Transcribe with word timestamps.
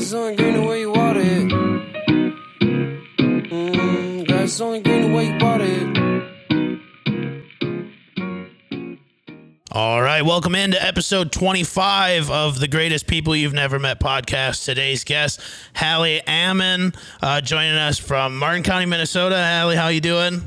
Grass 0.00 0.14
only 0.14 0.34
green 0.34 0.54
the 0.54 0.62
way 0.62 0.80
you 0.80 0.90
water 0.90 1.20
it. 1.20 1.48
Mm, 3.50 4.26
grass 4.26 4.58
only 4.62 4.80
green 4.80 5.10
the 5.10 5.14
way 5.14 5.26
you 5.26 5.36
water 5.38 5.66
it. 5.66 5.98
All 9.70 10.00
right, 10.00 10.22
welcome 10.22 10.54
into 10.54 10.82
episode 10.82 11.32
25 11.32 12.30
of 12.30 12.60
the 12.60 12.66
Greatest 12.66 13.08
People 13.08 13.36
You've 13.36 13.52
Never 13.52 13.78
Met 13.78 14.00
podcast. 14.00 14.64
Today's 14.64 15.04
guest, 15.04 15.38
Haley 15.76 16.22
Ammann, 16.26 16.96
uh, 17.20 17.42
joining 17.42 17.74
us 17.76 17.98
from 17.98 18.38
Martin 18.38 18.62
County, 18.62 18.86
Minnesota. 18.86 19.36
Haley, 19.36 19.76
how 19.76 19.84
are 19.84 19.92
you 19.92 20.00
doing? 20.00 20.40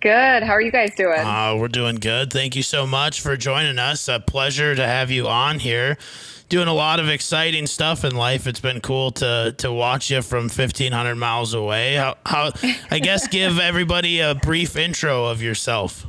Good. 0.00 0.42
How 0.42 0.52
are 0.52 0.60
you 0.60 0.72
guys 0.72 0.90
doing? 0.96 1.20
Uh, 1.20 1.54
we're 1.56 1.68
doing 1.68 1.96
good. 1.96 2.32
Thank 2.32 2.56
you 2.56 2.64
so 2.64 2.84
much 2.84 3.20
for 3.20 3.36
joining 3.36 3.78
us. 3.78 4.08
A 4.08 4.18
pleasure 4.18 4.74
to 4.74 4.84
have 4.84 5.12
you 5.12 5.28
on 5.28 5.60
here. 5.60 5.98
Doing 6.48 6.68
a 6.68 6.74
lot 6.74 7.00
of 7.00 7.08
exciting 7.08 7.66
stuff 7.66 8.04
in 8.04 8.14
life. 8.14 8.46
It's 8.46 8.60
been 8.60 8.80
cool 8.80 9.10
to 9.12 9.54
to 9.58 9.72
watch 9.72 10.10
you 10.10 10.22
from 10.22 10.44
1500 10.44 11.16
miles 11.16 11.54
away. 11.54 11.96
How, 11.96 12.16
how 12.24 12.52
I 12.90 13.00
guess 13.00 13.26
give 13.30 13.58
everybody 13.58 14.20
a 14.20 14.34
brief 14.36 14.76
intro 14.76 15.24
of 15.24 15.42
yourself. 15.42 16.06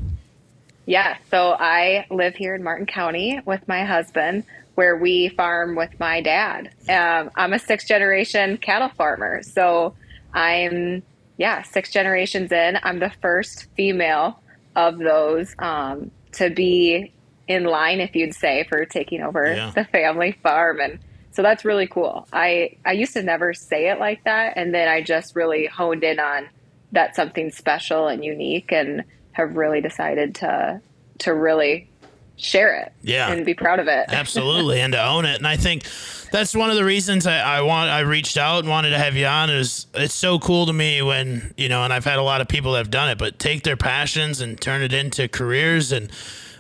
yeah. 0.86 1.18
So 1.32 1.56
I 1.60 2.06
live 2.12 2.36
here 2.36 2.54
in 2.54 2.64
Martin 2.64 2.86
County 2.86 3.42
with 3.46 3.68
my 3.68 3.84
husband, 3.84 4.44
where 4.76 4.96
we 4.96 5.30
farm 5.30 5.76
with 5.76 6.00
my 6.00 6.22
dad. 6.22 6.70
Um, 6.88 7.32
I'm 7.36 7.54
a 7.54 7.60
sixth 7.60 7.88
generation 7.88 8.58
cattle 8.58 8.90
farmer. 8.90 9.42
So 9.42 9.96
I'm, 10.36 11.02
yeah, 11.38 11.64
six 11.64 11.92
generations 11.92 12.52
in. 12.52 12.78
I'm 12.84 13.00
the 13.00 13.12
first 13.24 13.66
female 13.76 14.40
of 14.76 15.00
those 15.00 15.56
um, 15.58 16.12
to 16.34 16.52
be 16.52 17.12
in 17.48 17.64
line, 17.64 18.00
if 18.00 18.16
you'd 18.16 18.34
say, 18.34 18.66
for 18.68 18.86
taking 18.86 19.22
over 19.22 19.54
Yeah. 19.54 19.72
the 19.74 19.86
family 19.86 20.34
farm. 20.44 20.80
And 20.80 21.00
so 21.32 21.42
that's 21.42 21.64
really 21.66 21.88
cool. 21.88 22.28
I, 22.34 22.78
I 22.86 22.92
used 22.94 23.14
to 23.14 23.24
never 23.24 23.54
say 23.54 23.90
it 23.90 24.00
like 24.00 24.24
that. 24.26 24.54
And 24.58 24.74
then 24.74 24.88
I 24.88 25.02
just 25.02 25.36
really 25.36 25.66
honed 25.68 26.04
in 26.04 26.20
on 26.20 26.50
that's 26.92 27.16
something 27.16 27.52
special 27.52 28.08
and 28.08 28.24
unique 28.24 28.72
and 28.72 29.04
have 29.34 29.56
really 29.56 29.82
decided 29.82 30.36
to 30.36 30.82
to 31.20 31.34
really 31.34 31.90
share 32.38 32.76
it 32.82 32.94
Yeah. 33.02 33.32
and 33.32 33.46
be 33.46 33.54
proud 33.56 33.80
of 33.80 33.88
it. 33.88 34.06
absolutely 34.10 34.80
and 34.80 34.94
to 34.94 35.04
own 35.04 35.26
it 35.26 35.36
and 35.38 35.48
i 35.48 35.58
think 35.58 35.84
that's 36.32 36.56
one 36.56 36.70
of 36.70 36.76
the 36.76 36.86
reasons 36.86 37.26
I, 37.26 37.40
I 37.40 37.62
want 37.62 37.90
i 37.90 38.02
reached 38.02 38.38
out 38.38 38.60
and 38.60 38.70
wanted 38.70 38.92
to 38.92 39.00
have 39.00 39.16
you 39.16 39.26
on 39.26 39.50
is 39.50 39.88
it's 39.96 40.14
so 40.14 40.38
cool 40.40 40.68
to 40.68 40.74
me 40.74 41.02
when 41.02 41.54
you 41.58 41.68
know 41.68 41.84
and 41.84 41.92
i've 41.92 42.06
had 42.06 42.20
a 42.20 42.24
lot 42.24 42.40
of 42.42 42.48
people 42.48 42.74
that 42.74 42.78
have 42.78 42.92
done 42.92 43.10
it 43.10 43.18
but 43.18 43.40
take 43.40 43.64
their 43.64 43.76
passions 43.78 44.40
and 44.40 44.60
turn 44.62 44.82
it 44.84 44.94
into 44.94 45.28
careers 45.28 45.92
and 45.92 46.12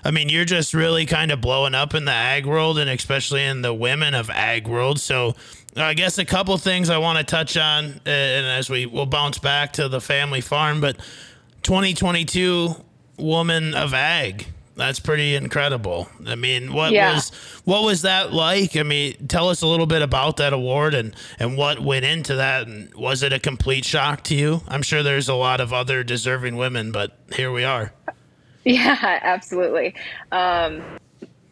i 0.03 0.11
mean 0.11 0.29
you're 0.29 0.45
just 0.45 0.73
really 0.73 1.05
kind 1.05 1.31
of 1.31 1.41
blowing 1.41 1.75
up 1.75 1.93
in 1.93 2.05
the 2.05 2.11
ag 2.11 2.45
world 2.45 2.77
and 2.77 2.89
especially 2.89 3.43
in 3.43 3.61
the 3.61 3.73
women 3.73 4.13
of 4.13 4.29
ag 4.29 4.67
world. 4.67 4.99
So 4.99 5.35
i 5.75 5.93
guess 5.93 6.17
a 6.17 6.25
couple 6.25 6.57
things 6.57 6.89
i 6.89 6.97
want 6.97 7.17
to 7.19 7.23
touch 7.23 7.55
on 7.57 8.01
and 8.05 8.45
as 8.47 8.69
we 8.69 8.85
will 8.85 9.05
bounce 9.05 9.37
back 9.39 9.73
to 9.73 9.87
the 9.87 10.01
family 10.01 10.41
farm 10.41 10.81
but 10.81 10.97
2022 11.63 12.75
woman 13.17 13.73
of 13.73 13.93
ag 13.93 14.47
that's 14.75 14.99
pretty 14.99 15.33
incredible. 15.33 16.07
I 16.27 16.35
mean 16.35 16.71
what 16.71 16.91
Yeah. 16.91 17.15
was 17.15 17.31
what 17.65 17.83
was 17.83 18.03
that 18.03 18.31
like? 18.31 18.77
I 18.77 18.83
mean 18.83 19.27
tell 19.27 19.49
us 19.49 19.63
a 19.63 19.67
little 19.67 19.87
bit 19.87 20.03
about 20.03 20.37
that 20.37 20.53
award 20.53 20.93
and 20.93 21.15
and 21.39 21.57
what 21.57 21.79
went 21.79 22.05
into 22.05 22.35
that 22.35 22.67
and 22.67 22.93
was 22.93 23.23
it 23.23 23.33
a 23.33 23.39
complete 23.39 23.85
shock 23.85 24.23
to 24.25 24.35
you? 24.35 24.61
I'm 24.67 24.83
sure 24.83 25.01
there's 25.01 25.29
a 25.29 25.33
lot 25.33 25.61
of 25.61 25.73
other 25.73 26.03
deserving 26.03 26.57
women 26.57 26.91
but 26.91 27.17
here 27.35 27.51
we 27.51 27.63
are 27.63 27.91
Yeah, 28.67 28.97
absolutely. 29.23 29.95
Um, 30.31 30.83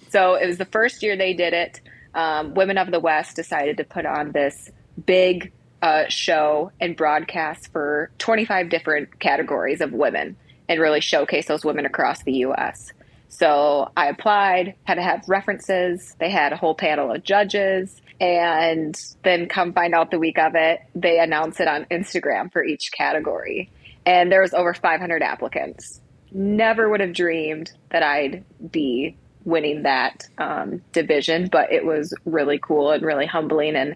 so 0.10 0.36
it 0.36 0.46
was 0.46 0.58
the 0.58 0.66
first 0.66 1.02
year 1.02 1.16
they 1.16 1.34
did 1.34 1.54
it. 1.54 1.80
Um, 2.14 2.54
Women 2.54 2.78
of 2.78 2.92
the 2.92 3.00
West 3.00 3.36
decided 3.36 3.78
to 3.78 3.84
put 3.84 4.06
on 4.06 4.32
this 4.32 4.70
big 5.06 5.52
uh, 5.82 6.06
show 6.10 6.72
and 6.80 6.96
broadcast 6.96 7.72
for 7.72 8.12
25 8.18 8.70
different 8.70 9.20
categories 9.20 9.82
of 9.82 9.94
women 9.94 10.36
and 10.68 10.82
really 10.82 11.02
showcase 11.02 11.48
those 11.48 11.64
women 11.64 11.86
across 11.86 12.24
the 12.24 12.34
U.S. 12.34 12.92
So 13.30 13.92
I 13.96 14.08
applied, 14.08 14.76
had 14.84 14.96
to 14.96 15.02
have 15.02 15.24
references. 15.28 16.16
They 16.20 16.30
had 16.30 16.54
a 16.54 16.58
whole 16.58 16.76
panel 16.76 17.12
of 17.12 17.24
judges. 17.24 18.02
And 18.20 19.00
then 19.24 19.48
come 19.48 19.74
find 19.74 19.94
out 19.94 20.12
the 20.12 20.20
week 20.20 20.40
of 20.40 20.56
it, 20.56 20.80
they 20.96 21.20
announced 21.20 21.60
it 21.60 21.68
on 21.68 21.86
Instagram 21.92 22.52
for 22.52 22.64
each 22.64 22.92
category. 22.94 23.70
And 24.06 24.32
there 24.32 24.42
was 24.42 24.54
over 24.54 24.74
500 24.74 25.22
applicants 25.22 26.02
never 26.36 26.90
would 26.90 27.00
have 27.00 27.14
dreamed 27.14 27.72
that 27.92 28.04
I'd 28.04 28.44
be 28.72 29.16
winning 29.46 29.84
that 29.84 30.28
um, 30.38 30.82
division, 30.92 31.48
but 31.52 31.72
it 31.72 31.86
was 31.86 32.14
really 32.26 32.60
cool 32.60 32.92
and 32.92 33.04
really 33.04 33.26
humbling, 33.26 33.76
and 33.76 33.96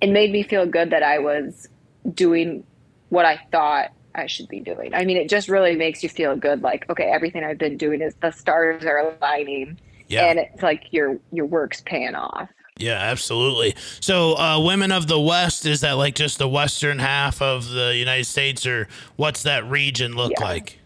it 0.00 0.10
made 0.10 0.30
me 0.32 0.42
feel 0.42 0.66
good 0.66 0.90
that 0.90 1.02
I 1.02 1.18
was 1.18 1.68
doing 2.14 2.64
what 3.08 3.24
I 3.24 3.40
thought 3.50 3.90
I 4.14 4.26
should 4.26 4.48
be 4.48 4.60
doing. 4.60 4.92
I 4.94 5.04
mean, 5.04 5.16
it 5.16 5.28
just 5.28 5.48
really 5.48 5.76
makes 5.76 6.02
you 6.02 6.08
feel 6.08 6.36
good. 6.36 6.62
Like, 6.62 6.88
okay, 6.90 7.04
everything 7.04 7.42
I've 7.44 7.58
been 7.58 7.76
doing 7.76 8.00
is 8.02 8.14
the 8.20 8.30
stars 8.32 8.84
are 8.84 8.98
aligning, 8.98 9.78
yeah 10.08 10.24
and 10.24 10.38
it's 10.38 10.62
like 10.62 10.84
your 10.92 11.18
your 11.32 11.46
work's 11.46 11.80
paying 11.82 12.14
off. 12.14 12.48
yeah 12.78 12.92
absolutely 12.94 13.74
so 14.00 14.36
uh 14.38 14.58
women 14.64 14.90
of 14.90 15.06
the 15.06 15.20
west 15.20 15.66
is 15.66 15.80
that 15.82 15.92
like 15.98 16.14
just 16.14 16.38
the 16.38 16.48
western 16.48 16.98
half 16.98 17.42
of 17.42 17.68
the 17.70 17.94
united 17.94 18.24
states 18.24 18.64
or 18.64 18.88
what's 19.16 19.42
that 19.42 19.68
region 19.68 20.14
look 20.14 20.32
Yeah. 20.38 20.44
like 20.46 20.78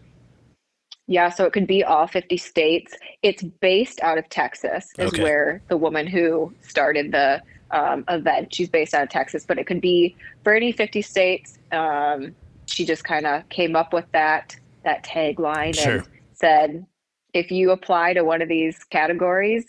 Yeah, 1.07 1.29
so 1.29 1.45
it 1.45 1.53
could 1.53 1.67
be 1.67 1.83
all 1.83 2.07
50 2.07 2.37
states. 2.37 2.93
It's 3.21 3.43
based 3.43 3.99
out 4.01 4.17
of 4.17 4.29
Texas, 4.29 4.87
is 4.97 5.13
Okay. 5.13 5.21
where 5.21 5.61
the 5.69 5.77
woman 5.77 6.07
who 6.07 6.53
started 6.61 7.11
the 7.11 7.41
um, 7.71 8.05
event, 8.07 8.53
she's 8.53 8.69
based 8.69 8.93
out 8.93 9.03
of 9.03 9.09
Texas, 9.09 9.45
but 9.45 9.57
it 9.57 9.67
could 9.67 9.81
be 9.81 10.15
for 10.43 10.53
any 10.53 10.71
50 10.71 11.01
states. 11.01 11.57
Um, 11.71 12.35
she 12.67 12.85
just 12.85 13.03
kind 13.03 13.25
of 13.25 13.47
came 13.49 13.75
up 13.75 13.93
with 13.93 14.05
that 14.13 14.55
that 14.85 15.03
tagline 15.05 15.75
Sure. 15.75 15.93
and 15.99 16.07
said, 16.33 16.85
if 17.33 17.51
you 17.51 17.71
apply 17.71 18.13
to 18.13 18.23
one 18.23 18.41
of 18.41 18.49
these 18.49 18.83
categories, 18.85 19.65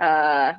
uh, 0.00 0.52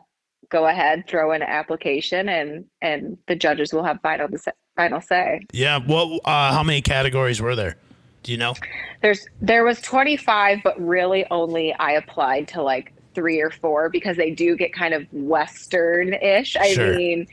go 0.49 0.65
ahead, 0.65 1.05
throw 1.07 1.31
in 1.31 1.41
an 1.41 1.47
application, 1.49 2.27
and 2.29 2.65
and 2.81 3.17
the 3.27 3.35
judges 3.35 3.71
will 3.73 3.83
have 3.83 3.99
final 4.01 4.27
final 4.75 4.99
say. 5.01 5.41
yeah 5.53 5.79
Well, 5.87 6.19
uh 6.25 6.53
how 6.53 6.63
many 6.63 6.81
categories 6.81 7.41
were 7.41 7.55
there 7.55 7.77
do 8.23 8.31
you 8.31 8.37
know 8.37 8.53
There's 9.01 9.25
there 9.41 9.63
was 9.63 9.81
25, 9.81 10.59
but 10.63 10.79
really 10.79 11.25
only 11.31 11.73
I 11.73 11.93
applied 11.93 12.47
to 12.49 12.61
like 12.61 12.93
three 13.15 13.41
or 13.41 13.49
four 13.49 13.89
because 13.89 14.17
they 14.17 14.31
do 14.31 14.55
get 14.55 14.73
kind 14.73 14.93
of 14.93 15.05
western-ish. 15.11 16.55
I 16.57 16.73
Sure. 16.73 16.93
mean, 16.95 17.27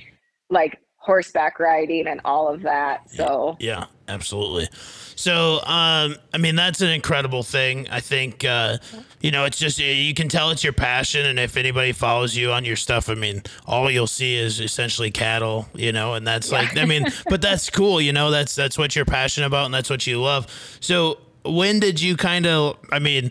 like 0.51 0.79
horseback 1.06 1.61
riding 1.61 2.09
and 2.09 2.21
all 2.25 2.49
of 2.53 2.62
that. 2.62 3.09
So 3.11 3.56
Yeah, 3.61 3.84
absolutely. 4.09 4.69
So, 5.15 5.61
um, 5.62 6.17
I 6.34 6.39
mean, 6.39 6.56
that's 6.56 6.81
an 6.83 6.91
incredible 6.91 7.44
thing. 7.44 7.89
I 7.89 8.00
think, 8.00 8.44
uh, 8.44 8.78
you 9.21 9.31
know, 9.31 9.44
it's 9.44 9.56
just, 9.56 9.78
you 9.78 10.12
can 10.15 10.28
tell 10.28 10.50
it's 10.50 10.65
your 10.65 10.72
passion. 10.75 11.25
And 11.25 11.39
if 11.39 11.56
anybody 11.56 11.93
follows 11.93 12.37
you 12.37 12.50
on 12.50 12.65
your 12.65 12.77
stuff, 12.77 13.09
I 13.09 13.15
mean, 13.15 13.43
all 13.67 13.91
you'll 13.91 14.09
see 14.09 14.37
is 14.37 14.61
essentially 14.61 15.11
cattle, 15.12 15.69
you 15.75 15.93
know, 15.93 16.15
and 16.15 16.27
that's 16.27 16.50
like, 16.50 16.77
I 16.77 16.84
mean, 16.84 17.06
but 17.31 17.41
that's 17.41 17.71
cool, 17.71 18.00
you 18.00 18.12
know, 18.12 18.31
that's, 18.31 18.55
that's 18.55 18.77
what 18.77 18.94
you're 18.97 19.06
passionate 19.06 19.47
about 19.47 19.67
and 19.67 19.73
that's 19.73 19.88
what 19.88 20.06
you 20.06 20.21
love. 20.21 20.49
So, 20.81 21.19
when 21.44 21.78
did 21.78 22.00
you 22.00 22.17
kind 22.17 22.44
of, 22.44 22.77
I 22.91 22.99
mean, 22.99 23.31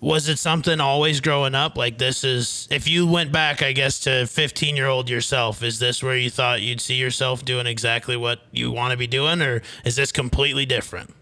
was 0.00 0.28
it 0.28 0.38
something 0.38 0.80
always 0.80 1.20
growing 1.20 1.54
up 1.54 1.76
like 1.76 1.98
this 1.98 2.24
is 2.24 2.68
if 2.70 2.88
you 2.88 3.06
went 3.06 3.32
back 3.32 3.62
i 3.62 3.72
guess 3.72 4.00
to 4.00 4.26
15 4.26 4.76
year 4.76 4.86
old 4.86 5.08
yourself 5.08 5.62
is 5.62 5.78
this 5.78 6.02
where 6.02 6.16
you 6.16 6.30
thought 6.30 6.60
you'd 6.60 6.80
see 6.80 6.94
yourself 6.94 7.44
doing 7.44 7.66
exactly 7.66 8.16
what 8.16 8.40
you 8.52 8.70
want 8.70 8.90
to 8.90 8.96
be 8.96 9.06
doing 9.06 9.40
or 9.40 9.62
is 9.84 9.96
this 9.96 10.12
completely 10.12 10.66
different 10.66 11.14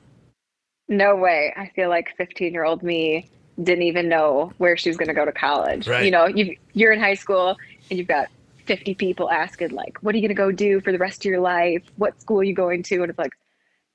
no 0.92 1.16
way. 1.16 1.52
I 1.56 1.70
feel 1.74 1.88
like 1.88 2.14
15-year-old 2.18 2.82
me 2.82 3.28
didn't 3.62 3.82
even 3.82 4.08
know 4.08 4.52
where 4.58 4.76
she 4.76 4.88
was 4.88 4.96
going 4.96 5.08
to 5.08 5.14
go 5.14 5.24
to 5.24 5.32
college. 5.32 5.88
Right. 5.88 6.04
You 6.04 6.10
know, 6.10 6.26
you 6.26 6.56
you're 6.74 6.92
in 6.92 7.00
high 7.00 7.14
school 7.14 7.56
and 7.90 7.98
you've 7.98 8.08
got 8.08 8.28
50 8.66 8.94
people 8.94 9.30
asking 9.30 9.70
like, 9.70 9.98
"What 10.02 10.14
are 10.14 10.18
you 10.18 10.22
going 10.22 10.36
to 10.36 10.40
go 10.40 10.52
do 10.52 10.80
for 10.80 10.92
the 10.92 10.98
rest 10.98 11.22
of 11.22 11.24
your 11.24 11.40
life? 11.40 11.82
What 11.96 12.20
school 12.20 12.40
are 12.40 12.44
you 12.44 12.54
going 12.54 12.82
to?" 12.84 13.02
And 13.02 13.10
it's 13.10 13.18
like, 13.18 13.32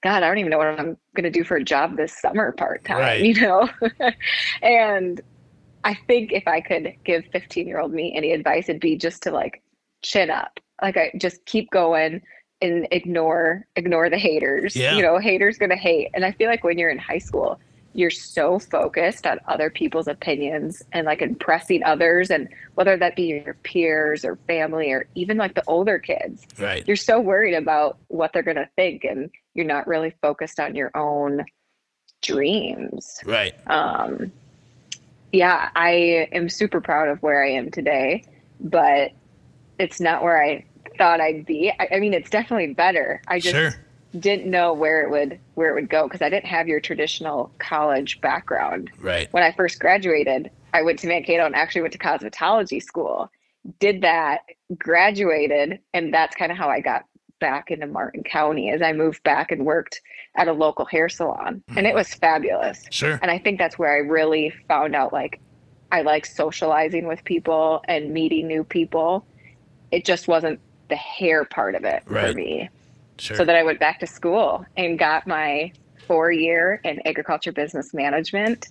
God, 0.04 0.24
I 0.24 0.28
don't 0.28 0.38
even 0.38 0.52
know 0.52 0.58
what 0.60 0.68
I'm 0.68 0.98
going 1.16 1.24
to 1.24 1.32
do 1.32 1.44
for 1.44 1.58
a 1.58 1.64
job 1.64 1.98
this 1.98 2.16
summer 2.20 2.52
part 2.52 2.86
time, 2.86 3.00
Right. 3.00 3.22
you 3.24 3.34
know? 3.42 3.68
and 4.62 5.20
I 5.84 5.96
think 6.08 6.32
if 6.34 6.48
I 6.48 6.62
could 6.62 6.94
give 7.04 7.26
15 7.32 7.68
year 7.68 7.80
old 7.80 7.94
me 7.94 8.14
any 8.16 8.32
advice, 8.32 8.70
it'd 8.70 8.82
be 8.82 8.96
just 8.96 9.24
to 9.24 9.32
like 9.32 9.62
chin 10.04 10.30
up. 10.30 10.60
Like 10.82 10.98
I 10.98 11.12
just 11.18 11.46
keep 11.46 11.72
going 11.72 12.22
and 12.62 12.88
ignore, 12.92 13.66
ignore 13.76 14.10
the 14.10 14.18
haters. 14.18 14.76
Yeah. 14.76 14.96
You 14.96 15.02
know, 15.02 15.18
haters 15.18 15.58
going 15.58 15.70
to 15.72 15.76
hate. 15.76 16.10
And 16.14 16.26
I 16.26 16.32
feel 16.32 16.48
like 16.50 16.64
when 16.64 16.78
you're 16.78 16.90
in 16.90 17.00
high 17.00 17.18
school, 17.18 17.60
you're 17.98 18.12
so 18.12 18.60
focused 18.60 19.26
on 19.26 19.40
other 19.48 19.72
people's 19.72 20.08
opinions 20.08 20.84
and 20.94 21.08
like 21.08 21.20
impressing 21.20 21.84
others 21.84 22.30
and 22.30 22.48
whether 22.76 22.96
that 22.96 23.16
be 23.16 23.24
your 23.24 23.56
peers 23.64 24.24
or 24.24 24.36
family 24.48 24.92
or 24.92 25.08
even 25.16 25.36
like 25.36 25.56
the 25.56 25.64
older 25.66 25.98
kids 25.98 26.46
right 26.60 26.84
you're 26.88 26.96
so 26.96 27.20
worried 27.20 27.56
about 27.56 27.98
what 28.08 28.32
they're 28.32 28.44
going 28.44 28.56
to 28.56 28.70
think 28.76 29.04
and 29.04 29.32
you're 29.56 29.66
not 29.66 29.88
really 29.88 30.14
focused 30.22 30.60
on 30.60 30.76
your 30.76 30.96
own 30.96 31.44
dreams 32.22 33.20
right 33.26 33.56
um 33.68 34.32
yeah 35.32 35.70
i 35.76 36.28
am 36.32 36.48
super 36.48 36.80
proud 36.80 37.10
of 37.10 37.22
where 37.24 37.44
i 37.44 37.50
am 37.50 37.72
today 37.72 38.24
but 38.60 39.12
it's 39.80 40.00
not 40.00 40.24
where 40.24 40.42
i 40.42 40.64
thought 40.98 41.22
I'd 41.22 41.46
be. 41.46 41.72
I, 41.80 41.90
I 41.94 42.00
mean, 42.00 42.14
it's 42.14 42.30
definitely 42.30 42.74
better. 42.74 43.22
I 43.28 43.40
just 43.40 43.54
Sure. 43.54 43.76
Didn't 44.20 44.50
know 44.50 44.74
where 44.74 45.02
it 45.02 45.12
would 45.12 45.40
where 45.56 45.70
it 45.70 45.76
would 45.76 45.90
go 45.90 46.04
because 46.04 46.22
I 46.22 46.30
didn't 46.30 46.46
have 46.46 46.68
your 46.68 46.80
traditional 46.80 47.52
college 47.60 48.22
background. 48.22 48.92
Right. 49.00 49.32
When 49.32 49.44
I 49.44 49.52
first 49.52 49.80
graduated, 49.80 50.52
I 50.74 50.82
went 50.82 51.00
to 51.00 51.08
Mankato 51.08 51.46
and 51.46 51.56
actually 51.56 51.82
went 51.82 51.94
to 51.94 52.00
cosmetology 52.00 52.82
school. 52.82 53.32
Did 53.80 54.02
that, 54.02 54.42
graduated, 54.78 55.80
and 55.94 56.14
that's 56.14 56.36
kind 56.36 56.52
of 56.52 56.58
how 56.58 56.70
I 56.70 56.80
got 56.80 57.04
back 57.40 57.70
into 57.70 57.88
Martin 57.88 58.24
County 58.24 58.72
as 58.72 58.82
I 58.82 58.94
moved 58.94 59.24
back 59.24 59.52
and 59.52 59.66
worked 59.66 60.02
at 60.36 60.48
a 60.48 60.54
local 60.54 60.86
hair 60.86 61.10
salon. 61.10 61.64
And 61.70 61.86
it 61.86 61.90
mm-hmm. 61.90 61.98
was 61.98 62.14
fabulous. 62.14 62.86
Sure. 62.90 63.20
And 63.22 63.30
I 63.30 63.38
think 63.38 63.60
that's 63.60 63.78
where 63.78 63.94
I 63.94 64.00
really 64.00 64.54
found 64.68 64.96
out 64.96 65.14
like 65.14 65.40
I 65.92 66.02
like 66.02 66.26
socializing 66.26 67.08
with 67.08 67.24
people 67.24 67.84
and 67.88 68.14
meeting 68.14 68.48
new 68.48 68.64
people. 68.64 69.26
It 69.92 70.06
just 70.06 70.28
wasn't 70.28 70.60
the 70.90 70.96
hair 70.96 71.46
part 71.46 71.76
of 71.76 71.84
it 71.84 72.04
Right. 72.06 72.32
for 72.32 72.34
me. 72.34 72.70
Sure. 73.20 73.38
So 73.38 73.46
then 73.46 73.56
I 73.56 73.64
went 73.64 73.80
back 73.80 74.00
to 74.00 74.08
school 74.08 74.66
and 74.76 74.98
got 74.98 75.28
my 75.28 75.72
four 76.08 76.32
year 76.32 76.80
in 76.84 77.06
agriculture 77.06 77.52
business 77.52 77.94
management. 77.94 78.68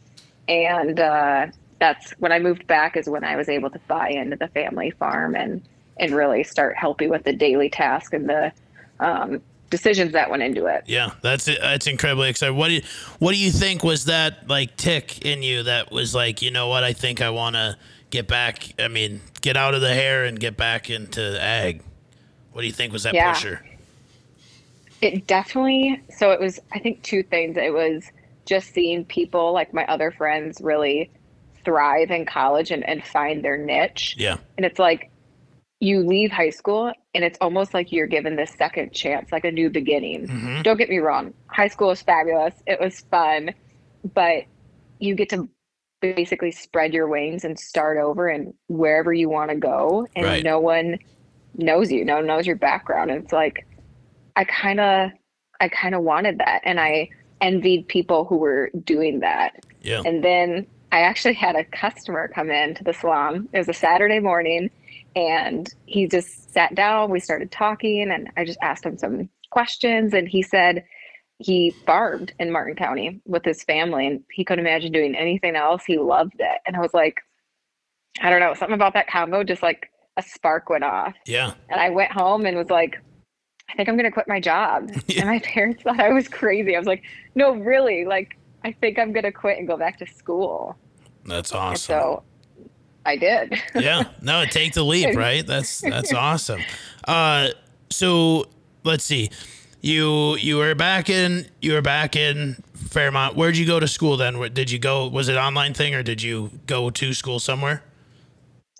And 0.48 0.98
uh, 1.00 1.48
that's 1.80 2.12
when 2.12 2.32
I 2.32 2.38
moved 2.38 2.66
back 2.66 2.96
is 2.96 3.08
when 3.08 3.24
I 3.24 3.36
was 3.36 3.48
able 3.48 3.70
to 3.70 3.78
buy 3.88 4.10
into 4.10 4.36
the 4.36 4.48
family 4.48 4.90
farm 4.92 5.34
and, 5.34 5.62
and 5.98 6.14
really 6.14 6.44
start 6.44 6.76
helping 6.76 7.10
with 7.10 7.24
the 7.24 7.32
daily 7.32 7.68
task 7.68 8.14
and 8.14 8.28
the 8.28 8.52
um, 9.00 9.42
decisions 9.68 10.12
that 10.12 10.30
went 10.30 10.42
into 10.42 10.66
it. 10.66 10.84
Yeah, 10.86 11.10
that's. 11.22 11.46
That's 11.46 11.86
incredibly 11.86 12.28
exciting. 12.30 12.56
What 12.56 12.68
do 12.68 12.74
you, 12.74 12.82
what 13.18 13.32
do 13.32 13.38
you 13.38 13.50
think 13.50 13.82
was 13.82 14.04
that 14.04 14.48
like 14.48 14.76
tick 14.76 15.24
in 15.24 15.42
you 15.42 15.64
that 15.64 15.90
was 15.90 16.14
like, 16.14 16.40
you 16.40 16.50
know 16.50 16.68
what? 16.68 16.84
I 16.84 16.92
think 16.92 17.20
I 17.20 17.30
want 17.30 17.56
to 17.56 17.76
get 18.10 18.28
back. 18.28 18.72
I 18.78 18.88
mean, 18.88 19.20
get 19.40 19.56
out 19.56 19.74
of 19.74 19.80
the 19.80 19.92
hair 19.92 20.24
and 20.24 20.38
get 20.38 20.56
back 20.56 20.88
into 20.88 21.42
ag. 21.42 21.82
What 22.52 22.62
do 22.62 22.66
you 22.68 22.72
think 22.72 22.92
was 22.92 23.02
that 23.02 23.14
Yeah. 23.14 23.32
pusher? 23.32 23.62
It 25.02 25.26
definitely, 25.26 26.02
so 26.16 26.30
it 26.30 26.40
was, 26.40 26.58
I 26.72 26.78
think, 26.78 27.02
two 27.02 27.22
things. 27.22 27.56
It 27.56 27.72
was 27.72 28.04
just 28.46 28.72
seeing 28.72 29.04
people 29.04 29.52
like 29.52 29.74
my 29.74 29.84
other 29.86 30.10
friends 30.10 30.60
really 30.60 31.10
thrive 31.64 32.10
in 32.10 32.24
college 32.24 32.70
and, 32.70 32.88
and 32.88 33.04
find 33.04 33.44
their 33.44 33.58
niche. 33.58 34.14
Yeah, 34.18 34.36
And 34.56 34.64
it's 34.64 34.78
like 34.78 35.10
you 35.80 36.00
leave 36.00 36.30
high 36.30 36.50
school 36.50 36.92
and 37.14 37.24
it's 37.24 37.36
almost 37.40 37.74
like 37.74 37.92
you're 37.92 38.06
given 38.06 38.36
this 38.36 38.52
second 38.56 38.92
chance, 38.92 39.30
like 39.32 39.44
a 39.44 39.50
new 39.50 39.68
beginning. 39.68 40.28
Mhm. 40.28 40.62
Don't 40.62 40.76
get 40.78 40.88
me 40.88 40.98
wrong, 40.98 41.34
high 41.48 41.68
school 41.68 41.88
was 41.88 42.00
fabulous. 42.02 42.54
It 42.66 42.80
was 42.80 43.00
fun, 43.10 43.52
but 44.14 44.44
you 45.00 45.14
get 45.14 45.28
to 45.30 45.48
basically 46.00 46.52
spread 46.52 46.94
your 46.94 47.08
wings 47.08 47.44
and 47.44 47.58
start 47.58 47.98
over 47.98 48.28
and 48.28 48.54
wherever 48.68 49.12
you 49.12 49.28
want 49.28 49.50
to 49.50 49.56
go. 49.56 50.06
And 50.16 50.24
Right. 50.24 50.44
no 50.44 50.60
one 50.60 50.98
knows 51.56 51.90
you, 51.90 52.04
no 52.04 52.16
one 52.16 52.26
knows 52.26 52.46
your 52.46 52.56
background. 52.56 53.10
And 53.10 53.24
it's 53.24 53.32
like, 53.32 53.66
I 54.36 54.44
kind 54.44 54.80
of, 54.80 55.10
I 55.60 55.68
kind 55.68 55.94
of 55.94 56.02
wanted 56.02 56.38
that. 56.38 56.60
And 56.64 56.78
I 56.78 57.08
envied 57.40 57.88
people 57.88 58.24
who 58.24 58.36
were 58.36 58.70
doing 58.84 59.20
that. 59.20 59.64
yeah, 59.82 60.02
And 60.04 60.22
then 60.22 60.66
I 60.92 61.00
actually 61.00 61.34
had 61.34 61.56
a 61.56 61.64
customer 61.64 62.28
come 62.28 62.50
in 62.50 62.74
to 62.76 62.84
the 62.84 62.92
salon. 62.92 63.48
It 63.52 63.58
was 63.58 63.68
a 63.68 63.74
Saturday 63.74 64.20
morning 64.20 64.70
and 65.14 65.72
he 65.86 66.06
just 66.06 66.52
sat 66.52 66.74
down. 66.74 67.10
We 67.10 67.20
started 67.20 67.50
talking 67.50 68.10
and 68.10 68.30
I 68.36 68.44
just 68.44 68.58
asked 68.62 68.84
him 68.84 68.96
some 68.98 69.28
questions. 69.50 70.14
And 70.14 70.28
he 70.28 70.42
said 70.42 70.84
he 71.38 71.70
farmed 71.86 72.32
in 72.38 72.50
Martin 72.50 72.76
County 72.76 73.20
with 73.26 73.44
his 73.44 73.62
family 73.64 74.06
and 74.06 74.22
he 74.30 74.44
couldn't 74.44 74.64
imagine 74.64 74.92
doing 74.92 75.14
anything 75.14 75.56
else. 75.56 75.84
He 75.84 75.98
loved 75.98 76.36
it. 76.38 76.58
And 76.66 76.76
I 76.76 76.80
was 76.80 76.94
like, 76.94 77.20
I 78.20 78.30
don't 78.30 78.40
know, 78.40 78.54
something 78.54 78.74
about 78.74 78.94
that 78.94 79.08
combo, 79.08 79.44
just 79.44 79.62
like 79.62 79.90
a 80.16 80.22
spark 80.22 80.70
went 80.70 80.84
off. 80.84 81.14
yeah, 81.26 81.52
And 81.68 81.80
I 81.80 81.90
went 81.90 82.12
home 82.12 82.46
and 82.46 82.56
was 82.56 82.70
like, 82.70 82.96
I 83.68 83.74
think 83.76 83.88
I'm 83.88 83.96
going 83.96 84.04
to 84.04 84.10
quit 84.12 84.28
my 84.28 84.40
job. 84.40 84.90
Yeah. 85.08 85.22
And 85.22 85.28
my 85.30 85.40
parents 85.40 85.82
thought 85.82 86.00
I 86.00 86.10
was 86.12 86.28
crazy. 86.28 86.74
I 86.76 86.78
was 86.78 86.86
like, 86.86 87.02
no, 87.34 87.54
really? 87.54 88.04
Like, 88.04 88.38
I 88.64 88.72
think 88.72 88.98
I'm 88.98 89.12
going 89.12 89.24
to 89.24 89.32
quit 89.32 89.58
and 89.58 89.66
go 89.66 89.76
back 89.76 89.98
to 89.98 90.06
school. 90.06 90.78
that's 91.24 91.52
And 91.68 91.78
awesome. 91.78 91.84
so 91.84 92.24
I 93.04 93.16
did. 93.16 93.54
yeah, 93.76 94.04
no, 94.22 94.44
take 94.46 94.74
the 94.74 94.84
leap, 94.84 95.14
right? 95.16 95.46
That's 95.46 95.82
that's 95.82 96.12
awesome. 96.12 96.66
Uh, 97.06 97.50
so 97.90 98.46
let's 98.84 99.04
see. 99.04 99.30
You 99.82 100.36
you 100.36 100.56
were 100.58 100.74
back 100.74 101.08
in 101.10 101.46
you 101.60 101.72
were 101.74 101.82
back 101.82 102.16
in 102.16 102.56
Fairmont. 102.74 103.36
Where'd 103.36 103.56
you 103.56 103.66
go 103.66 103.78
to 103.80 103.88
school 103.88 104.16
then? 104.16 104.40
Did 104.52 104.70
you 104.70 104.78
go? 104.78 105.06
Was 105.08 105.28
it 105.28 105.36
online 105.36 105.74
thing 105.74 105.94
or 105.94 106.02
did 106.02 106.22
you 106.22 106.50
go 106.66 106.90
to 106.90 107.12
school 107.14 107.38
somewhere? 107.38 107.84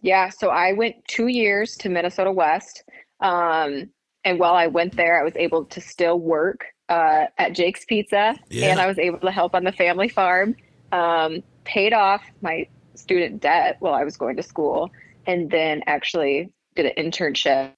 yeah. 0.03 0.29
So 0.31 0.51
I 0.51 0.73
went 0.73 0.97
two 1.09 1.29
years 1.29 1.77
to 1.79 1.89
Minnesota 1.89 2.33
West. 2.33 2.85
Um, 3.21 3.91
and 4.27 4.41
while 4.41 4.55
I 4.55 4.67
went 4.67 4.97
there, 4.97 5.19
I 5.19 5.23
was 5.23 5.37
able 5.37 5.65
to 5.67 5.81
still 5.81 6.19
work 6.19 6.67
uh, 6.89 7.27
at 7.39 7.53
Jake's 7.55 7.85
Pizza 7.85 8.37
Yeah. 8.51 8.73
and 8.73 8.81
I 8.81 8.87
was 8.89 8.99
able 8.99 9.21
to 9.21 9.31
help 9.31 9.55
on 9.55 9.65
the 9.65 9.73
family 9.73 10.09
farm. 10.09 10.57
Um, 10.93 11.43
paid 11.65 11.93
off 11.93 12.23
my 12.43 12.67
student 12.95 13.41
debt 13.41 13.77
while 13.81 13.95
I 13.95 14.05
was 14.05 14.17
going 14.17 14.37
to 14.37 14.43
school, 14.43 14.91
and 15.27 15.51
then 15.51 15.83
actually 15.87 16.53
did 16.75 16.87
an 16.87 16.93
internship 16.97 17.73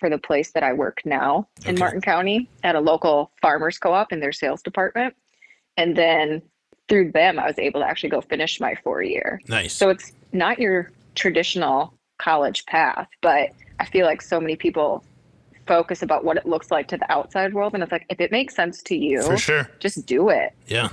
for 0.00 0.08
the 0.08 0.18
place 0.18 0.52
that 0.52 0.62
I 0.62 0.72
work 0.72 1.00
now 1.04 1.48
in 1.66 1.78
Martin 1.78 2.00
County 2.00 2.48
at 2.64 2.74
a 2.74 2.80
local 2.80 3.32
farmers 3.42 3.78
co-op 3.78 4.12
in 4.12 4.20
their 4.20 4.32
sales 4.32 4.62
department. 4.62 5.14
And 5.76 5.96
then 5.96 6.42
through 6.88 7.12
them, 7.12 7.38
I 7.38 7.46
was 7.46 7.58
able 7.58 7.80
to 7.80 7.86
actually 7.86 8.08
go 8.10 8.20
finish 8.20 8.60
my 8.60 8.74
four 8.82 9.02
year. 9.02 9.40
Nice. 9.48 9.74
So 9.74 9.88
it's 9.88 10.12
not 10.32 10.58
your 10.58 10.90
traditional 11.14 11.94
college 12.18 12.66
path, 12.66 13.08
but 13.20 13.50
I 13.78 13.84
feel 13.84 14.06
like 14.06 14.22
so 14.22 14.40
many 14.40 14.56
people 14.56 15.04
focus 15.68 16.02
about 16.02 16.24
what 16.24 16.36
it 16.36 16.46
looks 16.46 16.70
like 16.70 16.88
to 16.88 16.96
the 16.96 17.10
outside 17.12 17.54
world. 17.54 17.74
And 17.74 17.82
it's 17.82 17.92
like, 17.92 18.06
if 18.08 18.20
it 18.20 18.32
makes 18.32 18.56
sense 18.56 18.82
to 18.84 18.96
you, 18.96 19.22
for 19.22 19.36
sure. 19.36 19.70
just 19.78 20.06
do 20.06 20.30
it. 20.30 20.52
Yeah, 20.66 20.88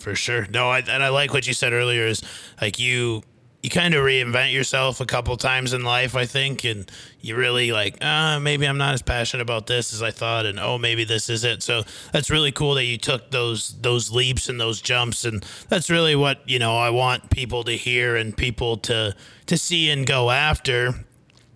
for 0.00 0.16
sure. 0.16 0.46
No, 0.50 0.70
I, 0.70 0.78
and 0.80 1.02
I 1.02 1.10
like 1.10 1.32
what 1.32 1.46
you 1.46 1.54
said 1.54 1.72
earlier. 1.72 2.06
Is 2.06 2.22
like 2.60 2.80
you 2.80 3.22
you 3.64 3.70
kind 3.70 3.94
of 3.94 4.04
reinvent 4.04 4.52
yourself 4.52 5.00
a 5.00 5.06
couple 5.06 5.34
times 5.38 5.72
in 5.72 5.84
life, 5.84 6.14
I 6.14 6.26
think, 6.26 6.64
and 6.64 6.90
you 7.22 7.34
really 7.34 7.72
like, 7.72 8.04
uh, 8.04 8.38
maybe 8.38 8.66
I'm 8.68 8.76
not 8.76 8.92
as 8.92 9.00
passionate 9.00 9.40
about 9.40 9.66
this 9.66 9.94
as 9.94 10.02
I 10.02 10.10
thought, 10.10 10.44
and 10.44 10.60
oh, 10.60 10.76
maybe 10.76 11.04
this 11.04 11.30
is 11.30 11.44
it. 11.44 11.62
So 11.62 11.82
that's 12.12 12.28
really 12.28 12.52
cool 12.52 12.74
that 12.74 12.84
you 12.84 12.98
took 12.98 13.30
those 13.30 13.74
those 13.80 14.10
leaps 14.12 14.50
and 14.50 14.60
those 14.60 14.82
jumps, 14.82 15.24
and 15.24 15.42
that's 15.70 15.88
really 15.88 16.14
what 16.14 16.46
you 16.46 16.58
know 16.58 16.76
I 16.76 16.90
want 16.90 17.30
people 17.30 17.64
to 17.64 17.72
hear 17.72 18.16
and 18.16 18.36
people 18.36 18.76
to 18.78 19.16
to 19.46 19.56
see 19.56 19.88
and 19.88 20.06
go 20.06 20.30
after. 20.30 20.92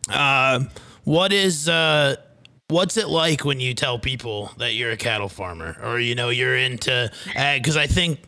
Uh, 0.09 0.65
what 1.05 1.31
is 1.31 1.69
uh, 1.69 2.17
what's 2.71 2.99
it 2.99 3.09
like 3.09 3.45
when 3.45 3.61
you 3.61 3.73
tell 3.73 3.99
people 3.99 4.51
that 4.59 4.75
you're 4.75 4.91
a 4.91 4.97
cattle 4.97 5.29
farmer 5.29 5.77
or 5.83 5.99
you 5.99 6.15
know 6.15 6.29
you're 6.29 6.57
into 6.57 7.11
ag? 7.35 7.63
Because 7.63 7.77
I 7.77 7.87
think, 7.87 8.21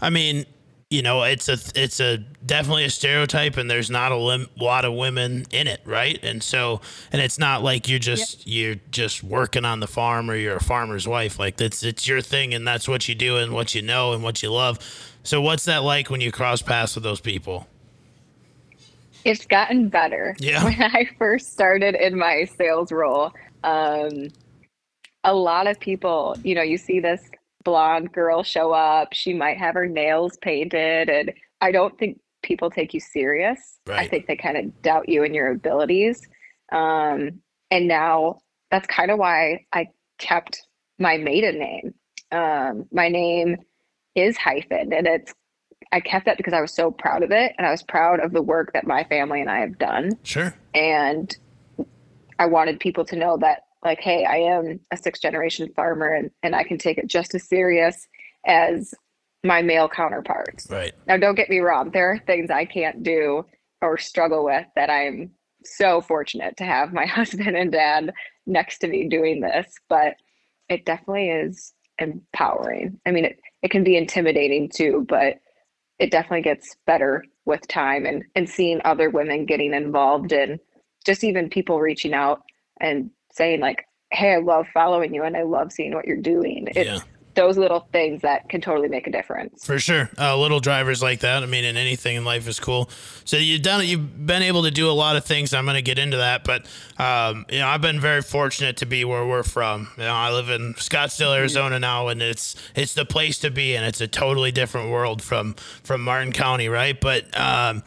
I 0.00 0.10
mean, 0.10 0.46
you 0.90 1.02
know, 1.02 1.22
it's 1.22 1.48
a 1.48 1.58
it's 1.74 2.00
a 2.00 2.18
definitely 2.18 2.84
a 2.84 2.90
stereotype, 2.90 3.56
and 3.56 3.70
there's 3.70 3.90
not 3.90 4.12
a 4.12 4.16
lim- 4.16 4.48
lot 4.56 4.84
of 4.84 4.94
women 4.94 5.44
in 5.50 5.66
it, 5.66 5.80
right? 5.84 6.18
And 6.22 6.42
so, 6.42 6.80
and 7.10 7.22
it's 7.22 7.38
not 7.38 7.62
like 7.62 7.88
you're 7.88 7.98
just 7.98 8.46
you're 8.46 8.76
just 8.90 9.24
working 9.24 9.64
on 9.64 9.80
the 9.80 9.86
farm 9.86 10.30
or 10.30 10.36
you're 10.36 10.56
a 10.56 10.62
farmer's 10.62 11.08
wife. 11.08 11.38
Like 11.38 11.56
that's 11.56 11.82
it's 11.82 12.06
your 12.06 12.20
thing, 12.20 12.52
and 12.54 12.66
that's 12.66 12.86
what 12.86 13.08
you 13.08 13.14
do, 13.14 13.36
and 13.38 13.52
what 13.52 13.74
you 13.74 13.82
know, 13.82 14.12
and 14.12 14.22
what 14.22 14.42
you 14.42 14.52
love. 14.52 14.78
So, 15.22 15.40
what's 15.40 15.64
that 15.64 15.82
like 15.82 16.10
when 16.10 16.20
you 16.20 16.30
cross 16.30 16.62
paths 16.62 16.94
with 16.94 17.04
those 17.04 17.20
people? 17.20 17.66
It's 19.24 19.46
gotten 19.46 19.88
better. 19.88 20.36
Yeah. 20.38 20.64
When 20.64 20.82
I 20.82 21.08
first 21.18 21.52
started 21.52 21.94
in 21.94 22.18
my 22.18 22.44
sales 22.44 22.92
role, 22.92 23.32
um, 23.64 24.28
a 25.24 25.34
lot 25.34 25.66
of 25.66 25.80
people, 25.80 26.36
you 26.44 26.54
know, 26.54 26.62
you 26.62 26.76
see 26.76 27.00
this 27.00 27.30
blonde 27.64 28.12
girl 28.12 28.42
show 28.42 28.72
up. 28.72 29.12
She 29.12 29.32
might 29.32 29.56
have 29.58 29.74
her 29.74 29.86
nails 29.86 30.36
painted, 30.42 31.08
and 31.08 31.32
I 31.60 31.72
don't 31.72 31.98
think 31.98 32.20
people 32.42 32.70
take 32.70 32.92
you 32.92 33.00
serious. 33.00 33.78
I 33.90 34.06
think 34.06 34.26
they 34.26 34.36
kind 34.36 34.56
of 34.58 34.82
doubt 34.82 35.08
you 35.08 35.24
and 35.24 35.34
your 35.34 35.50
abilities. 35.50 36.20
Um, 36.70 37.40
and 37.70 37.88
now 37.88 38.40
that's 38.70 38.86
kind 38.86 39.10
of 39.10 39.18
why 39.18 39.64
I 39.72 39.88
kept 40.18 40.66
my 40.98 41.16
maiden 41.16 41.58
name. 41.58 41.94
Um, 42.30 42.86
my 42.92 43.08
name 43.08 43.56
is 44.14 44.36
hyphen, 44.36 44.92
and 44.92 45.06
it's 45.06 45.32
I 45.92 46.00
kept 46.00 46.26
that 46.26 46.36
because 46.36 46.52
I 46.52 46.60
was 46.60 46.72
so 46.72 46.90
proud 46.90 47.22
of 47.22 47.30
it, 47.30 47.52
and 47.56 47.66
I 47.66 47.70
was 47.70 47.82
proud 47.82 48.20
of 48.20 48.32
the 48.32 48.42
work 48.42 48.72
that 48.74 48.86
my 48.86 49.04
family 49.04 49.40
and 49.40 49.50
I 49.50 49.60
have 49.60 49.78
done 49.78 50.10
Sure. 50.22 50.54
and 50.74 51.34
I 52.44 52.46
wanted 52.46 52.78
people 52.78 53.06
to 53.06 53.16
know 53.16 53.38
that 53.38 53.62
like 53.82 54.00
hey 54.00 54.26
I 54.26 54.36
am 54.36 54.78
a 54.92 54.98
sixth 54.98 55.22
generation 55.22 55.72
farmer 55.74 56.12
and, 56.12 56.30
and 56.42 56.54
I 56.54 56.62
can 56.62 56.76
take 56.76 56.98
it 56.98 57.06
just 57.06 57.34
as 57.34 57.48
serious 57.48 58.06
as 58.46 58.94
my 59.42 59.62
male 59.62 59.88
counterparts. 59.88 60.66
Right. 60.70 60.92
Now 61.06 61.16
don't 61.16 61.36
get 61.36 61.48
me 61.48 61.60
wrong, 61.60 61.90
there 61.90 62.12
are 62.12 62.18
things 62.18 62.50
I 62.50 62.66
can't 62.66 63.02
do 63.02 63.46
or 63.80 63.96
struggle 63.96 64.44
with 64.44 64.66
that 64.76 64.90
I'm 64.90 65.30
so 65.64 66.02
fortunate 66.02 66.58
to 66.58 66.64
have 66.64 66.92
my 66.92 67.06
husband 67.18 67.56
and 67.56 67.72
dad 67.72 68.12
next 68.46 68.80
to 68.80 68.88
me 68.88 69.08
doing 69.08 69.40
this, 69.40 69.74
but 69.88 70.16
it 70.68 70.84
definitely 70.84 71.30
is 71.30 71.72
empowering. 71.98 73.00
I 73.06 73.10
mean 73.10 73.24
it, 73.24 73.40
it 73.62 73.70
can 73.70 73.84
be 73.84 73.96
intimidating 73.96 74.68
too, 74.68 75.06
but 75.08 75.38
it 75.98 76.10
definitely 76.10 76.42
gets 76.42 76.76
better 76.86 77.24
with 77.46 77.66
time 77.68 78.04
and, 78.04 78.22
and 78.34 78.50
seeing 78.50 78.82
other 78.84 79.08
women 79.08 79.46
getting 79.46 79.72
involved 79.72 80.32
in 80.32 80.60
just 81.04 81.24
even 81.24 81.48
people 81.48 81.80
reaching 81.80 82.14
out 82.14 82.42
and 82.80 83.10
saying 83.32 83.60
like, 83.60 83.86
"Hey, 84.10 84.34
I 84.34 84.38
love 84.38 84.66
following 84.72 85.14
you 85.14 85.22
and 85.24 85.36
I 85.36 85.42
love 85.42 85.72
seeing 85.72 85.94
what 85.94 86.06
you're 86.06 86.16
doing." 86.16 86.68
It's 86.68 86.76
Yeah. 86.76 86.98
those 87.34 87.58
little 87.58 87.88
things 87.92 88.22
that 88.22 88.48
can 88.48 88.60
totally 88.60 88.86
make 88.86 89.08
a 89.08 89.10
difference. 89.10 89.64
For 89.66 89.80
sure, 89.80 90.08
uh, 90.18 90.36
little 90.38 90.60
drivers 90.60 91.02
like 91.02 91.18
that. 91.20 91.42
I 91.42 91.46
mean, 91.46 91.64
in 91.64 91.76
anything 91.76 92.14
in 92.14 92.24
life 92.24 92.46
is 92.46 92.60
cool. 92.60 92.88
So 93.24 93.36
you've 93.36 93.62
done 93.62 93.80
it. 93.80 93.86
You've 93.86 94.24
been 94.24 94.42
able 94.42 94.62
to 94.62 94.70
do 94.70 94.88
a 94.88 94.92
lot 94.92 95.16
of 95.16 95.24
things. 95.24 95.52
I'm 95.52 95.64
going 95.64 95.74
to 95.74 95.82
get 95.82 95.98
into 95.98 96.18
that, 96.18 96.44
but 96.44 96.64
um, 96.96 97.44
you 97.50 97.58
know, 97.58 97.66
I've 97.66 97.80
been 97.80 97.98
very 97.98 98.22
fortunate 98.22 98.76
to 98.78 98.86
be 98.86 99.04
where 99.04 99.26
we're 99.26 99.42
from. 99.42 99.88
You 99.96 100.04
know, 100.04 100.12
I 100.14 100.30
live 100.30 100.48
in 100.48 100.74
Scottsdale, 100.74 101.36
Arizona 101.36 101.80
now, 101.80 102.06
and 102.06 102.22
it's 102.22 102.54
it's 102.76 102.94
the 102.94 103.04
place 103.04 103.38
to 103.40 103.50
be, 103.50 103.74
and 103.74 103.84
it's 103.84 104.00
a 104.00 104.06
totally 104.06 104.52
different 104.52 104.90
world 104.90 105.20
from 105.20 105.54
from 105.82 106.02
Martin 106.02 106.30
County, 106.32 106.68
right? 106.68 107.00
But 107.00 107.24
um, 107.36 107.82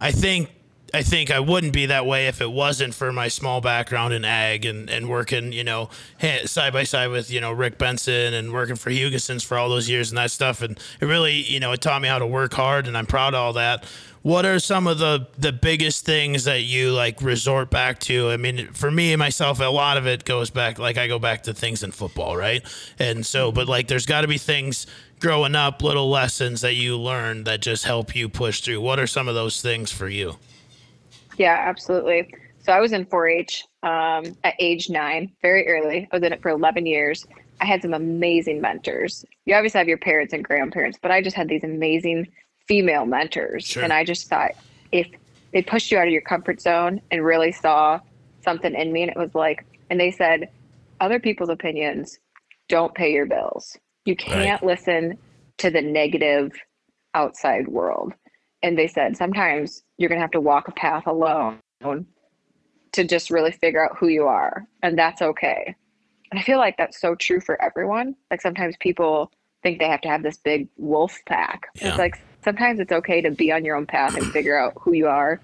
I 0.00 0.10
think 0.10 0.50
I 0.94 1.02
think 1.02 1.30
I 1.30 1.40
wouldn't 1.40 1.72
be 1.72 1.86
that 1.86 2.04
way 2.04 2.26
if 2.26 2.42
it 2.42 2.52
wasn't 2.52 2.94
for 2.94 3.12
my 3.12 3.28
small 3.28 3.62
background 3.62 4.12
in 4.12 4.26
ag 4.26 4.66
and, 4.66 4.90
and 4.90 5.08
working, 5.08 5.50
you 5.50 5.64
know, 5.64 5.88
side 6.44 6.74
by 6.74 6.84
side 6.84 7.08
with, 7.08 7.30
you 7.30 7.40
know, 7.40 7.50
Rick 7.50 7.78
Benson 7.78 8.34
and 8.34 8.52
working 8.52 8.76
for 8.76 8.90
Hugeson's 8.90 9.42
for 9.42 9.56
all 9.56 9.70
those 9.70 9.88
years 9.88 10.10
and 10.10 10.18
that 10.18 10.30
stuff. 10.30 10.60
And 10.60 10.78
it 11.00 11.06
really, 11.06 11.32
you 11.32 11.60
know, 11.60 11.72
it 11.72 11.80
taught 11.80 12.02
me 12.02 12.08
how 12.08 12.18
to 12.18 12.26
work 12.26 12.52
hard 12.52 12.86
and 12.86 12.98
I'm 12.98 13.06
proud 13.06 13.32
of 13.32 13.40
all 13.40 13.52
that. 13.54 13.84
What 14.20 14.44
are 14.44 14.58
some 14.58 14.86
of 14.86 14.98
the, 14.98 15.26
the 15.38 15.50
biggest 15.50 16.04
things 16.04 16.44
that 16.44 16.62
you 16.62 16.92
like 16.92 17.22
resort 17.22 17.70
back 17.70 17.98
to? 18.00 18.30
I 18.30 18.36
mean, 18.36 18.68
for 18.68 18.90
me 18.90 19.12
and 19.12 19.18
myself, 19.18 19.60
a 19.60 19.64
lot 19.64 19.96
of 19.96 20.06
it 20.06 20.24
goes 20.24 20.50
back, 20.50 20.78
like 20.78 20.98
I 20.98 21.08
go 21.08 21.18
back 21.18 21.44
to 21.44 21.54
things 21.54 21.82
in 21.82 21.90
football, 21.90 22.36
right? 22.36 22.62
And 22.98 23.24
so, 23.24 23.50
but 23.50 23.66
like 23.66 23.88
there's 23.88 24.06
got 24.06 24.20
to 24.20 24.28
be 24.28 24.38
things 24.38 24.86
growing 25.20 25.56
up, 25.56 25.82
little 25.82 26.10
lessons 26.10 26.60
that 26.60 26.74
you 26.74 26.98
learn 26.98 27.44
that 27.44 27.62
just 27.62 27.84
help 27.84 28.14
you 28.14 28.28
push 28.28 28.60
through. 28.60 28.82
What 28.82 29.00
are 29.00 29.06
some 29.06 29.26
of 29.26 29.34
those 29.34 29.62
things 29.62 29.90
for 29.90 30.08
you? 30.08 30.36
Yeah, 31.38 31.56
absolutely. 31.58 32.32
So 32.60 32.72
I 32.72 32.80
was 32.80 32.92
in 32.92 33.04
4-H 33.06 33.64
um, 33.82 34.36
at 34.44 34.54
age 34.58 34.88
nine, 34.90 35.32
very 35.42 35.66
early. 35.68 36.08
I 36.12 36.16
was 36.16 36.22
in 36.22 36.32
it 36.32 36.42
for 36.42 36.50
11 36.50 36.86
years. 36.86 37.26
I 37.60 37.64
had 37.64 37.82
some 37.82 37.94
amazing 37.94 38.60
mentors. 38.60 39.24
You 39.46 39.54
obviously 39.54 39.78
have 39.78 39.88
your 39.88 39.98
parents 39.98 40.32
and 40.32 40.44
grandparents, 40.44 40.98
but 41.00 41.10
I 41.10 41.22
just 41.22 41.36
had 41.36 41.48
these 41.48 41.64
amazing 41.64 42.28
female 42.68 43.06
mentors, 43.06 43.64
Sure. 43.64 43.82
and 43.82 43.92
I 43.92 44.04
just 44.04 44.28
thought 44.28 44.52
if 44.92 45.08
they 45.52 45.62
pushed 45.62 45.90
you 45.90 45.98
out 45.98 46.06
of 46.06 46.12
your 46.12 46.22
comfort 46.22 46.60
zone 46.60 47.00
and 47.10 47.24
really 47.24 47.52
saw 47.52 47.98
something 48.44 48.74
in 48.74 48.92
me, 48.92 49.02
and 49.02 49.10
it 49.10 49.16
was 49.16 49.34
like, 49.34 49.64
and 49.90 49.98
they 49.98 50.10
said, 50.10 50.48
other 51.00 51.18
people's 51.18 51.48
opinions 51.48 52.18
don't 52.68 52.94
pay 52.94 53.12
your 53.12 53.26
bills. 53.26 53.76
You 54.04 54.16
can't 54.16 54.62
listen 54.62 55.18
to 55.58 55.70
the 55.70 55.82
negative 55.82 56.52
outside 57.14 57.68
world. 57.68 58.12
And 58.62 58.78
they 58.78 58.86
said 58.86 59.16
sometimes 59.16 59.82
you're 59.98 60.08
going 60.08 60.18
to 60.18 60.22
have 60.22 60.30
to 60.32 60.40
walk 60.40 60.68
a 60.68 60.72
path 60.72 61.06
alone 61.06 61.58
to 62.92 63.04
just 63.04 63.30
really 63.30 63.52
figure 63.52 63.84
out 63.84 63.96
who 63.96 64.08
you 64.08 64.26
are. 64.26 64.66
And 64.82 64.98
that's 64.98 65.22
okay. 65.22 65.74
And 66.30 66.38
I 66.38 66.42
feel 66.42 66.58
like 66.58 66.76
that's 66.76 67.00
so 67.00 67.14
true 67.14 67.40
for 67.40 67.60
everyone. 67.60 68.14
Like 68.30 68.40
sometimes 68.40 68.76
people 68.80 69.30
think 69.62 69.78
they 69.78 69.88
have 69.88 70.00
to 70.02 70.08
have 70.08 70.22
this 70.22 70.38
big 70.38 70.68
wolf 70.76 71.18
pack. 71.26 71.68
Yeah. 71.74 71.90
It's 71.90 71.98
like 71.98 72.20
sometimes 72.44 72.80
it's 72.80 72.92
okay 72.92 73.20
to 73.20 73.30
be 73.30 73.52
on 73.52 73.64
your 73.64 73.76
own 73.76 73.86
path 73.86 74.16
and 74.16 74.26
figure 74.32 74.58
out 74.58 74.74
who 74.80 74.92
you 74.92 75.08
are. 75.08 75.40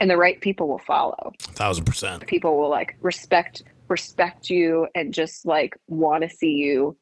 And 0.00 0.10
the 0.10 0.16
right 0.16 0.40
people 0.40 0.66
will 0.66 0.78
follow 0.78 1.32
thousand 1.40 1.84
percent. 1.84 2.26
people 2.26 2.58
will 2.58 2.70
like 2.70 2.96
respect 3.02 3.62
respect 3.88 4.48
you 4.48 4.86
and 4.94 5.12
just 5.12 5.44
like 5.44 5.76
want 5.88 6.22
to 6.22 6.30
see 6.30 6.52
you 6.52 6.96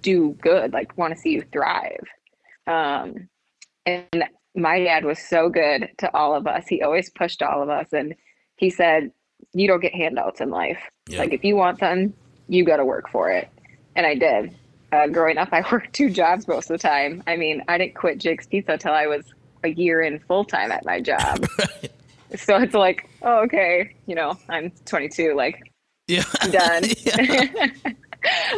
do 0.00 0.34
good 0.40 0.72
like 0.72 0.96
want 0.96 1.12
to 1.12 1.20
see 1.20 1.32
you 1.32 1.42
thrive 1.52 2.06
um 2.68 3.28
and 3.84 4.24
my 4.56 4.82
dad 4.82 5.04
was 5.04 5.18
so 5.18 5.48
good 5.48 5.88
to 5.98 6.12
all 6.14 6.34
of 6.34 6.46
us. 6.46 6.66
He 6.66 6.82
always 6.82 7.10
pushed 7.10 7.42
all 7.42 7.62
of 7.62 7.68
us 7.68 7.92
and 7.92 8.14
he 8.56 8.70
said 8.70 9.12
you 9.52 9.68
don't 9.68 9.80
get 9.80 9.94
handouts 9.94 10.40
in 10.40 10.50
life. 10.50 10.78
Like 11.10 11.32
if 11.32 11.44
you 11.44 11.56
want 11.56 11.78
something 11.78 12.12
you 12.48 12.64
got 12.64 12.76
to 12.78 12.84
work 12.84 13.10
for 13.10 13.30
it. 13.30 13.48
And 13.94 14.06
i 14.06 14.14
did. 14.14 14.54
Uh, 14.92 15.06
growing 15.08 15.36
up 15.38 15.48
i 15.52 15.62
worked 15.72 15.92
two 15.92 16.10
jobs 16.10 16.46
most 16.48 16.70
of 16.70 16.80
the 16.80 16.88
time. 16.88 17.22
I 17.26 17.36
mean 17.36 17.62
i 17.68 17.76
didn't 17.78 17.94
quit 17.94 18.18
jake's 18.18 18.46
pizza 18.46 18.72
until 18.72 18.92
i 18.92 19.06
was 19.06 19.24
a 19.64 19.68
year 19.68 20.00
in 20.00 20.18
full 20.20 20.44
time 20.44 20.72
at 20.72 20.84
my 20.84 21.00
job. 21.00 21.46
So 22.34 22.56
it's 22.56 22.74
like 22.74 23.08
oh 23.22 23.44
okay 23.44 23.94
you 24.06 24.16
know 24.16 24.36
i'm 24.48 24.72
22 24.84 25.34
like 25.36 25.72
Yeah. 26.08 26.24
I'm 26.40 26.50
done. 26.50 26.82
Yeah. 26.98 27.66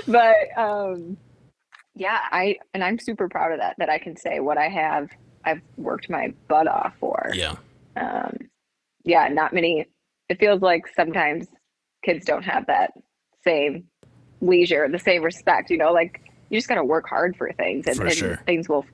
but 0.07 0.37
um 0.57 1.19
yeah 1.95 2.19
i 2.33 2.57
and 2.73 2.83
i'm 2.83 2.99
super 2.99 3.29
proud 3.29 3.53
of 3.53 3.59
that 3.59 3.75
that 3.79 3.91
i 3.91 3.99
can 3.99 4.17
say 4.17 4.41
what 4.41 4.57
i 4.57 4.69
have 4.69 5.11
i've 5.45 5.61
worked 5.77 6.09
my 6.11 6.33
butt 6.49 6.67
off 6.69 6.95
for 7.01 7.31
Yeah. 7.35 7.57
um 7.97 8.37
yeah 9.05 9.29
not 9.29 9.53
many 9.53 9.87
it 10.29 10.39
feels 10.39 10.61
like 10.63 10.85
sometimes 10.95 11.47
kids 12.05 12.25
don't 12.27 12.45
have 12.45 12.67
that 12.67 12.93
same 13.45 13.85
leisure 14.41 14.89
the 14.89 14.99
same 14.99 15.23
respect 15.23 15.71
you 15.71 15.79
know 15.79 15.93
like 15.93 16.21
you 16.51 16.59
just 16.59 16.69
got 16.69 16.77
to 16.77 16.85
work 16.85 17.09
hard 17.09 17.37
for 17.37 17.53
things 17.53 17.87
and, 17.87 17.97
For 17.97 18.07
and 18.07 18.15
sure. 18.15 18.37
things 18.47 18.69
will 18.69 18.87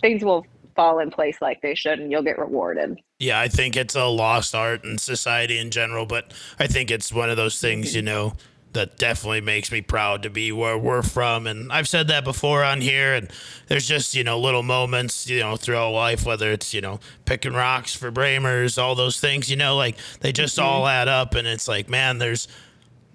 things 0.00 0.24
will 0.24 0.46
fall 0.74 0.98
in 0.98 1.10
place 1.10 1.38
like 1.40 1.60
they 1.62 1.74
should 1.74 1.98
and 1.98 2.10
you'll 2.10 2.22
get 2.22 2.38
rewarded 2.38 2.98
Yeah, 3.18 3.40
I 3.40 3.48
think 3.48 3.76
it's 3.76 3.94
a 3.94 4.04
lost 4.04 4.54
art 4.54 4.84
in 4.84 4.98
society 4.98 5.58
in 5.58 5.70
general, 5.70 6.04
but 6.04 6.34
I 6.58 6.66
think 6.66 6.90
it's 6.90 7.10
one 7.10 7.30
of 7.30 7.38
those 7.38 7.58
things, 7.58 7.94
you 7.94 8.02
know, 8.02 8.34
that 8.76 8.96
definitely 8.96 9.40
makes 9.40 9.72
me 9.72 9.80
proud 9.80 10.22
to 10.22 10.30
be 10.30 10.52
where 10.52 10.78
we're 10.78 11.02
from. 11.02 11.46
And 11.46 11.72
I've 11.72 11.88
said 11.88 12.08
that 12.08 12.24
before 12.24 12.62
on 12.62 12.80
here. 12.80 13.14
And 13.14 13.28
there's 13.66 13.88
just, 13.88 14.14
you 14.14 14.22
know, 14.22 14.38
little 14.38 14.62
moments, 14.62 15.28
you 15.28 15.40
know, 15.40 15.56
throughout 15.56 15.90
life, 15.90 16.24
whether 16.24 16.52
it's, 16.52 16.72
you 16.72 16.80
know, 16.80 17.00
picking 17.24 17.54
rocks 17.54 17.94
for 17.94 18.10
Bramers, 18.10 18.78
all 18.78 18.94
those 18.94 19.18
things, 19.18 19.50
you 19.50 19.56
know, 19.56 19.76
like 19.76 19.96
they 20.20 20.30
just 20.32 20.56
mm-hmm. 20.56 20.66
all 20.68 20.86
add 20.86 21.08
up. 21.08 21.34
And 21.34 21.48
it's 21.48 21.66
like, 21.66 21.88
man, 21.88 22.18
there's, 22.18 22.48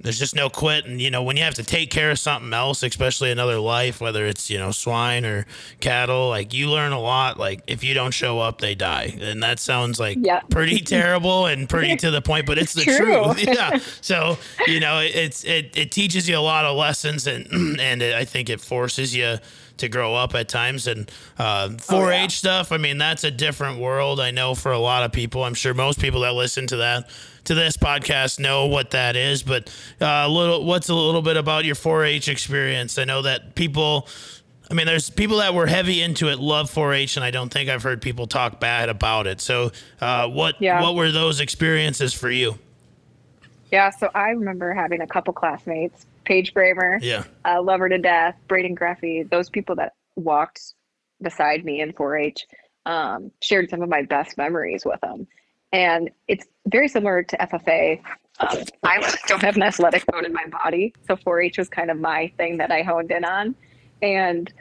there's 0.04 0.20
just 0.20 0.36
no 0.36 0.50
quit. 0.50 0.86
And, 0.86 1.02
you 1.02 1.12
know, 1.12 1.24
when 1.24 1.38
you 1.38 1.44
have 1.44 1.54
to 1.56 1.64
take 1.64 1.92
care 1.92 2.12
of 2.12 2.20
something 2.20 2.52
else, 2.54 2.84
especially 2.84 3.32
another 3.32 3.60
life, 3.60 4.02
whether 4.02 4.26
it's, 4.26 4.50
you 4.50 4.58
know, 4.58 4.72
swine 4.72 5.26
or 5.26 5.46
cattle, 5.80 6.30
like 6.30 6.54
you 6.54 6.70
learn 6.70 6.92
a 6.92 7.00
lot. 7.00 7.38
Like 7.40 7.62
if 7.68 7.84
you 7.84 7.94
don't 7.94 8.12
show 8.14 8.40
up, 8.40 8.60
they 8.60 8.76
die. 8.76 9.16
And 9.22 9.42
that 9.44 9.60
sounds 9.60 10.00
like 10.00 10.18
pretty 10.50 10.80
terrible 10.80 11.46
and 11.46 11.70
pretty 11.70 11.96
to 11.98 12.12
the 12.12 12.22
point, 12.22 12.46
but 12.46 12.58
it's 12.58 12.74
the 12.74 12.84
True. 12.84 13.34
truth. 13.34 13.44
Yeah. 13.48 13.80
So, 14.02 14.38
you 14.68 14.80
know, 14.80 15.00
it- 15.00 15.16
it's, 15.16 15.44
it, 15.46 15.78
it 15.78 15.92
teaches 15.92 16.28
you 16.28 16.38
a 16.38 16.40
lot 16.40 16.66
of 16.66 16.76
lessons 16.76 17.28
and, 17.28 17.48
and 17.80 18.02
it, 18.02 18.16
I 18.16 18.26
think 18.26 18.50
it 18.50 18.60
forces 18.62 19.16
you 19.16 19.38
to 19.78 19.90
grow 19.90 20.14
up 20.14 20.36
at 20.36 20.48
times 20.48 20.86
and 20.88 21.10
uh, 21.40 21.70
4-H 21.70 21.92
Oh, 21.92 22.10
yeah. 22.10 22.28
stuff. 22.28 22.72
I 22.72 22.78
mean, 22.78 22.98
that's 23.00 23.24
a 23.24 23.32
different 23.32 23.80
world. 23.80 24.20
I 24.20 24.30
know 24.32 24.54
for 24.54 24.72
a 24.72 24.78
lot 24.78 25.04
of 25.04 25.12
people. 25.12 25.44
I'm 25.44 25.54
sure 25.56 25.74
most 25.74 26.00
people 26.00 26.22
that 26.22 26.34
listen 26.34 26.68
to 26.68 26.78
that 26.78 27.10
to 27.46 27.54
this 27.56 27.78
podcast 27.78 28.40
know 28.40 28.68
what 28.68 28.92
that 28.92 29.16
is. 29.16 29.44
But 29.44 29.70
uh, 30.02 30.06
a 30.26 30.30
little, 30.30 30.64
what's 30.66 30.90
a 30.90 30.96
little 30.96 31.22
bit 31.22 31.38
about 31.38 31.66
your 31.66 31.76
4-H 31.76 32.28
experience? 32.28 32.98
I 32.98 33.04
know 33.06 33.22
that 33.24 33.56
people. 33.56 34.08
I 34.70 34.74
mean, 34.74 34.86
there's 34.86 35.10
people 35.10 35.38
that 35.40 35.54
were 35.54 35.68
heavy 35.68 36.02
into 36.02 36.30
it, 36.30 36.40
love 36.40 36.72
4-H, 36.72 37.18
and 37.18 37.26
I 37.26 37.32
don't 37.32 37.52
think 37.52 37.70
I've 37.70 37.84
heard 37.84 38.02
people 38.02 38.26
talk 38.26 38.62
bad 38.62 38.88
about 38.88 39.28
it. 39.28 39.42
So, 39.42 39.72
uh, 40.00 40.30
what 40.30 40.56
Yeah. 40.62 40.82
what 40.82 40.96
were 40.96 41.12
those 41.12 41.40
experiences 41.42 42.14
for 42.14 42.30
you? 42.30 42.58
yeah 43.72 43.90
so 43.90 44.10
i 44.14 44.32
remember 44.32 44.74
having 44.74 45.00
a 45.00 45.08
couple 45.08 45.32
classmates 45.34 46.06
paige 46.26 46.54
bramer 46.54 46.98
Yeah, 47.02 47.24
uh, 47.46 47.62
love 47.62 47.80
her 47.80 47.88
to 47.88 47.98
death, 47.98 48.36
Braden 48.50 48.76
Greffy, 48.76 49.30
those 49.30 49.50
people 49.50 49.76
that 49.78 49.94
walked 50.18 50.74
beside 51.22 51.64
me 51.64 51.80
in 51.82 51.94
4-H, 51.94 52.46
um, 52.86 53.32
shared 53.42 53.70
some 53.70 53.82
of 53.82 53.88
my 53.90 54.02
best 54.04 54.38
memories 54.38 54.84
with 54.86 55.00
them. 55.02 55.26
And 55.72 56.10
it's 56.28 56.46
very 56.68 56.88
similar 56.88 57.24
to 57.24 57.38
FFA. 57.38 58.02
Um, 58.40 58.64
I 58.84 59.16
don't 59.28 59.42
have 59.42 59.56
an 59.56 59.64
athletic 59.64 60.06
bone 60.08 60.26
in 60.26 60.34
my 60.34 60.46
body, 60.48 60.94
so 61.08 61.16
4-H 61.16 61.58
was 61.58 61.70
kind 61.70 61.90
of 61.90 62.00
my 62.00 62.32
thing 62.38 62.58
that 62.58 62.72
I 62.72 62.82
honed 62.82 63.12
in 63.12 63.24
on. 63.24 63.56
And 64.02 64.52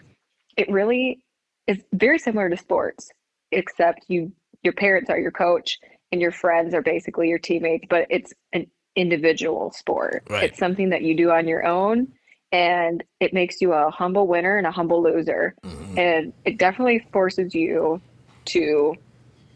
it 0.56 0.70
really 0.70 1.22
is 1.66 1.78
very 1.92 2.18
similar 2.18 2.48
to 2.50 2.56
sports, 2.56 3.10
except 3.52 4.04
you 4.08 4.32
your 4.62 4.74
parents 4.74 5.08
are 5.08 5.18
your 5.18 5.30
coach 5.30 5.78
and 6.12 6.20
your 6.20 6.32
friends 6.32 6.74
are 6.74 6.82
basically 6.82 7.28
your 7.28 7.38
teammates, 7.38 7.86
but 7.88 8.06
it's 8.10 8.34
an 8.52 8.66
individual 8.94 9.70
sport. 9.72 10.24
Right. 10.28 10.44
It's 10.44 10.58
something 10.58 10.90
that 10.90 11.02
you 11.02 11.16
do 11.16 11.30
on 11.30 11.48
your 11.48 11.64
own 11.64 12.08
and 12.52 13.02
it 13.20 13.32
makes 13.32 13.60
you 13.60 13.72
a 13.72 13.90
humble 13.90 14.26
winner 14.26 14.58
and 14.58 14.66
a 14.66 14.70
humble 14.70 15.02
loser. 15.02 15.54
Mhm. 15.64 15.98
And 15.98 16.32
it 16.44 16.58
definitely 16.58 17.06
forces 17.12 17.54
you 17.54 18.00
to 18.46 18.96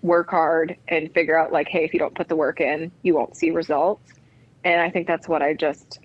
work 0.04 0.30
hard 0.30 0.76
and 0.86 1.12
figure 1.12 1.36
out 1.38 1.50
like, 1.50 1.66
hey, 1.66 1.84
if 1.84 1.92
you 1.92 1.98
don't 1.98 2.14
put 2.14 2.28
the 2.28 2.36
work 2.36 2.60
in, 2.60 2.92
you 3.02 3.14
won't 3.14 3.36
see 3.36 3.50
results. 3.50 4.12
And 4.62 4.80
I 4.80 4.90
think 4.90 5.06
that's 5.06 5.26
what 5.26 5.42
I 5.42 5.54
just 5.54 5.98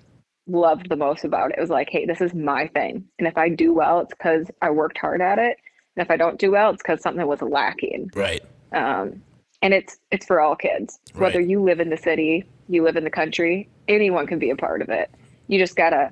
loved 0.48 0.90
the 0.90 0.96
most 0.96 1.26
about 1.26 1.52
it. 1.52 1.58
It 1.58 1.62
was 1.62 1.70
like, 1.70 1.90
hey, 1.90 2.06
this 2.06 2.22
is 2.22 2.34
my 2.34 2.68
thing. 2.68 3.06
And 3.20 3.28
if 3.28 3.38
I 3.38 3.50
do 3.50 3.74
well, 3.74 4.00
it's 4.00 4.14
because 4.14 4.48
I 4.62 4.72
worked 4.72 4.98
hard 4.98 5.22
at 5.22 5.38
it. 5.38 5.58
And 5.96 6.06
if 6.06 6.10
I 6.10 6.18
don't 6.18 6.40
do 6.40 6.52
well, 6.52 6.72
it's 6.72 6.82
because 6.82 7.02
something 7.02 7.28
was 7.28 7.42
lacking 7.42 8.10
right. 8.16 8.42
um, 8.72 9.22
and 9.62 9.74
it's 9.74 9.98
it's 10.12 10.26
for 10.26 10.40
all 10.40 10.56
kids 10.56 11.00
right. 11.14 11.22
whether 11.22 11.42
you 11.42 11.62
live 11.62 11.80
in 11.80 11.90
the 11.90 11.98
city 11.98 12.46
you 12.68 12.84
live 12.84 12.96
in 12.96 13.04
the 13.04 13.10
country 13.10 13.68
anyone 13.88 14.28
can 14.28 14.40
be 14.40 14.50
a 14.50 14.56
part 14.56 14.82
of 14.82 14.90
it 14.90 15.10
you 15.48 15.60
just 15.60 15.76
gotta 15.76 16.12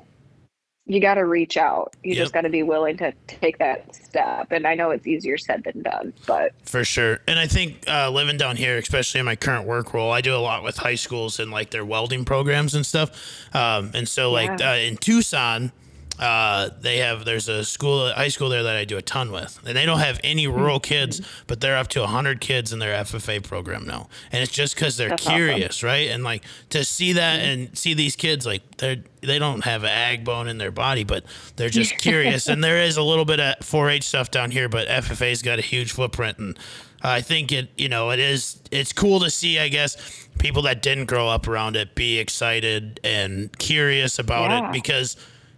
you 0.88 1.01
got 1.01 1.15
to 1.15 1.25
reach 1.25 1.58
out. 1.58 1.94
You 2.03 2.13
Yep. 2.13 2.17
just 2.24 2.34
got 2.34 2.41
to 2.41 2.50
be 2.50 2.63
willing 2.63 2.96
to 2.98 3.13
take 3.27 3.58
that 3.60 3.94
step. 3.94 4.51
And 4.51 4.65
I 4.65 4.74
know 4.74 4.91
it's 4.91 5.06
easier 5.06 5.38
said 5.38 5.63
than 5.65 5.82
done, 5.84 6.13
but 6.25 6.53
For 6.63 6.84
sure. 6.86 7.20
And 7.27 7.38
I 7.38 7.46
think 7.48 7.84
uh, 7.88 8.10
living 8.10 8.38
down 8.38 8.56
here, 8.56 8.77
especially 8.77 9.20
in 9.20 9.25
my 9.25 9.36
current 9.36 9.67
work 9.67 9.94
role, 9.94 10.12
I 10.12 10.22
do 10.22 10.34
a 10.34 10.38
lot 10.39 10.63
with 10.63 10.77
high 10.77 10.96
schools 10.96 11.39
and 11.39 11.51
like 11.51 11.72
their 11.72 11.84
welding 11.86 12.24
programs 12.25 12.74
and 12.74 12.86
stuff. 12.86 13.12
Um, 13.53 13.91
and 13.94 14.08
so, 14.08 14.32
like 14.32 14.60
Yeah. 14.60 14.72
uh, 14.72 14.75
in 14.75 14.96
Tucson, 14.98 15.72
uh, 16.19 16.69
they 16.81 16.97
have 16.97 17.25
there's 17.25 17.47
a 17.47 17.63
school, 17.63 18.12
high 18.12 18.27
school 18.29 18.50
there 18.50 18.63
that 18.63 18.75
I 18.75 18.86
do 18.86 18.97
a 18.97 19.01
ton 19.01 19.31
with, 19.31 19.59
and 19.65 19.75
they 19.77 19.86
don't 19.86 20.00
have 20.00 20.19
any 20.24 20.47
rural 20.47 20.79
kids, 20.79 21.21
but 21.47 21.62
they're 21.62 21.77
up 21.77 21.88
to 21.89 22.05
hundred 22.07 22.41
kids 22.41 22.74
in 22.74 22.79
their 22.79 23.03
FFA 23.03 23.43
program 23.43 23.86
now, 23.86 24.09
and 24.31 24.41
it's 24.41 24.51
just 24.51 24.75
because 24.75 24.97
they're 24.97 25.09
That's 25.09 25.24
awesome. 25.27 25.36
curious, 25.36 25.83
right? 25.83 26.09
And 26.09 26.24
like 26.24 26.43
to 26.69 26.83
see 26.83 27.13
that 27.13 27.39
and 27.41 27.77
see 27.77 27.93
these 27.93 28.15
kids 28.15 28.45
like 28.45 28.62
they're 28.77 28.97
they 29.21 29.39
don't 29.39 29.63
have 29.63 29.83
an 29.83 29.89
ag 29.89 30.24
bone 30.24 30.47
in 30.47 30.57
their 30.57 30.71
body, 30.71 31.03
but 31.03 31.24
they're 31.55 31.69
just 31.69 31.97
curious. 32.00 32.47
and 32.47 32.63
there 32.63 32.81
is 32.83 32.97
a 32.97 33.03
little 33.03 33.25
bit 33.25 33.39
of 33.39 33.55
4-H 33.59 34.03
stuff 34.03 34.31
down 34.31 34.51
here, 34.51 34.69
but 34.69 34.88
FFA's 34.88 35.41
got 35.41 35.59
a 35.59 35.62
huge 35.63 35.91
footprint, 35.91 36.38
and 36.38 36.57
I 37.01 37.21
think 37.21 37.51
it 37.51 37.69
you 37.77 37.89
know 37.89 38.09
it 38.09 38.19
is 38.19 38.59
it's 38.71 38.91
cool 38.93 39.19
to 39.19 39.29
see 39.29 39.59
I 39.59 39.67
guess 39.67 40.27
people 40.39 40.63
that 40.63 40.81
didn't 40.81 41.05
grow 41.05 41.27
up 41.27 41.47
around 41.47 41.75
it 41.75 41.93
be 41.95 42.17
excited 42.19 43.00
and 43.03 43.55
curious 43.59 44.17
about 44.19 44.50
Yeah. 44.51 44.69
it 44.69 44.74
because 44.74 45.15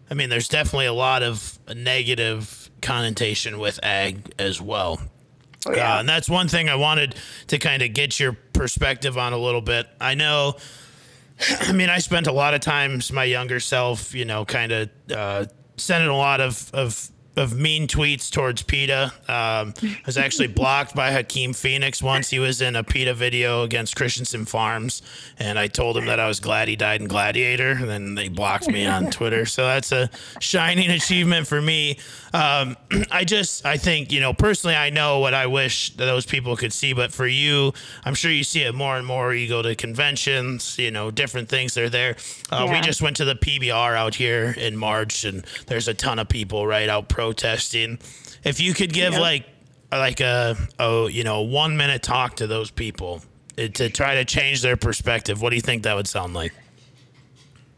I 0.09 0.13
mean 0.13 0.29
there's 0.29 0.47
definitely 0.47 0.87
a 0.87 0.93
lot 0.93 1.23
of 1.23 1.59
negative 1.73 2.69
connotation 2.81 3.59
with 3.59 3.79
ag 3.83 4.33
as 4.39 4.61
well. 4.61 4.99
oh, 5.67 5.75
yeah. 5.75 5.95
Uh, 5.95 5.99
and 5.99 6.09
that's 6.09 6.29
one 6.29 6.47
thing 6.47 6.69
I 6.69 6.75
wanted 6.75 7.15
to 7.47 7.57
kind 7.57 7.81
of 7.81 7.93
get 7.93 8.19
your 8.19 8.33
perspective 8.53 9.17
on 9.17 9.33
a 9.33 9.37
little 9.37 9.61
bit. 9.61 9.87
I 9.99 10.15
know, 10.15 10.55
I 11.61 11.71
mean, 11.71 11.89
I 11.89 11.99
spent 11.99 12.27
a 12.27 12.31
lot 12.31 12.53
of 12.53 12.61
times 12.61 13.11
my 13.11 13.23
younger 13.23 13.59
self, 13.59 14.13
you 14.15 14.25
know, 14.25 14.45
kind 14.45 14.71
of 14.71 14.89
uh, 15.13 15.45
sending 15.77 16.09
a 16.09 16.17
lot 16.17 16.41
of, 16.41 16.69
of 16.73 17.09
of 17.39 17.57
mean 17.57 17.87
tweets 17.87 18.29
towards 18.29 18.61
PETA. 18.63 19.11
Um, 19.27 19.73
I 19.81 19.97
was 20.05 20.17
actually 20.17 20.47
blocked 20.47 20.93
by 20.95 21.11
Joaquin 21.11 21.53
Phoenix 21.53 22.03
once. 22.03 22.29
He 22.29 22.39
was 22.39 22.61
in 22.61 22.75
a 22.75 22.83
PETA 22.83 23.13
video 23.13 23.63
against 23.63 23.95
Christensen 23.95 24.45
Farms, 24.45 25.01
and 25.39 25.57
I 25.57 25.67
told 25.67 25.97
him 25.97 26.05
that 26.05 26.19
I 26.19 26.27
was 26.27 26.39
glad 26.39 26.67
he 26.67 26.75
died 26.75 27.01
in 27.01 27.07
Gladiator, 27.07 27.71
and 27.71 27.89
then 27.89 28.15
they 28.15 28.27
blocked 28.27 28.67
me 28.67 28.85
on 28.85 29.09
Twitter. 29.11 29.45
So 29.45 29.65
that's 29.65 29.91
a 29.91 30.09
shining 30.39 30.91
achievement 30.91 31.47
for 31.47 31.61
me. 31.61 31.97
Um, 32.33 32.75
I 33.11 33.23
just, 33.23 33.65
I 33.65 33.77
think, 33.77 34.11
you 34.11 34.19
know, 34.19 34.33
personally, 34.33 34.75
I 34.75 34.89
know 34.89 35.19
what 35.19 35.33
I 35.33 35.47
wish 35.47 35.95
that 35.95 36.05
those 36.05 36.25
people 36.25 36.55
could 36.55 36.73
see, 36.73 36.93
but 36.93 37.11
for 37.11 37.25
you, 37.27 37.73
I'm 38.03 38.13
sure 38.15 38.31
you 38.31 38.43
see 38.43 38.61
it 38.63 38.75
more 38.75 38.97
and 38.97 39.07
more. 39.07 39.33
You 39.33 39.47
go 39.47 39.61
to 39.61 39.75
conventions, 39.75 40.77
you 40.77 40.91
know, 40.91 41.09
different 41.11 41.49
things 41.49 41.77
are 41.77 41.89
there. 41.89 42.17
Uh, 42.51 42.67
We 42.69 42.81
just 42.81 43.01
went 43.01 43.17
to 43.17 43.25
the 43.25 43.35
PBR 43.35 43.95
out 43.95 44.15
here 44.15 44.53
in 44.57 44.75
March, 44.77 45.23
and 45.23 45.45
there's 45.67 45.87
a 45.87 45.93
ton 45.93 46.19
of 46.19 46.27
people 46.29 46.67
right 46.67 46.89
out 46.89 47.07
protesting. 47.29 47.99
If 48.43 48.59
you 48.59 48.73
could 48.73 48.91
give 48.93 49.13
Yeah. 49.13 49.19
like, 49.19 49.45
like 49.91 50.19
a, 50.19 50.55
a, 50.79 51.07
you 51.09 51.23
know, 51.23 51.41
one 51.41 51.77
minute 51.77 52.01
talk 52.01 52.37
to 52.37 52.47
those 52.47 52.71
people 52.71 53.21
uh, 53.57 53.67
to 53.67 53.89
try 53.89 54.15
to 54.15 54.25
change 54.25 54.61
their 54.61 54.77
perspective, 54.77 55.41
what 55.41 55.49
do 55.51 55.55
you 55.55 55.61
think 55.61 55.83
that 55.83 55.95
would 55.95 56.07
sound 56.07 56.33
like? 56.33 56.53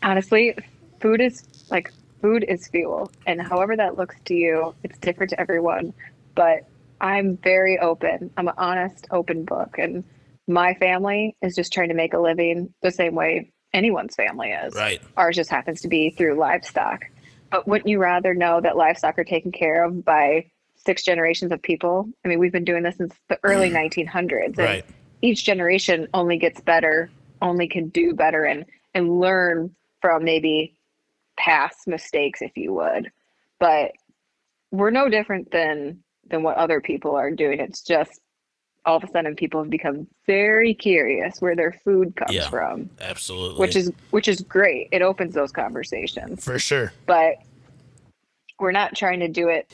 honestly, 0.04 0.56
food 1.00 1.22
is 1.22 1.44
like 1.70 1.94
food 2.22 2.44
is 2.48 2.68
fuel, 2.68 3.12
and 3.28 3.40
however 3.40 3.76
that 3.78 3.98
looks 3.98 4.16
to 4.26 4.34
you, 4.34 4.74
it's 4.84 4.98
different 4.98 5.30
to 5.30 5.40
everyone. 5.40 5.94
But 6.34 6.66
I'm 7.00 7.38
very 7.38 7.78
open. 7.78 8.32
I'm 8.36 8.48
an 8.48 8.56
honest, 8.58 9.06
open 9.12 9.46
book, 9.46 9.76
and 9.78 10.04
my 10.48 10.74
family 10.76 11.36
is 11.44 11.56
just 11.56 11.72
trying 11.72 11.90
to 11.90 11.94
make 11.96 12.14
a 12.16 12.20
living 12.20 12.74
the 12.82 12.90
same 12.92 13.14
way 13.14 13.52
anyone's 13.74 14.16
family 14.16 14.50
is. 14.50 14.74
Right. 14.74 15.00
Ours 15.18 15.36
just 15.36 15.52
happens 15.52 15.82
to 15.82 15.88
be 15.88 16.10
through 16.10 16.34
livestock. 16.34 17.06
But 17.52 17.68
wouldn't 17.68 17.90
you 17.90 18.00
rather 18.00 18.34
know 18.34 18.62
that 18.62 18.78
livestock 18.78 19.20
are 19.20 19.24
taken 19.24 19.52
care 19.52 19.84
of 19.84 20.04
by 20.06 20.46
six 20.76 21.04
generations 21.04 21.52
of 21.52 21.62
people? 21.62 22.10
I 22.24 22.28
mean, 22.28 22.40
we've 22.40 22.52
been 22.52 22.66
doing 22.66 22.84
this 22.84 22.98
since 22.98 23.14
the 23.30 23.40
early 23.44 23.70
mm. 23.70 23.94
1900s. 23.94 24.46
and 24.46 24.58
Right. 24.58 24.86
each 25.22 25.44
generation 25.44 26.08
only 26.14 26.38
gets 26.38 26.62
better, 26.62 27.12
only 27.42 27.68
can 27.68 27.90
do 27.90 28.14
better 28.14 28.46
and 28.46 28.66
and 28.94 29.20
learn 29.20 29.74
from 30.02 30.24
maybe 30.24 30.76
past 31.38 31.88
mistakes 31.88 32.42
if 32.42 32.52
you 32.56 32.74
would. 32.74 33.12
But 33.60 33.92
we're 34.72 34.92
no 34.92 35.10
different 35.10 35.52
than 35.52 36.04
than 36.30 36.44
what 36.44 36.58
other 36.58 36.82
people 36.82 37.16
are 37.16 37.32
doing. 37.32 37.60
It's 37.60 37.82
just 37.82 38.22
all 38.86 38.98
of 38.98 39.04
a 39.04 39.08
sudden 39.08 39.36
people 39.36 39.62
have 39.62 39.70
become 39.70 40.08
very 40.26 40.74
curious 40.74 41.40
where 41.40 41.56
their 41.56 41.72
food 41.84 42.16
comes 42.16 42.34
Yeah. 42.34 42.50
from, 42.50 42.90
Absolutely. 43.00 43.60
which 43.60 43.76
is 43.76 43.92
which 44.10 44.28
is 44.28 44.42
great. 44.42 44.90
It 44.92 45.02
opens 45.02 45.34
those 45.34 45.52
conversations. 45.52 46.44
for 46.44 46.58
sure. 46.58 46.92
But 47.06 47.36
we're 48.60 48.72
not 48.72 48.96
trying 48.96 49.20
to 49.22 49.28
do 49.28 49.50
it 49.50 49.72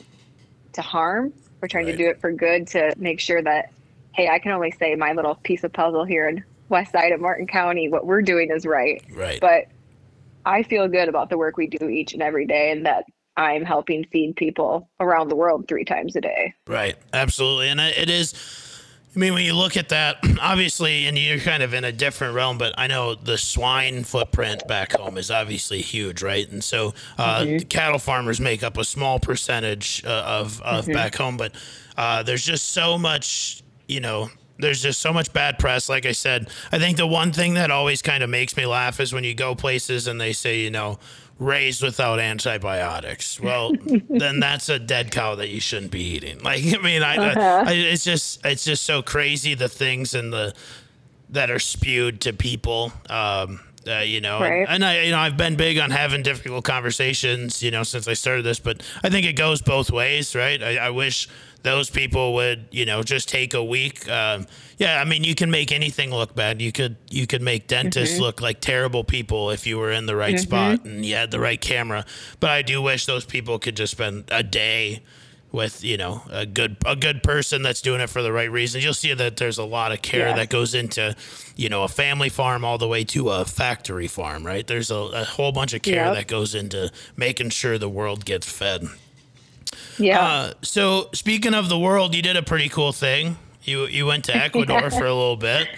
to 0.74 0.82
harm. 0.82 1.32
We're 1.60 1.68
trying 1.68 1.86
Right. 1.86 1.92
to 1.92 1.98
do 1.98 2.08
it 2.08 2.20
for 2.20 2.32
good 2.32 2.66
to 2.68 2.94
make 2.98 3.20
sure 3.20 3.42
that 3.42 3.70
hey, 4.12 4.28
I 4.28 4.40
can 4.40 4.50
only 4.50 4.72
say 4.72 4.96
my 4.96 5.12
little 5.12 5.36
piece 5.36 5.62
of 5.62 5.72
puzzle 5.72 6.04
here 6.04 6.28
in 6.28 6.42
west 6.68 6.90
side 6.92 7.12
of 7.12 7.20
Martin 7.20 7.46
County, 7.46 7.88
what 7.88 8.04
we're 8.04 8.20
doing 8.22 8.50
is 8.50 8.66
right. 8.66 9.00
Right. 9.12 9.40
But 9.40 9.66
I 10.44 10.64
feel 10.64 10.88
good 10.88 11.08
about 11.08 11.30
the 11.30 11.38
work 11.38 11.56
we 11.56 11.68
do 11.68 11.88
each 11.88 12.14
and 12.14 12.22
every 12.22 12.44
day 12.44 12.72
and 12.72 12.84
that 12.84 13.04
I'm 13.36 13.64
helping 13.64 14.04
feed 14.10 14.34
people 14.34 14.88
around 14.98 15.28
the 15.28 15.36
world 15.36 15.68
three 15.68 15.84
times 15.84 16.16
a 16.16 16.20
day. 16.20 16.52
Right. 16.66 16.96
Absolutely. 17.12 17.68
And 17.68 17.80
it 17.80 17.96
it 17.96 18.10
is. 18.10 18.34
I 19.14 19.18
mean, 19.18 19.34
when 19.34 19.44
you 19.44 19.54
look 19.54 19.76
at 19.76 19.88
that, 19.88 20.18
obviously, 20.40 21.06
and 21.06 21.18
you're 21.18 21.38
kind 21.38 21.62
of 21.62 21.74
in 21.74 21.84
a 21.84 21.92
different 21.92 22.34
realm, 22.34 22.58
but 22.58 22.74
I 22.76 22.86
know 22.86 23.14
the 23.14 23.38
swine 23.38 24.04
footprint 24.04 24.66
back 24.68 24.92
home 24.92 25.16
is 25.18 25.30
obviously 25.30 25.80
huge, 25.80 26.22
right? 26.22 26.48
And 26.50 26.62
so, 26.62 26.94
uh, 27.16 27.44
cattle 27.68 27.98
farmers 27.98 28.38
make 28.40 28.62
up 28.62 28.76
a 28.76 28.84
small 28.84 29.18
percentage 29.18 30.02
uh, 30.04 30.08
of 30.08 30.60
of 30.62 30.86
back 30.94 31.16
home, 31.16 31.36
but 31.36 31.52
uh, 31.96 32.22
there's 32.22 32.44
just 32.44 32.70
so 32.70 32.98
much, 32.98 33.62
you 33.88 34.00
know. 34.00 34.30
There's 34.60 34.82
just 34.82 34.98
so 34.98 35.12
much 35.12 35.32
bad 35.32 35.60
press. 35.60 35.88
Like 35.88 36.04
I 36.04 36.10
said, 36.10 36.48
I 36.72 36.80
think 36.80 36.96
the 36.96 37.06
one 37.06 37.30
thing 37.30 37.54
that 37.54 37.70
always 37.70 38.02
kind 38.02 38.24
of 38.24 38.28
makes 38.30 38.56
me 38.56 38.66
laugh 38.66 38.98
is 38.98 39.12
when 39.12 39.22
you 39.22 39.32
go 39.32 39.54
places 39.54 40.08
and 40.08 40.20
they 40.20 40.32
say, 40.32 40.58
you 40.58 40.70
know, 40.70 40.98
raised 41.38 41.82
without 41.82 42.18
antibiotics. 42.18 43.40
Well, 43.40 43.72
then 44.10 44.40
that's 44.40 44.68
a 44.68 44.78
dead 44.78 45.10
cow 45.12 45.36
that 45.36 45.48
you 45.48 45.60
shouldn't 45.60 45.92
be 45.92 46.02
eating. 46.02 46.40
Like, 46.40 46.62
I 46.64 46.78
mean, 46.82 47.02
I, 47.02 47.62
I, 47.62 47.72
it's 47.72 48.04
just, 48.04 48.44
it's 48.44 48.64
just 48.64 48.84
so 48.84 49.02
crazy 49.02 49.54
the 49.54 49.68
things 49.68 50.14
and 50.14 50.32
the 50.32 50.54
that 51.30 51.50
are 51.50 51.58
spewed 51.58 52.20
to 52.22 52.32
people. 52.32 52.92
Um, 53.10 53.60
uh, 53.86 53.98
you 54.00 54.20
know, 54.20 54.40
Right. 54.40 54.60
and, 54.60 54.68
and 54.68 54.84
I, 54.84 55.00
you 55.02 55.10
know, 55.12 55.18
I've 55.18 55.36
been 55.36 55.56
big 55.56 55.78
on 55.78 55.90
having 55.90 56.22
difficult 56.22 56.64
conversations, 56.64 57.62
you 57.62 57.70
know, 57.70 57.82
since 57.84 58.06
I 58.08 58.14
started 58.14 58.44
this, 58.44 58.58
but 58.58 58.82
I 59.02 59.08
think 59.08 59.24
it 59.24 59.34
goes 59.34 59.62
both 59.62 59.90
ways, 59.90 60.34
right? 60.34 60.62
I, 60.62 60.76
I 60.76 60.90
wish 60.90 61.28
those 61.62 61.90
people 61.90 62.34
would, 62.34 62.66
you 62.70 62.86
know, 62.86 63.02
just 63.02 63.28
take 63.28 63.52
a 63.54 63.62
week. 63.64 64.08
Um, 64.08 64.46
yeah, 64.78 65.00
I 65.00 65.04
mean, 65.04 65.24
you 65.24 65.34
can 65.34 65.50
make 65.50 65.72
anything 65.72 66.10
look 66.10 66.34
bad. 66.34 66.62
You 66.62 66.70
could, 66.72 66.96
you 67.10 67.26
could 67.26 67.42
make 67.42 67.66
dentists 67.66 68.18
look 68.20 68.40
like 68.40 68.60
terrible 68.60 69.02
people 69.04 69.50
if 69.50 69.66
you 69.66 69.76
were 69.78 69.90
in 69.90 70.06
the 70.06 70.14
right 70.16 70.38
spot 70.38 70.84
and 70.84 71.04
you 71.04 71.14
had 71.16 71.30
the 71.32 71.40
right 71.40 71.60
camera. 71.60 72.04
But 72.40 72.50
I 72.50 72.62
do 72.62 72.80
wish 72.80 73.06
those 73.06 73.24
people 73.24 73.58
could 73.58 73.76
just 73.76 73.90
spend 73.90 74.24
a 74.30 74.42
day 74.42 75.02
with 75.50 75.82
you 75.82 75.96
know 75.96 76.20
a 76.30 76.44
good 76.44 76.76
a 76.84 76.94
good 76.94 77.22
person 77.22 77.62
that's 77.62 77.80
doing 77.80 78.02
it 78.02 78.10
for 78.10 78.20
the 78.20 78.30
right 78.30 78.50
reasons 78.52 78.84
you'll 78.84 78.92
see 78.92 79.14
that 79.14 79.38
there's 79.38 79.56
a 79.56 79.64
lot 79.64 79.92
of 79.92 80.02
care 80.02 80.28
Yeah. 80.28 80.34
that 80.36 80.50
goes 80.50 80.74
into 80.74 81.16
you 81.56 81.70
know 81.70 81.84
a 81.84 81.88
family 81.88 82.28
farm 82.28 82.66
all 82.66 82.76
the 82.76 82.86
way 82.86 83.02
to 83.04 83.30
a 83.30 83.46
factory 83.46 84.08
farm 84.08 84.44
right 84.44 84.66
there's 84.66 84.90
a, 84.90 84.94
a 84.94 85.24
whole 85.24 85.50
bunch 85.50 85.72
of 85.72 85.80
care 85.80 86.04
Yep. 86.04 86.14
that 86.16 86.26
goes 86.26 86.54
into 86.54 86.92
making 87.16 87.48
sure 87.48 87.78
the 87.78 87.88
world 87.88 88.26
gets 88.26 88.46
fed 88.46 88.88
Yeah. 89.98 90.20
uh, 90.20 90.52
so 90.62 91.08
speaking 91.12 91.54
of 91.54 91.68
the 91.68 91.78
world 91.78 92.14
you 92.14 92.22
did 92.22 92.36
a 92.36 92.42
pretty 92.42 92.68
cool 92.68 92.92
thing 92.92 93.36
you 93.64 93.86
you 93.86 94.06
went 94.06 94.24
to 94.26 94.36
ecuador 94.44 94.90
for 94.90 95.06
a 95.06 95.14
little 95.14 95.36
bit 95.36 95.68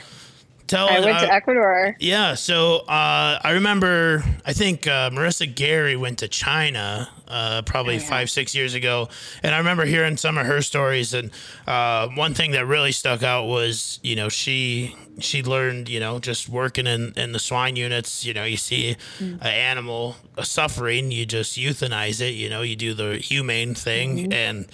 tell 0.71 0.89
I 0.89 1.01
went 1.01 1.19
uh, 1.19 1.27
to 1.27 1.33
Ecuador. 1.33 1.97
yeah, 1.99 2.35
so 2.35 2.79
uh, 2.87 3.41
I 3.43 3.53
remember, 3.53 4.25
I 4.47 4.53
think 4.53 4.87
uh, 4.87 5.11
Marissa 5.11 5.53
Gary 5.53 5.97
went 5.97 6.21
to 6.21 6.29
China 6.29 7.09
uh, 7.31 7.63
probably 7.63 7.95
Oh, 7.97 7.99
yeah. 7.99 8.09
five, 8.09 8.31
six 8.31 8.55
years 8.55 8.75
ago. 8.75 9.09
And 9.43 9.55
I 9.55 9.59
remember 9.59 9.85
hearing 9.87 10.17
some 10.17 10.37
of 10.37 10.47
her 10.47 10.61
stories. 10.63 11.15
And 11.15 11.31
uh, 11.67 12.09
one 12.09 12.35
thing 12.35 12.51
that 12.53 12.67
really 12.67 12.93
stuck 12.93 13.23
out 13.23 13.47
was, 13.47 14.01
you 14.03 14.17
know, 14.17 14.29
she 14.29 14.95
she 15.21 15.43
learned, 15.43 15.89
you 15.89 16.01
know, 16.01 16.19
just 16.19 16.49
working 16.49 16.87
in, 16.87 17.13
in 17.17 17.33
the 17.33 17.39
swine 17.39 17.77
units, 17.77 18.25
you 18.25 18.33
know, 18.33 18.45
you 18.45 18.57
see 18.57 18.97
Mm. 19.19 19.35
an 19.41 19.47
animal 19.47 20.17
suffering, 20.43 21.11
you 21.11 21.27
just 21.27 21.59
euthanize 21.59 22.21
it, 22.21 22.35
you 22.35 22.49
know, 22.49 22.63
you 22.63 22.75
do 22.77 22.95
the 22.95 23.17
humane 23.19 23.75
thing. 23.75 24.17
Mm-hmm. 24.17 24.33
And 24.33 24.67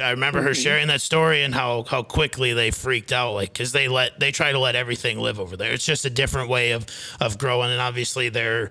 I 0.00 0.10
remember 0.10 0.42
her 0.42 0.54
sharing 0.54 0.88
that 0.88 1.02
story 1.02 1.44
and 1.44 1.54
how, 1.54 1.84
how 1.84 2.02
quickly 2.02 2.52
they 2.54 2.70
freaked 2.72 3.12
out, 3.12 3.34
like, 3.34 3.52
cause 3.54 3.72
they 3.72 3.86
let, 3.88 4.18
they 4.18 4.32
try 4.32 4.50
to 4.50 4.58
let 4.58 4.74
everything 4.74 5.18
live 5.20 5.38
over 5.38 5.56
there. 5.56 5.72
It's 5.72 5.84
just 5.84 6.04
a 6.04 6.10
different 6.10 6.48
way 6.48 6.72
of, 6.72 6.86
of 7.20 7.38
growing. 7.38 7.70
And 7.70 7.80
obviously 7.80 8.28
their, 8.30 8.70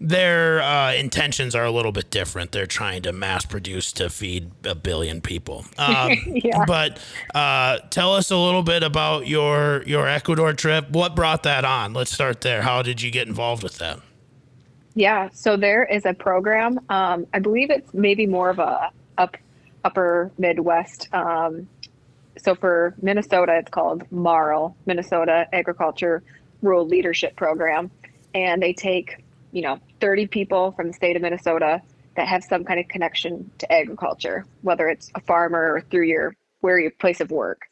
their 0.00 0.62
uh, 0.62 0.94
intentions 0.94 1.54
are 1.54 1.64
a 1.64 1.70
little 1.70 1.92
bit 1.92 2.10
different. 2.10 2.52
They're 2.52 2.66
trying 2.66 3.02
to 3.02 3.12
mass 3.12 3.44
produce 3.44 3.92
to 3.92 4.08
feed 4.08 4.50
a 4.64 4.74
billion 4.74 5.20
people. 5.20 5.64
Um, 5.78 6.10
Yeah. 6.26 6.64
But 6.66 6.98
uh, 7.34 7.78
tell 7.90 8.14
us 8.14 8.30
a 8.30 8.36
little 8.36 8.62
bit 8.62 8.82
about 8.82 9.26
your 9.26 9.82
your 9.86 10.06
Ecuador 10.06 10.52
trip. 10.52 10.90
What 10.90 11.16
brought 11.16 11.42
that 11.44 11.64
on? 11.64 11.94
Let's 11.94 12.12
start 12.12 12.42
there. 12.42 12.62
How 12.62 12.82
did 12.82 13.02
you 13.02 13.10
get 13.10 13.26
involved 13.26 13.62
with 13.62 13.78
that? 13.78 13.98
Yeah, 14.94 15.30
so 15.32 15.56
there 15.56 15.84
is 15.84 16.04
a 16.04 16.12
program. 16.12 16.80
Um, 16.90 17.26
I 17.32 17.38
believe 17.38 17.70
it's 17.70 17.92
maybe 17.94 18.26
more 18.26 18.50
of 18.50 18.58
a 18.58 18.90
up 19.18 19.36
upper 19.84 20.30
Midwest. 20.38 21.08
Um, 21.12 21.68
so 22.38 22.54
for 22.54 22.94
Minnesota, 23.02 23.56
it's 23.56 23.70
called 23.70 24.10
MARL, 24.12 24.76
Minnesota 24.86 25.46
Agriculture 25.52 26.22
Rural 26.62 26.86
Leadership 26.86 27.36
Program, 27.36 27.90
and 28.34 28.62
they 28.62 28.72
take 28.72 29.24
you 29.52 29.62
know 29.62 29.80
30 30.00 30.26
people 30.26 30.72
from 30.72 30.88
the 30.88 30.92
state 30.92 31.16
of 31.16 31.22
Minnesota 31.22 31.82
that 32.16 32.26
have 32.26 32.42
some 32.42 32.64
kind 32.64 32.80
of 32.80 32.88
connection 32.88 33.50
to 33.58 33.72
agriculture, 33.72 34.44
whether 34.62 34.88
it's 34.88 35.10
a 35.14 35.20
farmer 35.20 35.74
or 35.74 35.80
through 35.80 36.06
your 36.06 36.34
where 36.60 36.78
your 36.78 36.90
place 36.90 37.20
of 37.20 37.30
work, 37.30 37.62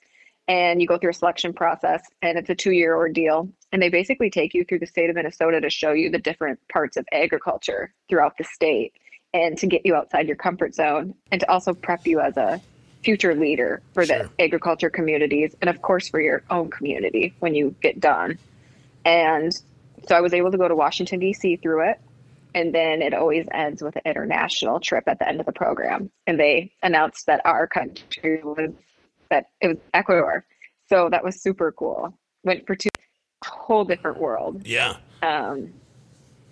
and 0.47 0.81
you 0.81 0.89
go 0.89 0.97
through 0.97 1.11
a 1.11 1.15
selection 1.15 1.53
process, 1.53 2.03
and 2.23 2.39
it's 2.39 2.49
a 2.49 2.55
two-year 2.55 2.97
ordeal, 2.97 3.49
and 3.71 3.83
they 3.83 3.91
basically 3.91 4.31
take 4.31 4.55
you 4.55 4.65
through 4.65 4.79
the 4.79 4.87
state 4.87 5.11
of 5.11 5.17
Minnesota 5.17 5.61
to 5.61 5.69
show 5.69 5.93
you 5.93 6.09
the 6.09 6.19
different 6.19 6.59
parts 6.69 6.97
of 6.97 7.05
agriculture 7.13 7.93
throughout 8.09 8.39
the 8.39 8.45
state 8.45 8.95
and 9.35 9.59
to 9.59 9.67
get 9.67 9.85
you 9.85 9.95
outside 9.95 10.27
your 10.27 10.37
comfort 10.37 10.75
zone 10.75 11.15
and 11.31 11.41
to 11.43 11.51
also 11.51 11.75
prep 11.75 12.07
you 12.07 12.19
as 12.19 12.37
a 12.39 12.61
future 13.03 13.35
leader 13.35 13.83
for 13.93 14.07
Sure. 14.07 14.31
the 14.37 14.43
agriculture 14.43 14.89
communities 14.91 15.55
and 15.61 15.69
of 15.69 15.83
course 15.83 16.09
for 16.09 16.21
your 16.21 16.43
own 16.51 16.71
community 16.71 17.35
when 17.41 17.55
you 17.55 17.75
get 17.83 18.01
done. 18.01 18.39
And 19.05 19.53
so 20.09 20.17
I 20.17 20.21
was 20.21 20.33
able 20.33 20.51
to 20.51 20.59
go 20.59 20.67
to 20.67 20.75
Washington 20.75 21.21
DC 21.21 21.61
through 21.61 21.91
it 21.91 22.01
and 22.55 22.75
then 22.75 23.03
it 23.03 23.15
always 23.15 23.47
ends 23.53 23.83
with 23.83 23.97
an 23.97 24.03
international 24.05 24.81
trip 24.81 25.05
at 25.07 25.19
the 25.19 25.29
end 25.29 25.41
of 25.41 25.47
the 25.47 25.53
program 25.53 26.11
and 26.27 26.39
they 26.41 26.73
announced 26.83 27.27
that 27.27 27.41
our 27.45 27.67
country 27.67 28.41
was 28.43 28.71
that 29.31 29.47
it 29.61 29.69
was 29.69 29.77
Ecuador. 29.95 30.45
So 30.89 31.09
that 31.11 31.23
was 31.23 31.41
super 31.43 31.71
cool. 31.73 32.19
Went 32.45 32.67
for 32.67 32.75
two 32.75 32.89
whole 33.45 33.85
different 33.85 34.19
world. 34.19 34.67
Yeah. 34.67 34.97
Um, 35.23 35.73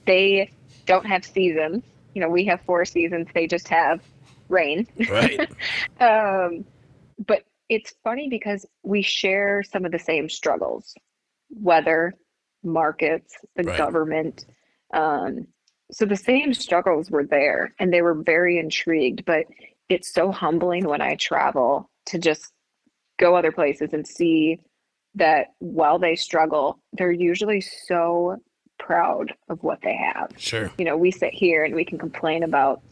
they 0.05 0.51
don't 0.85 1.07
have 1.07 1.25
seasons. 1.25 1.83
You 2.15 2.21
know, 2.23 2.29
we 2.29 2.45
have 2.47 2.61
four 2.63 2.85
seasons. 2.85 3.29
They 3.35 3.47
just 3.47 3.69
have 3.69 4.01
rain. 4.49 4.87
Right. 5.11 5.49
Um, 6.01 6.67
but 7.27 7.45
it's 7.71 7.95
funny 8.05 8.29
because 8.29 8.67
we 8.83 9.01
share 9.01 9.63
some 9.63 9.87
of 9.87 9.93
the 9.93 9.99
same 9.99 10.29
struggles, 10.29 10.95
weather, 11.51 12.13
markets, 12.63 13.35
the 13.57 13.63
Right. 13.65 13.79
government. 13.79 14.45
Um, 14.93 15.47
so 15.91 16.05
the 16.05 16.17
same 16.17 16.53
struggles 16.55 17.11
were 17.11 17.25
there, 17.25 17.75
and 17.79 17.93
they 17.93 18.03
were 18.03 18.15
very 18.15 18.59
intrigued. 18.59 19.25
But 19.25 19.47
it's 19.89 20.13
so 20.13 20.31
humbling 20.33 20.85
when 20.85 21.01
I 21.01 21.15
travel 21.15 21.91
to 22.07 22.19
just 22.19 22.53
go 23.19 23.37
other 23.37 23.53
places 23.53 23.93
and 23.93 24.07
see 24.07 24.61
that 25.15 25.49
while 25.59 25.99
they 25.99 26.17
struggle, 26.17 26.79
they're 26.93 27.11
usually 27.11 27.61
so 27.61 28.37
proud 28.79 29.33
of 29.49 29.63
what 29.63 29.81
they 29.83 29.97
have 29.97 30.31
sure. 30.37 30.71
you 30.77 30.85
know, 30.85 30.97
we 30.97 31.11
sit 31.11 31.33
here 31.33 31.65
and 31.65 31.75
we 31.75 31.85
can 31.85 31.99
complain 31.99 32.43
about 32.43 32.83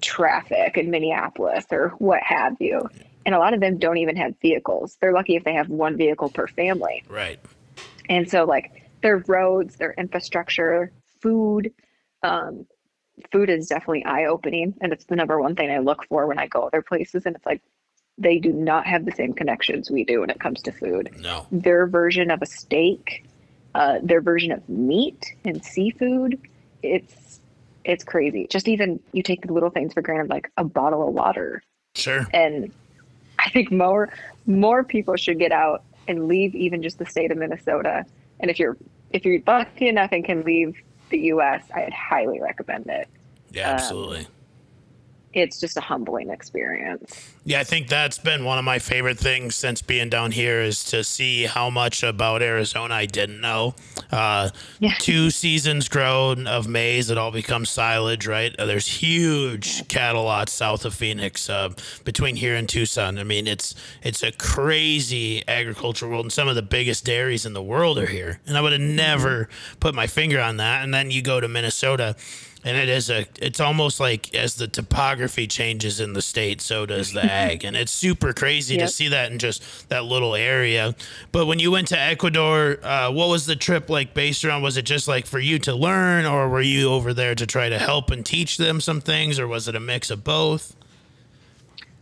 traffic 0.00 0.78
in 0.78 0.90
Minneapolis 0.90 1.66
or 1.70 1.90
what 1.98 2.22
have 2.22 2.56
you. 2.60 2.88
And 3.26 3.34
a 3.34 3.38
lot 3.38 3.52
of 3.52 3.60
them 3.60 3.78
don't 3.78 3.98
even 3.98 4.16
have 4.16 4.34
vehicles. 4.40 4.96
They're 5.00 5.12
lucky 5.12 5.36
if 5.36 5.44
they 5.44 5.52
have 5.52 5.68
one 5.68 5.98
vehicle 5.98 6.30
per 6.30 6.46
family. 6.46 7.04
Right. 7.08 7.38
And 8.08 8.30
so, 8.30 8.44
like, 8.44 8.90
their 9.02 9.18
roads, 9.26 9.76
their 9.76 9.92
infrastructure, 9.98 10.92
food, 11.20 11.70
um, 12.22 12.66
food 13.32 13.50
is 13.50 13.68
definitely 13.68 14.04
eye 14.04 14.26
opening. 14.26 14.74
And 14.80 14.92
it's 14.92 15.04
the 15.04 15.16
number 15.16 15.40
one 15.40 15.56
thing 15.56 15.70
I 15.70 15.78
look 15.78 16.06
for 16.08 16.26
when 16.26 16.38
I 16.38 16.46
go 16.46 16.62
other 16.62 16.82
places. 16.82 17.26
And 17.26 17.36
it's 17.36 17.46
like, 17.46 17.60
they 18.18 18.38
do 18.38 18.52
not 18.52 18.84
have 18.86 19.04
the 19.04 19.12
same 19.12 19.32
connections 19.32 19.90
we 19.90 20.04
do 20.04 20.20
when 20.20 20.30
it 20.30 20.40
comes 20.40 20.60
to 20.62 20.72
food 20.72 21.10
No. 21.20 21.46
their 21.52 21.86
version 21.86 22.32
of 22.32 22.42
a 22.42 22.46
steak, 22.46 23.24
uh, 23.76 23.98
their 24.02 24.20
version 24.20 24.50
of 24.50 24.68
meat 24.68 25.34
and 25.44 25.64
seafood. 25.64 26.40
It's 26.82 27.40
it's 27.84 28.02
crazy. 28.04 28.46
Just 28.50 28.66
even 28.68 29.00
you 29.12 29.22
take 29.22 29.46
the 29.46 29.52
little 29.52 29.70
things 29.70 29.94
for 29.94 30.02
granted, 30.02 30.28
like 30.30 30.50
a 30.56 30.64
bottle 30.64 31.06
of 31.06 31.14
water. 31.14 31.62
Sure. 31.94 32.26
And 32.34 32.72
I 33.38 33.50
think 33.50 33.70
more 33.70 34.12
more 34.46 34.82
people 34.82 35.14
should 35.16 35.38
get 35.38 35.52
out 35.52 35.84
and 36.08 36.26
leave 36.26 36.54
even 36.56 36.82
just 36.82 36.98
the 36.98 37.06
state 37.06 37.30
of 37.30 37.38
Minnesota. 37.38 38.04
And 38.40 38.50
if 38.50 38.58
you're 38.58 38.76
if 39.10 39.24
you're 39.24 39.40
lucky 39.46 39.88
enough 39.88 40.10
and 40.12 40.24
can 40.24 40.42
leave 40.42 40.76
the 41.10 41.18
U.S., 41.18 41.62
I'd 41.74 41.92
highly 41.92 42.40
recommend 42.40 42.86
it. 42.86 43.08
Yeah, 43.50 43.68
Um, 43.68 43.74
absolutely. 43.74 44.26
It's 45.34 45.60
just 45.60 45.76
a 45.76 45.80
humbling 45.80 46.30
experience. 46.30 47.32
Yeah, 47.44 47.60
I 47.60 47.64
think 47.64 47.88
that's 47.88 48.18
been 48.18 48.44
one 48.44 48.58
of 48.58 48.64
my 48.64 48.78
favorite 48.78 49.18
things 49.18 49.54
since 49.54 49.82
being 49.82 50.08
down 50.08 50.32
here 50.32 50.62
is 50.62 50.82
to 50.84 51.04
see 51.04 51.44
how 51.44 51.68
much 51.70 52.02
about 52.02 52.42
Arizona 52.42 52.94
I 52.94 53.06
didn't 53.06 53.40
know. 53.40 53.74
Uh, 54.10 54.50
Yeah. 54.80 54.94
Two 54.98 55.30
seasons 55.30 55.88
grown 55.88 56.46
of 56.46 56.66
maize, 56.66 57.10
it 57.10 57.18
all 57.18 57.30
becomes 57.30 57.68
silage, 57.68 58.26
right? 58.26 58.54
Uh, 58.58 58.64
there's 58.66 58.86
huge 58.86 59.86
cattle 59.88 60.24
lots 60.24 60.52
south 60.52 60.84
of 60.84 60.94
Phoenix, 60.94 61.48
uh, 61.50 61.70
between 62.04 62.36
here 62.36 62.54
and 62.54 62.68
Tucson. 62.68 63.18
I 63.18 63.24
mean, 63.24 63.46
it's 63.46 63.74
it's 64.02 64.22
a 64.22 64.32
crazy 64.32 65.42
agricultural 65.46 66.10
world, 66.10 66.24
and 66.24 66.32
some 66.32 66.48
of 66.48 66.54
the 66.54 66.62
biggest 66.62 67.04
dairies 67.04 67.44
in 67.46 67.52
the 67.52 67.62
world 67.62 67.98
are 67.98 68.06
here. 68.06 68.40
And 68.46 68.56
I 68.56 68.60
would 68.60 68.72
have 68.72 68.80
never 68.80 69.48
put 69.80 69.94
my 69.94 70.06
finger 70.06 70.40
on 70.40 70.56
that. 70.58 70.82
And 70.84 70.92
then 70.92 71.10
you 71.10 71.22
go 71.22 71.40
to 71.40 71.48
Minnesota 71.48 72.16
and 72.64 72.76
it 72.76 72.88
is 72.88 73.08
a 73.08 73.26
it's 73.40 73.60
almost 73.60 74.00
like 74.00 74.34
as 74.34 74.56
the 74.56 74.66
topography 74.66 75.46
changes 75.46 76.00
in 76.00 76.12
the 76.12 76.22
state 76.22 76.60
so 76.60 76.86
does 76.86 77.12
the 77.12 77.24
ag. 77.32 77.64
And 77.64 77.76
it's 77.76 77.92
super 77.92 78.32
crazy 78.32 78.76
to 78.78 78.88
see 78.88 79.08
that 79.08 79.30
in 79.30 79.38
just 79.38 79.88
that 79.88 80.04
little 80.04 80.34
area. 80.34 80.94
But 81.30 81.46
when 81.46 81.58
you 81.58 81.70
went 81.70 81.88
to 81.88 81.98
ecuador 81.98 82.78
uh, 82.82 83.10
what 83.12 83.28
was 83.28 83.46
the 83.46 83.56
trip 83.56 83.88
like 83.88 84.12
based 84.12 84.44
around? 84.44 84.62
Was 84.62 84.76
it 84.76 84.82
just 84.82 85.06
like 85.06 85.26
for 85.26 85.38
you 85.38 85.58
to 85.60 85.74
learn 85.74 86.26
or 86.26 86.48
were 86.48 86.60
you 86.60 86.90
over 86.90 87.14
there 87.14 87.34
to 87.34 87.46
try 87.46 87.68
to 87.68 87.78
help 87.78 88.10
and 88.10 88.26
teach 88.26 88.56
them 88.56 88.80
some 88.80 89.00
things 89.00 89.38
or 89.38 89.46
was 89.46 89.68
it 89.68 89.76
a 89.76 89.80
mix 89.80 90.10
of 90.10 90.24
both? 90.24 90.74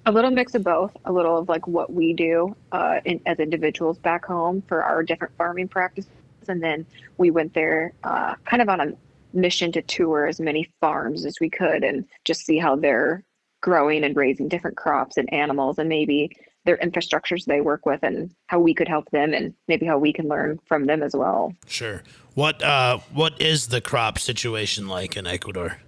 A 0.07 0.13
little 0.13 0.31
mix 0.31 0.55
of 0.55 0.63
both. 0.63 0.97
A 1.05 1.13
little 1.13 1.37
of 1.39 1.49
like 1.49 1.67
what 1.67 1.93
we 1.93 2.15
do 2.15 2.57
uh, 2.73 3.01
in, 3.05 3.21
as 3.27 3.41
individuals 3.41 3.99
back 3.99 4.25
home 4.25 4.63
for 4.69 4.83
our 4.83 5.03
different 5.03 5.37
farming 5.37 5.69
practices. 5.69 6.11
And 6.49 6.63
then 6.63 6.87
we 7.19 7.33
went 7.33 7.55
there 7.55 7.93
uh, 8.05 8.37
kind 8.45 8.63
of 8.63 8.69
on 8.69 8.81
a 8.81 8.93
mission 9.37 9.71
to 9.73 9.83
tour 9.83 10.27
as 10.27 10.41
many 10.41 10.69
farms 10.81 11.25
as 11.25 11.37
we 11.41 11.51
could 11.51 11.85
and 11.85 12.05
just 12.25 12.45
see 12.45 12.59
how 12.59 12.75
they're 12.75 13.23
growing 13.61 14.05
and 14.05 14.17
raising 14.17 14.49
different 14.49 14.77
crops 14.77 15.17
and 15.17 15.33
animals 15.33 15.79
and 15.79 15.89
maybe 15.89 16.31
their 16.65 16.77
infrastructures 16.79 17.45
they 17.45 17.61
work 17.61 17.87
with 17.87 18.03
and 18.03 18.35
how 18.49 18.59
we 18.59 18.75
could 18.75 18.89
help 18.89 19.09
them 19.11 19.33
and 19.33 19.55
maybe 19.69 19.87
how 19.87 19.99
we 19.99 20.13
can 20.13 20.27
learn 20.27 20.59
from 20.67 20.87
them 20.87 21.03
as 21.03 21.15
well. 21.15 21.53
Sure. 21.67 22.03
What 22.35 22.63
uh 22.63 22.99
what 23.13 23.41
is 23.41 23.69
the 23.69 23.81
crop 23.81 24.19
situation 24.19 24.89
like 24.89 25.17
in 25.17 25.27
ecuador? 25.27 25.79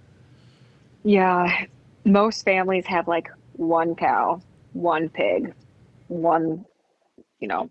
Yeah, 1.03 1.65
most 2.05 2.43
families 2.43 2.85
have 2.87 3.07
like 3.07 3.29
one 3.53 3.95
cow, 3.95 4.41
one 4.73 5.09
pig, 5.09 5.53
one, 6.07 6.65
you 7.39 7.47
know, 7.47 7.69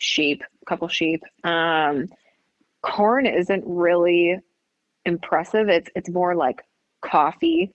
sheep, 0.00 0.42
a 0.62 0.64
couple 0.64 0.88
sheep. 0.88 1.22
Um, 1.44 2.08
corn 2.82 3.26
isn't 3.26 3.64
really 3.66 4.38
impressive. 5.08 5.68
It's 5.68 5.90
it's 5.96 6.08
more 6.08 6.34
like 6.34 6.62
coffee, 7.00 7.72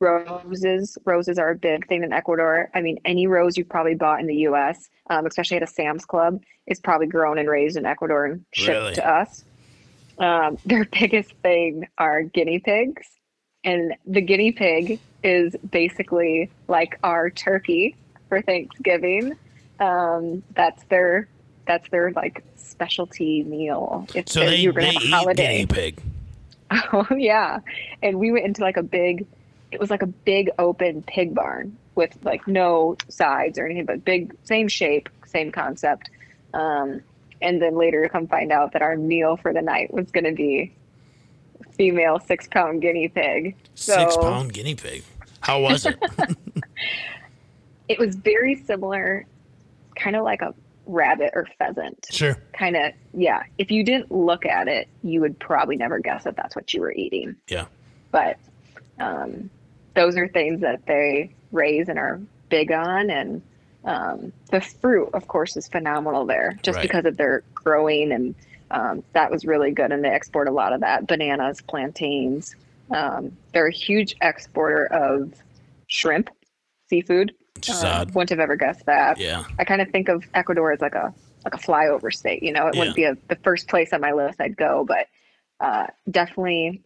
roses. 0.00 0.98
Roses 1.04 1.38
are 1.38 1.50
a 1.50 1.56
big 1.56 1.86
thing 1.88 2.02
in 2.04 2.12
Ecuador. 2.12 2.70
I 2.74 2.80
mean, 2.82 2.98
any 3.04 3.26
rose 3.26 3.56
you've 3.56 3.68
probably 3.68 3.94
bought 3.94 4.20
in 4.20 4.26
the 4.26 4.36
U.S., 4.36 4.88
um, 5.08 5.24
especially 5.26 5.56
at 5.56 5.62
a 5.62 5.66
Sam's 5.66 6.04
Club, 6.04 6.42
is 6.66 6.80
probably 6.80 7.06
grown 7.06 7.38
and 7.38 7.48
raised 7.48 7.76
in 7.76 7.86
Ecuador 7.86 8.26
and 8.26 8.44
shipped 8.52 8.68
Really? 8.78 8.94
to 8.96 9.08
us. 9.08 9.44
Um, 10.18 10.58
their 10.66 10.84
biggest 10.84 11.32
thing 11.42 11.88
are 11.96 12.22
guinea 12.22 12.58
pigs 12.58 13.06
and 13.66 13.94
the 14.06 14.20
guinea 14.20 14.52
pig 14.52 15.00
is 15.22 15.54
basically 15.70 16.50
like 16.68 16.98
our 17.02 17.28
turkey 17.28 17.96
for 18.28 18.40
Thanksgiving. 18.40 19.36
Um, 19.80 20.42
that's 20.54 20.82
their 20.84 21.28
that's 21.66 21.88
their 21.90 22.12
like 22.12 22.44
specialty 22.54 23.42
meal. 23.42 24.06
If 24.14 24.28
so 24.28 24.40
they, 24.40 24.64
they 24.64 24.72
gonna 24.72 24.86
have 24.86 24.94
a 24.96 25.04
eat 25.04 25.10
holiday. 25.10 25.42
guinea 25.42 25.66
pig 25.66 26.02
Oh 26.70 27.06
yeah, 27.16 27.60
and 28.02 28.18
we 28.18 28.32
went 28.32 28.44
into 28.44 28.62
like 28.62 28.76
a 28.76 28.82
big. 28.82 29.26
It 29.72 29.80
was 29.80 29.90
like 29.90 30.02
a 30.02 30.06
big 30.06 30.50
open 30.58 31.02
pig 31.02 31.34
barn 31.34 31.76
with 31.94 32.16
like 32.22 32.46
no 32.46 32.96
sides 33.08 33.58
or 33.58 33.66
anything, 33.66 33.84
but 33.84 34.04
big, 34.04 34.34
same 34.44 34.68
shape, 34.68 35.08
same 35.26 35.50
concept. 35.50 36.10
Um, 36.54 37.02
and 37.42 37.60
then 37.60 37.76
later 37.76 38.08
come 38.10 38.26
find 38.28 38.52
out 38.52 38.72
that 38.72 38.82
our 38.82 38.96
meal 38.96 39.36
for 39.36 39.52
the 39.52 39.62
night 39.62 39.92
was 39.92 40.10
going 40.10 40.24
to 40.24 40.32
be 40.32 40.72
female 41.72 42.18
six 42.20 42.46
pound 42.46 42.80
guinea 42.80 43.08
pig. 43.08 43.54
six 43.74 44.16
pound 44.16 44.52
guinea 44.52 44.74
pig 44.74 45.04
how 45.40 45.60
was 45.60 45.84
it 45.84 45.98
It 47.88 47.98
was 47.98 48.16
very 48.16 48.56
similar, 48.56 49.26
kind 49.94 50.16
of 50.16 50.24
like 50.24 50.42
a 50.42 50.54
rabbit 50.86 51.32
or 51.34 51.46
pheasant. 51.58 52.06
sure 52.10 52.36
Kind 52.52 52.76
of, 52.76 52.92
yeah. 53.12 53.42
If 53.58 53.70
you 53.70 53.84
didn't 53.84 54.10
look 54.10 54.46
at 54.46 54.68
it, 54.68 54.88
you 55.02 55.20
would 55.20 55.38
probably 55.38 55.76
never 55.76 55.98
guess 55.98 56.24
that 56.24 56.36
that's 56.36 56.54
what 56.56 56.72
you 56.72 56.80
were 56.80 56.92
eating. 56.92 57.36
yeah 57.48 57.66
But 58.12 58.38
um, 58.98 59.50
those 59.94 60.16
are 60.16 60.28
things 60.28 60.60
that 60.60 60.86
they 60.86 61.34
raise 61.52 61.88
and 61.88 61.98
are 61.98 62.20
big 62.48 62.72
on. 62.72 63.10
And 63.10 63.42
um, 63.84 64.32
the 64.50 64.60
fruit, 64.60 65.10
of 65.12 65.26
course, 65.28 65.56
is 65.56 65.68
phenomenal 65.68 66.24
there 66.26 66.58
just 66.62 66.76
Right. 66.76 66.82
because 66.82 67.04
of 67.04 67.16
their 67.16 67.42
growing 67.54 68.12
and 68.12 68.34
Um, 68.68 69.04
that 69.12 69.30
was 69.30 69.44
really 69.44 69.70
good, 69.70 69.92
and 69.92 70.02
they 70.02 70.08
export 70.08 70.48
a 70.48 70.50
lot 70.50 70.72
of 70.72 70.80
that 70.80 71.06
bananas, 71.06 71.60
plantains. 71.60 72.56
Um, 72.90 73.36
they're 73.52 73.68
a 73.68 73.72
huge 73.72 74.16
exporter 74.20 74.86
of 74.86 75.32
shrimp, 75.86 76.30
seafood. 76.90 77.32
Which 77.68 77.84
Um, 77.84 78.08
wouldn't 78.14 78.30
have 78.30 78.40
ever 78.40 78.56
guessed 78.56 78.86
that. 78.86 79.18
Yeah. 79.18 79.44
I 79.58 79.64
kind 79.64 79.80
of 79.80 79.90
think 79.90 80.08
of 80.08 80.24
Ecuador 80.34 80.72
as 80.72 80.80
like 80.80 80.94
a 80.94 81.12
like 81.44 81.54
a 81.54 81.58
flyover 81.58 82.12
state. 82.12 82.42
You 82.42 82.52
know, 82.52 82.66
it 82.66 82.74
Yeah. 82.74 82.80
wouldn't 82.80 82.96
be 82.96 83.04
a, 83.04 83.16
the 83.28 83.36
first 83.36 83.68
place 83.68 83.92
on 83.92 84.00
my 84.00 84.12
list 84.12 84.40
I'd 84.40 84.56
go, 84.56 84.84
but 84.86 85.06
uh, 85.60 85.86
definitely, 86.10 86.82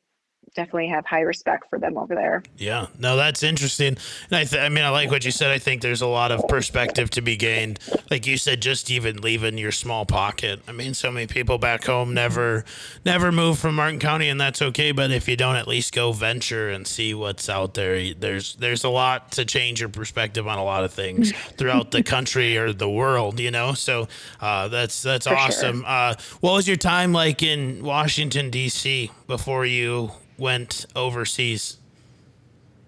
definitely 0.55 0.89
have 0.89 1.07
high 1.07 1.21
respect 1.21 1.69
for 1.71 1.79
them 1.79 1.97
over 1.99 2.15
there. 2.15 2.43
Yeah, 2.57 2.87
no, 2.99 3.17
that's 3.17 3.43
interesting. 3.43 3.97
And 4.31 4.37
I, 4.37 4.45
th- 4.45 4.61
I 4.61 4.69
mean, 4.69 4.85
I 4.85 4.91
like 4.91 5.11
what 5.11 5.25
you 5.25 5.31
said. 5.31 5.51
I 5.51 5.59
think 5.59 5.83
there's 5.83 6.03
a 6.03 6.07
lot 6.07 6.33
of 6.33 6.47
perspective 6.49 7.11
to 7.11 7.23
be 7.23 7.37
gained. 7.37 7.79
Like 8.11 8.27
you 8.27 8.37
said, 8.37 8.61
just 8.63 8.91
even 8.91 9.19
leaving 9.19 9.59
your 9.59 9.73
small 9.73 10.07
pocket. 10.07 10.61
I 10.69 10.73
mean, 10.73 10.95
so 10.95 11.11
many 11.11 11.27
people 11.27 11.59
back 11.59 11.85
home 11.85 12.15
never, 12.15 12.65
never 13.05 13.31
move 13.33 13.59
from 13.59 13.77
Martin 13.77 13.99
County, 14.01 14.29
and 14.29 14.41
that's 14.41 14.61
okay. 14.63 14.93
But 14.93 15.11
if 15.11 15.29
you 15.29 15.37
don't 15.37 15.57
at 15.57 15.69
least 15.69 15.95
go 15.95 16.13
venture 16.13 16.71
and 16.71 16.87
see 16.87 17.15
what's 17.15 17.49
out 17.49 17.75
there, 17.75 18.15
there's 18.15 18.55
there's 18.57 18.85
a 18.85 18.89
lot 18.89 19.33
to 19.33 19.45
change 19.45 19.81
your 19.81 19.89
perspective 19.89 20.47
on 20.47 20.59
a 20.59 20.65
lot 20.65 20.85
of 20.85 20.93
things 20.93 21.33
throughout 21.57 21.91
the 21.91 22.03
country 22.03 22.57
or 22.57 22.73
the 22.73 22.89
world. 22.91 23.41
You 23.41 23.51
know, 23.51 23.73
so 23.75 24.09
uh, 24.41 24.69
that's 24.69 25.03
that's 25.03 25.27
For 25.27 25.31
sure. 25.31 25.39
awesome. 25.39 25.85
Uh, 25.87 26.15
what 26.41 26.53
was 26.53 26.67
your 26.69 26.77
time 26.77 27.13
like 27.13 27.43
in 27.43 27.83
Washington 27.85 28.51
D.C. 28.51 29.11
before 29.27 29.65
you 29.67 30.11
went 30.41 30.87
overseas? 30.97 31.77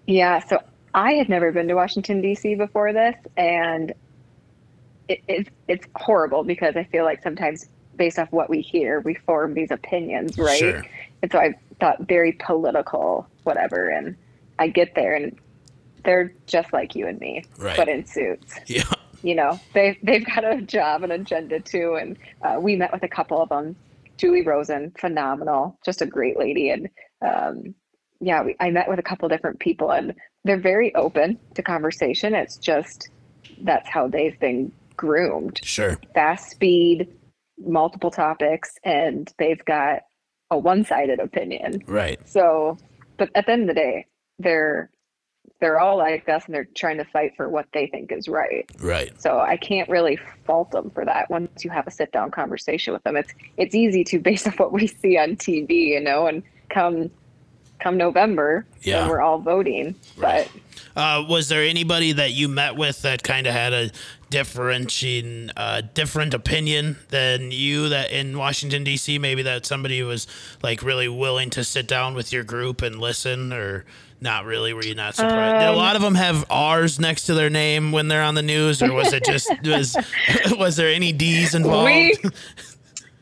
Yeah, 0.07 0.39
so 0.45 0.59
I 0.93 1.13
had 1.13 1.29
never 1.29 1.51
been 1.51 1.67
to 1.69 1.75
Washington 1.75 2.21
D.C. 2.21 2.55
before 2.55 2.91
this, 2.91 3.15
and 3.37 3.93
it, 5.07 5.21
it, 5.27 5.47
it's 5.67 5.87
horrible 5.95 6.43
because 6.43 6.75
I 6.75 6.83
feel 6.83 7.05
like 7.05 7.23
sometimes 7.23 7.67
based 7.95 8.19
off 8.19 8.31
what 8.31 8.49
we 8.49 8.61
hear, 8.61 8.99
we 9.01 9.13
form 9.13 9.53
these 9.53 9.71
opinions, 9.71 10.37
right? 10.37 10.59
Sure. 10.59 10.83
And 11.21 11.31
so 11.31 11.39
I 11.39 11.53
thought 11.79 12.07
very 12.07 12.33
political, 12.33 13.27
whatever. 13.43 13.87
And 13.89 14.15
I 14.59 14.67
get 14.67 14.95
there, 14.95 15.15
and 15.15 15.37
they're 16.03 16.33
just 16.47 16.73
like 16.73 16.95
you 16.95 17.07
and 17.07 17.19
me, 17.19 17.43
Right. 17.57 17.77
but 17.77 17.87
in 17.87 18.05
suits. 18.05 18.55
Yeah. 18.67 18.83
you 19.21 19.35
know 19.35 19.57
they 19.73 19.97
they've 20.03 20.25
got 20.25 20.43
a 20.43 20.61
job 20.61 21.01
and 21.03 21.13
agenda 21.13 21.57
too 21.61 21.95
and 21.95 22.17
uh, 22.41 22.57
we 22.59 22.75
met 22.75 22.91
with 22.91 23.03
a 23.03 23.07
couple 23.07 23.41
of 23.41 23.47
them 23.47 23.73
julie 24.17 24.41
rosen 24.41 24.91
phenomenal 24.99 25.79
just 25.85 26.01
a 26.01 26.05
great 26.05 26.37
lady 26.37 26.69
and 26.69 26.89
um, 27.23 27.73
yeah 28.19 28.43
we, 28.43 28.55
i 28.59 28.69
met 28.69 28.87
with 28.89 28.99
a 28.99 29.03
couple 29.03 29.27
different 29.29 29.59
people 29.59 29.91
and 29.91 30.13
they're 30.45 30.59
very 30.59 30.93
open 30.95 31.37
to 31.55 31.61
conversation 31.61 32.33
it's 32.33 32.57
just 32.57 33.09
that's 33.61 33.87
how 33.89 34.07
they've 34.07 34.39
been 34.39 34.71
groomed 34.97 35.59
Sure. 35.63 35.97
fast 36.13 36.51
speed 36.51 37.07
multiple 37.65 38.11
topics 38.11 38.75
and 38.83 39.31
they've 39.37 39.63
got 39.65 40.01
a 40.51 40.57
one-sided 40.57 41.19
opinion 41.19 41.83
Right. 41.87 42.19
so 42.27 42.77
but 43.17 43.29
at 43.35 43.45
the 43.45 43.51
end 43.51 43.61
of 43.63 43.67
the 43.69 43.73
day 43.81 44.05
they're 44.39 44.89
they're 45.59 45.79
all 45.79 45.97
like 45.97 46.27
us 46.27 46.45
and 46.45 46.53
they're 46.53 46.67
trying 46.75 46.97
to 46.97 47.05
fight 47.05 47.33
for 47.37 47.47
what 47.47 47.67
they 47.73 47.87
think 47.87 48.11
is 48.11 48.27
right 48.27 48.69
Right. 48.79 49.19
so 49.21 49.39
I 49.39 49.55
can't 49.57 49.87
really 49.89 50.17
fault 50.45 50.71
them 50.71 50.89
for 50.89 51.05
that. 51.05 51.29
Once 51.29 51.63
you 51.63 51.69
have 51.69 51.87
a 51.87 51.91
sit 51.91 52.11
down 52.11 52.31
conversation 52.31 52.91
with 52.93 53.03
them, 53.03 53.15
it's 53.15 53.31
it's 53.55 53.73
easy 53.73 54.03
to 54.05 54.19
based 54.29 54.45
off 54.47 54.59
what 54.59 54.73
we 54.73 54.87
see 54.87 55.17
on 55.17 55.37
TV, 55.37 55.69
you 55.87 56.01
know, 56.01 56.27
and 56.27 56.43
come 56.73 57.09
come 57.79 57.97
November, 57.97 58.65
Yeah. 58.81 59.01
when 59.01 59.09
we're 59.09 59.21
all 59.21 59.39
voting. 59.39 59.95
Right. 60.17 60.49
But 60.53 60.59
Uh, 60.95 61.25
was 61.27 61.49
there 61.49 61.63
anybody 61.63 62.11
that 62.13 62.31
you 62.33 62.47
met 62.47 62.75
with 62.75 63.01
that 63.01 63.23
kind 63.23 63.45
of 63.47 63.53
had 63.53 63.73
a 63.73 63.89
differentiating, 64.29 65.49
uh, 65.57 65.81
different 65.93 66.33
opinion 66.33 66.97
than 67.09 67.51
you 67.51 67.89
that 67.89 68.11
in 68.11 68.37
Washington 68.37 68.83
D.C. 68.83 69.17
Maybe 69.17 69.41
that 69.41 69.65
somebody 69.65 70.01
was 70.03 70.27
like 70.61 70.81
really 70.83 71.07
willing 71.07 71.49
to 71.51 71.63
sit 71.63 71.87
down 71.87 72.13
with 72.13 72.31
your 72.31 72.43
group 72.43 72.81
and 72.81 72.99
listen, 73.01 73.51
or 73.51 73.85
not 74.21 74.45
really? 74.45 74.71
Were 74.71 74.85
you 74.85 74.95
not 74.95 75.15
surprised? 75.15 75.59
Did 75.59 75.67
a 75.67 75.71
Um, 75.71 75.75
lot 75.75 75.95
of 75.95 76.01
them 76.01 76.15
have 76.15 76.45
R's 76.49 76.99
next 76.99 77.25
to 77.25 77.33
their 77.33 77.49
name 77.49 77.91
when 77.91 78.07
they're 78.07 78.23
on 78.23 78.35
the 78.35 78.41
news, 78.43 78.81
or 78.81 78.93
was 78.93 79.11
it 79.13 79.25
just 79.25 79.49
was 79.65 79.97
was 80.57 80.75
there 80.77 80.89
any 80.93 81.11
D's 81.11 81.53
involved? 81.55 81.85
we 81.85 82.15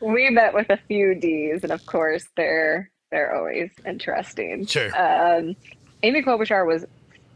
we 0.00 0.30
met 0.30 0.54
with 0.54 0.68
a 0.70 0.78
few 0.88 1.14
D's, 1.14 1.62
and 1.62 1.72
of 1.72 1.84
course 1.86 2.24
they're 2.36 2.90
they're 3.12 3.32
always 3.36 3.70
interesting. 3.86 4.66
Sure. 4.66 4.88
Um, 5.00 5.54
Amy 6.02 6.22
Klobuchar 6.22 6.66
was 6.66 6.84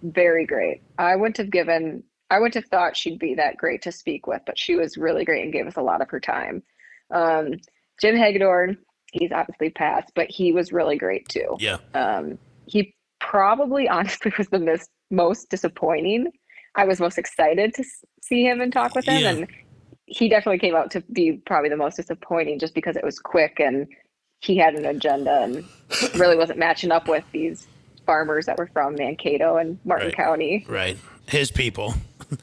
very 0.02 0.44
great. 0.44 0.82
I 0.98 1.14
wouldn't 1.14 1.36
have 1.36 1.50
given, 1.50 2.02
I 2.30 2.40
wouldn't 2.40 2.54
have 2.54 2.64
thought 2.66 2.96
she'd 2.96 3.18
be 3.20 3.34
that 3.36 3.56
great 3.56 3.82
to 3.82 3.92
speak 3.92 4.26
with, 4.26 4.42
but 4.46 4.58
she 4.58 4.74
was 4.74 4.96
really 4.96 5.24
great 5.24 5.44
and 5.44 5.52
gave 5.52 5.66
us 5.68 5.76
a 5.76 5.82
lot 5.82 6.00
of 6.02 6.10
her 6.10 6.18
time. 6.18 6.62
Um, 7.12 7.52
Jim 8.00 8.16
Hagedorn, 8.16 8.78
he's 9.12 9.30
obviously 9.32 9.70
passed, 9.70 10.10
but 10.16 10.28
he 10.28 10.50
was 10.52 10.72
really 10.72 10.96
great 10.98 11.28
too. 11.28 11.56
yeah. 11.60 11.76
Um, 11.94 12.38
he 12.66 12.94
probably 13.20 13.88
honestly 13.96 14.32
was 14.36 14.48
the 14.48 14.58
mis- 14.58 14.88
most 15.10 15.50
disappointing. 15.50 16.26
I 16.74 16.84
was 16.84 17.00
most 17.00 17.16
excited 17.18 17.72
to 17.74 17.84
see 18.22 18.42
him 18.44 18.60
and 18.60 18.72
talk 18.72 18.94
with 18.94 19.06
him, 19.06 19.22
Yeah. 19.22 19.30
and 19.30 19.46
he 20.06 20.28
definitely 20.28 20.58
came 20.58 20.74
out 20.76 20.90
to 20.92 21.00
be 21.12 21.40
probably 21.46 21.68
the 21.70 21.76
most 21.76 21.96
disappointing 21.96 22.58
just 22.58 22.74
because 22.74 22.96
it 22.96 23.04
was 23.04 23.18
quick 23.18 23.58
and 23.60 23.86
he 24.40 24.56
had 24.56 24.74
an 24.74 24.84
agenda 24.84 25.42
and 25.42 25.64
really 26.14 26.36
wasn't 26.36 26.58
matching 26.58 26.92
up 26.92 27.08
with 27.08 27.24
these 27.32 27.66
farmers 28.06 28.46
that 28.46 28.56
were 28.58 28.68
from 28.68 28.94
Mankato 28.94 29.56
and 29.56 29.78
Martin 29.84 30.08
Right. 30.08 30.16
County. 30.16 30.66
Right. 30.68 30.98
His 31.26 31.50
people. 31.50 31.94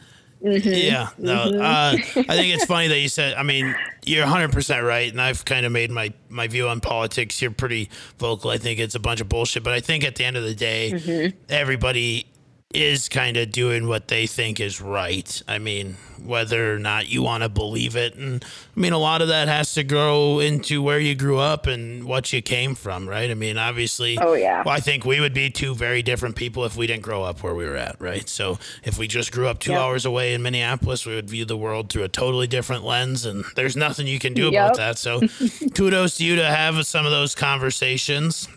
Mm-hmm. 0.44 0.72
Yeah, 0.74 1.08
no. 1.18 1.36
Uh, 1.58 1.94
I 1.96 2.02
think 2.02 2.54
it's 2.54 2.66
funny 2.68 2.90
that 2.90 3.00
you 3.00 3.08
said. 3.08 3.36
I 3.36 3.44
mean, 3.44 3.74
you're 4.06 4.24
100 4.26 4.52
percent 4.52 4.84
right, 4.84 5.10
and 5.10 5.22
I've 5.22 5.46
kind 5.46 5.66
of 5.66 5.72
made 5.72 5.90
my 5.90 6.12
my 6.28 6.50
view 6.50 6.68
on 6.68 6.82
politics. 6.82 7.42
You're 7.42 7.52
pretty 7.52 7.90
vocal. 8.18 8.50
I 8.52 8.58
think 8.58 8.78
it's 8.82 8.94
a 8.94 9.00
bunch 9.00 9.22
of 9.22 9.30
bullshit, 9.30 9.64
but 9.64 9.72
I 9.72 9.80
think 9.80 10.04
at 10.04 10.16
the 10.16 10.26
end 10.26 10.36
of 10.36 10.44
the 10.44 10.54
day, 10.54 10.92
Mm-hmm. 10.96 11.38
everybody 11.48 12.26
is 12.74 13.08
kind 13.10 13.38
of 13.38 13.52
doing 13.52 13.88
what 13.88 14.08
they 14.08 14.26
think 14.28 14.60
is 14.60 14.82
right. 14.82 15.42
I 15.48 15.60
mean, 15.60 15.98
whether 16.24 16.74
or 16.74 16.80
not 16.80 17.10
you 17.10 17.22
want 17.22 17.44
to 17.44 17.50
believe 17.50 17.96
it, 17.96 18.16
and 18.16 18.44
I 18.76 18.80
mean, 18.80 18.94
a 18.94 18.98
lot 18.98 19.22
of 19.22 19.28
that 19.28 19.48
has 19.48 19.74
to 19.74 19.84
grow 19.84 20.40
into 20.40 20.82
where 20.82 21.00
you 21.00 21.16
grew 21.16 21.38
up 21.38 21.68
and 21.68 22.06
what 22.06 22.32
you 22.32 22.42
came 22.42 22.76
from, 22.76 23.08
right? 23.08 23.30
I 23.30 23.34
mean, 23.34 23.58
obviously. 23.58 24.18
Oh, 24.20 24.34
yeah. 24.34 24.64
Well, 24.66 24.74
I 24.76 24.80
think 24.80 25.06
we 25.06 25.20
would 25.20 25.34
be 25.34 25.50
two 25.50 25.76
very 25.76 26.02
different 26.02 26.36
people 26.36 26.64
if 26.66 26.76
we 26.78 26.88
didn't 26.88 27.04
grow 27.04 27.24
up 27.24 27.44
where 27.44 27.54
we 27.54 27.66
were 27.66 27.76
at, 27.76 28.00
right? 28.00 28.28
So 28.30 28.58
if 28.84 28.98
we 28.98 29.08
just 29.08 29.32
grew 29.32 29.48
up 29.48 29.60
two 29.60 29.72
Yep. 29.74 29.82
hours 29.82 30.06
away 30.06 30.34
in 30.34 30.42
Minneapolis, 30.42 31.06
we 31.06 31.16
would 31.16 31.30
view 31.30 31.46
the 31.46 31.58
world 31.58 31.90
through 31.90 32.04
a 32.04 32.10
totally 32.10 32.48
different 32.48 32.84
lens, 32.86 33.26
and 33.26 33.44
there's 33.56 33.76
nothing 33.76 34.08
you 34.08 34.20
can 34.20 34.34
do 34.34 34.48
about 34.48 34.78
that. 34.78 34.98
So 34.98 35.22
kudos 35.76 36.18
to 36.18 36.26
you 36.26 36.36
to 36.38 36.46
have 36.46 36.86
some 36.88 37.06
of 37.06 37.12
those 37.12 37.36
conversations. 37.36 38.48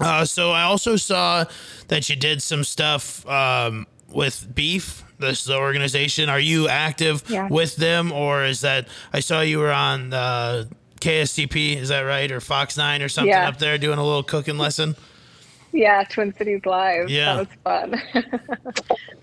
Uh, 0.00 0.24
so 0.24 0.50
I 0.52 0.62
also 0.62 0.96
saw 0.96 1.44
that 1.88 2.08
you 2.08 2.16
did 2.16 2.42
some 2.42 2.64
stuff 2.64 3.26
um, 3.28 3.86
with 4.08 4.54
Beef. 4.54 5.04
This 5.18 5.44
the 5.44 5.56
organization. 5.58 6.30
Are 6.30 6.40
you 6.40 6.66
active 6.68 7.22
Yeah. 7.28 7.46
with 7.50 7.76
them, 7.76 8.10
or 8.10 8.44
is 8.44 8.62
that 8.62 8.88
I 9.12 9.20
saw 9.20 9.42
you 9.42 9.58
were 9.58 9.70
on 9.72 10.14
uh, 10.14 10.64
KSTP? 11.00 11.76
Is 11.76 11.90
that 11.90 12.00
right, 12.00 12.32
or 12.32 12.40
Fox 12.40 12.78
Nine 12.78 13.02
or 13.02 13.08
something 13.10 13.28
Yeah. 13.30 13.46
up 13.48 13.58
there 13.58 13.76
doing 13.76 13.98
a 13.98 14.04
little 14.04 14.22
cooking 14.22 14.56
lesson? 14.56 14.96
Yeah, 15.72 16.02
Twin 16.04 16.34
Cities 16.34 16.62
Live. 16.64 17.10
Yeah. 17.10 17.44
That 17.44 17.48
was 17.64 17.92
fun. 18.14 18.24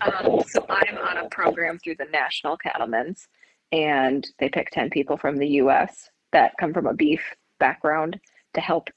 um, 0.00 0.42
so 0.48 0.64
I'm 0.68 0.96
on 0.98 1.18
a 1.18 1.28
program 1.28 1.78
through 1.78 1.96
the 1.96 2.06
National 2.12 2.56
Cattlemen's, 2.56 3.26
and 3.72 4.24
they 4.38 4.48
pick 4.48 4.70
10 4.70 4.90
people 4.90 5.16
from 5.16 5.36
the 5.36 5.48
U.S. 5.62 6.08
that 6.32 6.52
come 6.60 6.72
from 6.72 6.86
a 6.86 6.94
beef 6.94 7.20
background 7.58 8.18
to 8.54 8.60
help 8.60 8.88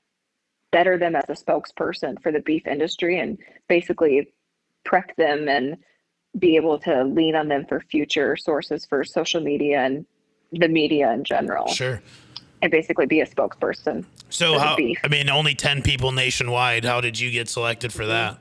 better 0.72 0.98
them 0.98 1.16
as 1.16 1.26
a 1.30 1.34
spokesperson 1.34 2.22
for 2.22 2.32
the 2.32 2.40
beef 2.40 2.66
industry 2.66 3.20
and 3.20 3.38
basically 3.68 4.32
prep 4.84 5.16
them 5.18 5.48
and 5.48 5.78
be 6.40 6.56
able 6.56 6.80
to 6.80 7.04
lean 7.04 7.36
on 7.36 7.50
them 7.50 7.66
for 7.68 7.82
future 7.82 8.38
sources 8.38 8.86
for 8.86 9.04
social 9.04 9.42
media 9.42 9.80
and 9.82 10.06
the 10.54 10.68
media 10.68 11.12
in 11.12 11.24
general 11.24 11.68
Sure. 11.68 12.02
and 12.62 12.72
basically 12.72 13.06
be 13.06 13.20
a 13.22 13.26
spokesperson. 13.26 14.06
So 14.30 14.58
how? 14.58 14.76
beef. 14.76 14.98
I 15.04 15.10
mean, 15.10 15.30
only 15.30 15.56
ten 15.56 15.82
people 15.82 16.12
nationwide. 16.14 16.86
How 16.86 17.02
did 17.02 17.20
you 17.20 17.32
get 17.32 17.50
selected 17.50 17.92
for 17.92 18.06
that? 18.06 18.38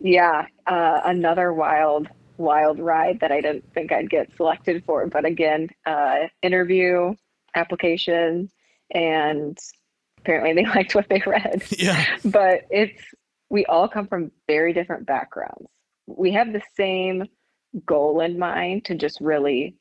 Yeah, 0.00 0.46
uh, 0.66 1.00
another 1.04 1.52
wild, 1.52 2.08
wild 2.36 2.78
ride 2.78 3.20
that 3.20 3.32
I 3.32 3.40
didn't 3.40 3.64
think 3.72 3.92
I'd 3.92 4.10
get 4.10 4.28
selected 4.36 4.84
for. 4.84 5.06
But 5.06 5.24
again, 5.24 5.68
uh, 5.86 6.28
interview, 6.42 7.14
application, 7.54 8.50
and 8.90 9.58
apparently 10.28 10.62
they 10.62 10.68
liked 10.74 10.94
what 10.94 11.08
they 11.08 11.22
read. 11.26 11.62
Yeah. 11.78 12.04
but 12.24 12.62
it's, 12.70 13.00
we 13.50 13.64
all 13.66 13.88
come 13.88 14.06
from 14.06 14.30
very 14.46 14.72
different 14.72 15.06
backgrounds. 15.06 15.66
We 16.06 16.32
have 16.32 16.52
the 16.52 16.62
same 16.76 17.24
goal 17.86 18.20
in 18.20 18.38
mind 18.38 18.86
to 18.86 18.94
just 18.94 19.20
really 19.20 19.76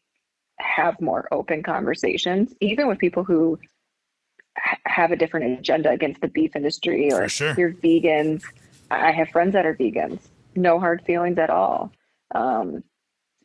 have 0.60 1.00
more 1.02 1.28
open 1.32 1.64
conversations, 1.64 2.54
even 2.62 2.88
with 2.88 3.00
people 3.00 3.24
who 3.24 3.60
have 4.86 5.12
a 5.12 5.16
different 5.16 5.60
agenda 5.60 5.90
against 5.90 6.22
the 6.22 6.28
beef 6.28 6.56
industry 6.56 7.12
or 7.12 7.28
sure. 7.30 7.54
you're 7.58 7.74
vegans. 7.74 8.44
I 8.90 9.12
have 9.12 9.30
friends 9.30 9.54
that 9.54 9.66
are 9.66 9.76
vegans, 9.76 10.20
no 10.56 10.80
hard 10.80 11.04
feelings 11.06 11.38
at 11.38 11.50
all. 11.50 11.92
Um, 12.34 12.84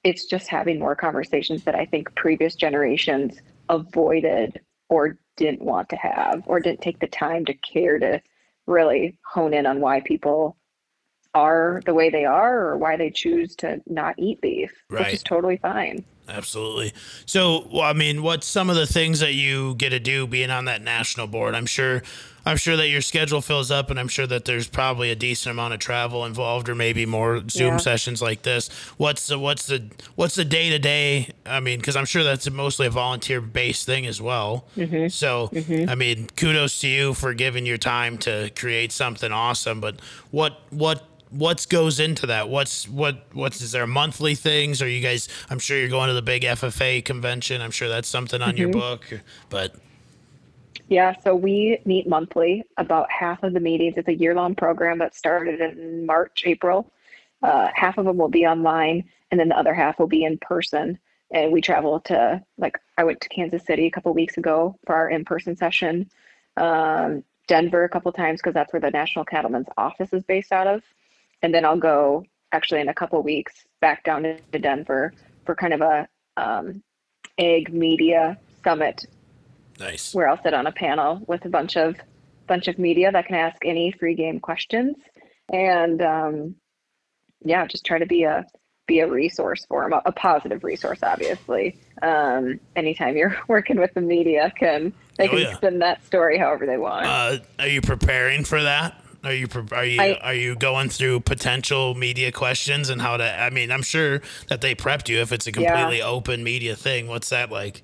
it's 0.04 0.26
just 0.26 0.48
having 0.48 0.78
more 0.78 0.96
conversations 0.96 1.64
that 1.64 1.74
I 1.74 1.84
think 1.84 2.14
previous 2.14 2.54
generations 2.54 3.40
avoided 3.68 4.60
or 4.88 5.18
didn't 5.36 5.62
want 5.62 5.88
to 5.90 5.96
have 5.96 6.42
or 6.46 6.60
didn't 6.60 6.82
take 6.82 6.98
the 7.00 7.06
time 7.06 7.44
to 7.46 7.54
care 7.54 7.98
to 7.98 8.20
really 8.66 9.18
hone 9.26 9.54
in 9.54 9.66
on 9.66 9.80
why 9.80 10.00
people 10.00 10.56
are 11.34 11.80
the 11.86 11.94
way 11.94 12.10
they 12.10 12.24
are 12.24 12.66
or 12.68 12.76
why 12.76 12.96
they 12.96 13.10
choose 13.10 13.56
to 13.56 13.80
not 13.86 14.14
eat 14.18 14.40
beef, 14.40 14.70
Right. 14.90 15.06
which 15.06 15.14
is 15.14 15.22
totally 15.22 15.56
fine. 15.56 16.04
Absolutely. 16.28 16.92
So, 17.26 17.66
well, 17.72 17.82
I 17.82 17.94
mean, 17.94 18.22
what's 18.22 18.46
some 18.46 18.68
of 18.70 18.76
the 18.76 18.86
things 18.86 19.20
that 19.20 19.34
you 19.34 19.74
get 19.76 19.90
to 19.90 19.98
do 19.98 20.26
being 20.26 20.50
on 20.50 20.66
that 20.66 20.82
national 20.82 21.26
board? 21.26 21.54
I'm 21.54 21.66
sure, 21.66 22.02
I'm 22.44 22.56
sure 22.56 22.76
that 22.76 22.88
your 22.88 23.00
schedule 23.02 23.40
fills 23.40 23.70
up, 23.70 23.90
and 23.90 24.00
I'm 24.00 24.08
sure 24.08 24.26
that 24.26 24.44
there's 24.44 24.66
probably 24.66 25.10
a 25.10 25.14
decent 25.14 25.50
amount 25.52 25.74
of 25.74 25.80
travel 25.80 26.24
involved, 26.24 26.68
or 26.68 26.74
maybe 26.74 27.06
more 27.06 27.42
Zoom 27.48 27.74
Yeah. 27.74 27.76
sessions 27.78 28.20
like 28.20 28.42
this. 28.42 28.68
What's 28.96 29.26
the 29.28 29.38
what's 29.38 29.66
the 29.66 29.84
what's 30.16 30.34
the 30.34 30.44
day 30.44 30.70
to 30.70 30.78
day? 30.78 31.28
I 31.46 31.60
mean, 31.60 31.78
because 31.78 31.94
I'm 31.96 32.04
sure 32.04 32.24
that's 32.24 32.50
mostly 32.50 32.86
a 32.86 32.90
volunteer 32.90 33.40
based 33.40 33.86
thing 33.86 34.06
as 34.06 34.20
well. 34.20 34.66
Mm-hmm. 34.76 35.08
So, 35.08 35.50
I 35.88 35.94
mean, 35.94 36.28
kudos 36.36 36.80
to 36.80 36.88
you 36.88 37.14
for 37.14 37.32
giving 37.34 37.64
your 37.66 37.78
time 37.78 38.18
to 38.18 38.50
create 38.56 38.92
something 38.92 39.30
awesome. 39.32 39.80
But 39.80 40.00
what 40.30 40.60
what 40.70 41.04
what 41.30 41.64
goes 41.70 41.98
into 42.00 42.26
that? 42.26 42.48
What's 42.48 42.88
what 42.88 43.24
what's 43.32 43.60
is 43.62 43.72
there 43.72 43.86
monthly 43.86 44.34
things? 44.34 44.82
Are 44.82 44.88
you 44.88 45.00
guys? 45.00 45.28
I'm 45.48 45.58
sure 45.58 45.78
you're 45.78 45.88
going 45.88 46.08
to 46.08 46.14
the 46.14 46.22
big 46.22 46.42
FFA 46.42 47.04
convention. 47.04 47.62
I'm 47.62 47.70
sure 47.70 47.88
that's 47.88 48.08
something 48.08 48.42
on 48.42 48.56
your 48.56 48.68
Mm-hmm. 48.68 48.78
book. 48.78 49.20
But 49.48 49.76
Yeah, 50.88 51.14
so 51.22 51.34
we 51.34 51.78
meet 51.84 52.08
monthly. 52.08 52.64
About 52.76 53.10
half 53.10 53.42
of 53.42 53.54
the 53.54 53.60
meetings, 53.60 53.94
it's 53.96 54.08
a 54.08 54.14
year 54.14 54.34
long 54.34 54.54
program 54.54 54.98
that 54.98 55.14
started 55.14 55.60
in 55.60 56.04
March, 56.04 56.42
April. 56.44 56.92
Uh, 57.42 57.68
half 57.74 57.98
of 57.98 58.04
them 58.04 58.18
will 58.18 58.28
be 58.28 58.46
online, 58.46 59.04
and 59.30 59.40
then 59.40 59.48
the 59.48 59.58
other 59.58 59.74
half 59.74 59.98
will 59.98 60.06
be 60.06 60.24
in 60.24 60.38
person. 60.38 60.98
And 61.32 61.50
we 61.50 61.62
travel 61.62 62.00
to, 62.00 62.42
like, 62.58 62.78
I 62.98 63.04
went 63.04 63.20
to 63.22 63.28
Kansas 63.30 63.64
City 63.64 63.86
a 63.86 63.90
couple 63.90 64.12
weeks 64.12 64.36
ago 64.36 64.76
for 64.86 64.94
our 64.94 65.08
in 65.08 65.24
person 65.24 65.56
session, 65.56 66.10
um, 66.56 67.24
Denver 67.48 67.84
a 67.84 67.88
couple 67.88 68.12
times 68.12 68.40
because 68.40 68.54
that's 68.54 68.72
where 68.72 68.80
the 68.80 68.90
National 68.90 69.24
Cattlemen's 69.24 69.66
office 69.76 70.12
is 70.12 70.22
based 70.24 70.52
out 70.52 70.66
of. 70.66 70.82
And 71.42 71.54
then 71.54 71.64
I'll 71.64 71.78
go 71.78 72.24
actually 72.52 72.80
in 72.80 72.88
a 72.88 72.94
couple 72.94 73.20
weeks 73.22 73.64
back 73.80 74.04
down 74.04 74.22
to 74.22 74.58
Denver 74.58 75.12
for 75.44 75.54
kind 75.54 75.72
of 75.72 75.80
a 75.80 76.08
um, 76.36 76.82
ag 77.38 77.72
media 77.72 78.38
summit 78.62 79.06
nice. 79.78 80.14
where 80.14 80.28
I'll 80.28 80.42
sit 80.42 80.54
on 80.54 80.66
a 80.66 80.72
panel 80.72 81.22
with 81.26 81.44
a 81.44 81.48
bunch 81.48 81.76
of 81.76 81.96
bunch 82.48 82.68
of 82.68 82.78
media 82.78 83.10
that 83.12 83.26
can 83.26 83.36
ask 83.36 83.56
any 83.64 83.92
free 83.92 84.14
game 84.14 84.40
questions, 84.40 84.96
and 85.52 86.02
um, 86.02 86.54
yeah, 87.44 87.66
just 87.66 87.84
try 87.84 87.98
to 87.98 88.06
be 88.06 88.24
a 88.24 88.44
be 88.88 88.98
a 88.98 89.08
resource 89.08 89.64
for 89.68 89.88
them, 89.88 90.00
a, 90.04 90.10
positive 90.10 90.64
resource, 90.64 90.98
obviously. 91.04 91.78
Um, 92.02 92.58
anytime 92.74 93.16
you're 93.16 93.36
working 93.48 93.78
with 93.78 93.94
the 93.94 94.00
media, 94.00 94.52
can 94.58 94.92
they 95.18 95.26
Oh, 95.28 95.30
can 95.30 95.38
yeah. 95.38 95.56
spin 95.56 95.78
that 95.78 96.04
story 96.04 96.36
however 96.36 96.66
they 96.66 96.78
want. 96.78 97.06
Uh, 97.06 97.38
are 97.60 97.68
you 97.68 97.80
preparing 97.80 98.42
for 98.44 98.60
that? 98.62 98.96
Are 99.24 99.32
you 99.32 99.46
are 99.70 99.84
you 99.84 100.00
I- 100.00 100.18
are 100.20 100.34
you 100.34 100.56
going 100.56 100.88
through 100.88 101.20
potential 101.20 101.94
media 101.94 102.32
questions 102.32 102.90
and 102.90 103.00
how 103.00 103.16
to? 103.18 103.24
I 103.24 103.50
mean, 103.50 103.70
I'm 103.70 103.82
sure 103.82 104.20
that 104.48 104.62
they 104.62 104.74
prepped 104.74 105.08
you 105.08 105.20
if 105.20 105.30
it's 105.30 105.46
a 105.46 105.52
Yeah. 105.52 105.70
completely 105.72 106.02
open 106.02 106.42
media 106.42 106.74
thing. 106.74 107.06
What's 107.06 107.28
that 107.28 107.50
like? 107.52 107.82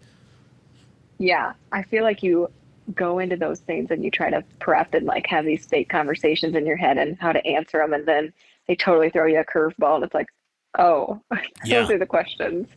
Yeah, 1.18 1.52
I 1.72 1.82
feel 1.82 2.04
like 2.04 2.22
you 2.22 2.50
go 2.94 3.18
into 3.18 3.36
those 3.36 3.60
things 3.60 3.90
and 3.90 4.02
you 4.04 4.10
try 4.10 4.30
to 4.30 4.42
prep 4.60 4.94
and 4.94 5.04
like 5.04 5.26
have 5.26 5.44
these 5.44 5.66
fake 5.66 5.88
conversations 5.88 6.54
in 6.54 6.64
your 6.64 6.76
head 6.76 6.96
and 6.96 7.18
how 7.18 7.32
to 7.32 7.44
answer 7.46 7.78
them, 7.78 7.92
and 7.92 8.06
then 8.06 8.32
they 8.66 8.76
totally 8.76 9.10
throw 9.10 9.26
you 9.26 9.40
a 9.40 9.44
curveball, 9.44 9.96
and 9.96 10.04
it's 10.04 10.14
like, 10.14 10.28
oh, 10.78 11.20
Yeah. 11.64 11.80
those 11.80 11.90
are 11.90 11.98
the 11.98 12.06
questions. 12.06 12.68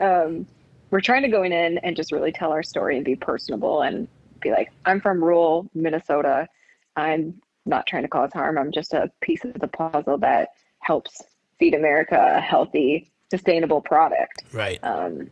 Um, 0.00 0.46
we're 0.90 1.00
trying 1.00 1.22
to 1.22 1.28
go 1.28 1.42
in 1.42 1.52
and 1.52 1.96
just 1.96 2.12
really 2.12 2.32
tell 2.32 2.52
our 2.52 2.62
story 2.62 2.96
and 2.96 3.04
be 3.04 3.16
personable 3.16 3.82
and 3.82 4.06
be 4.40 4.50
like, 4.52 4.70
I'm 4.84 5.00
from 5.00 5.22
rural 5.22 5.68
Minnesota. 5.74 6.48
I'm 6.94 7.40
not 7.64 7.86
trying 7.86 8.02
to 8.02 8.08
cause 8.08 8.32
harm. 8.32 8.56
I'm 8.58 8.70
just 8.70 8.92
a 8.94 9.10
piece 9.20 9.44
of 9.44 9.54
the 9.54 9.66
puzzle 9.66 10.18
that 10.18 10.50
helps 10.80 11.20
feed 11.58 11.74
America 11.74 12.34
a 12.36 12.40
healthy, 12.40 13.10
sustainable 13.30 13.80
product 13.80 14.44
Right. 14.52 14.78
um, 14.84 15.28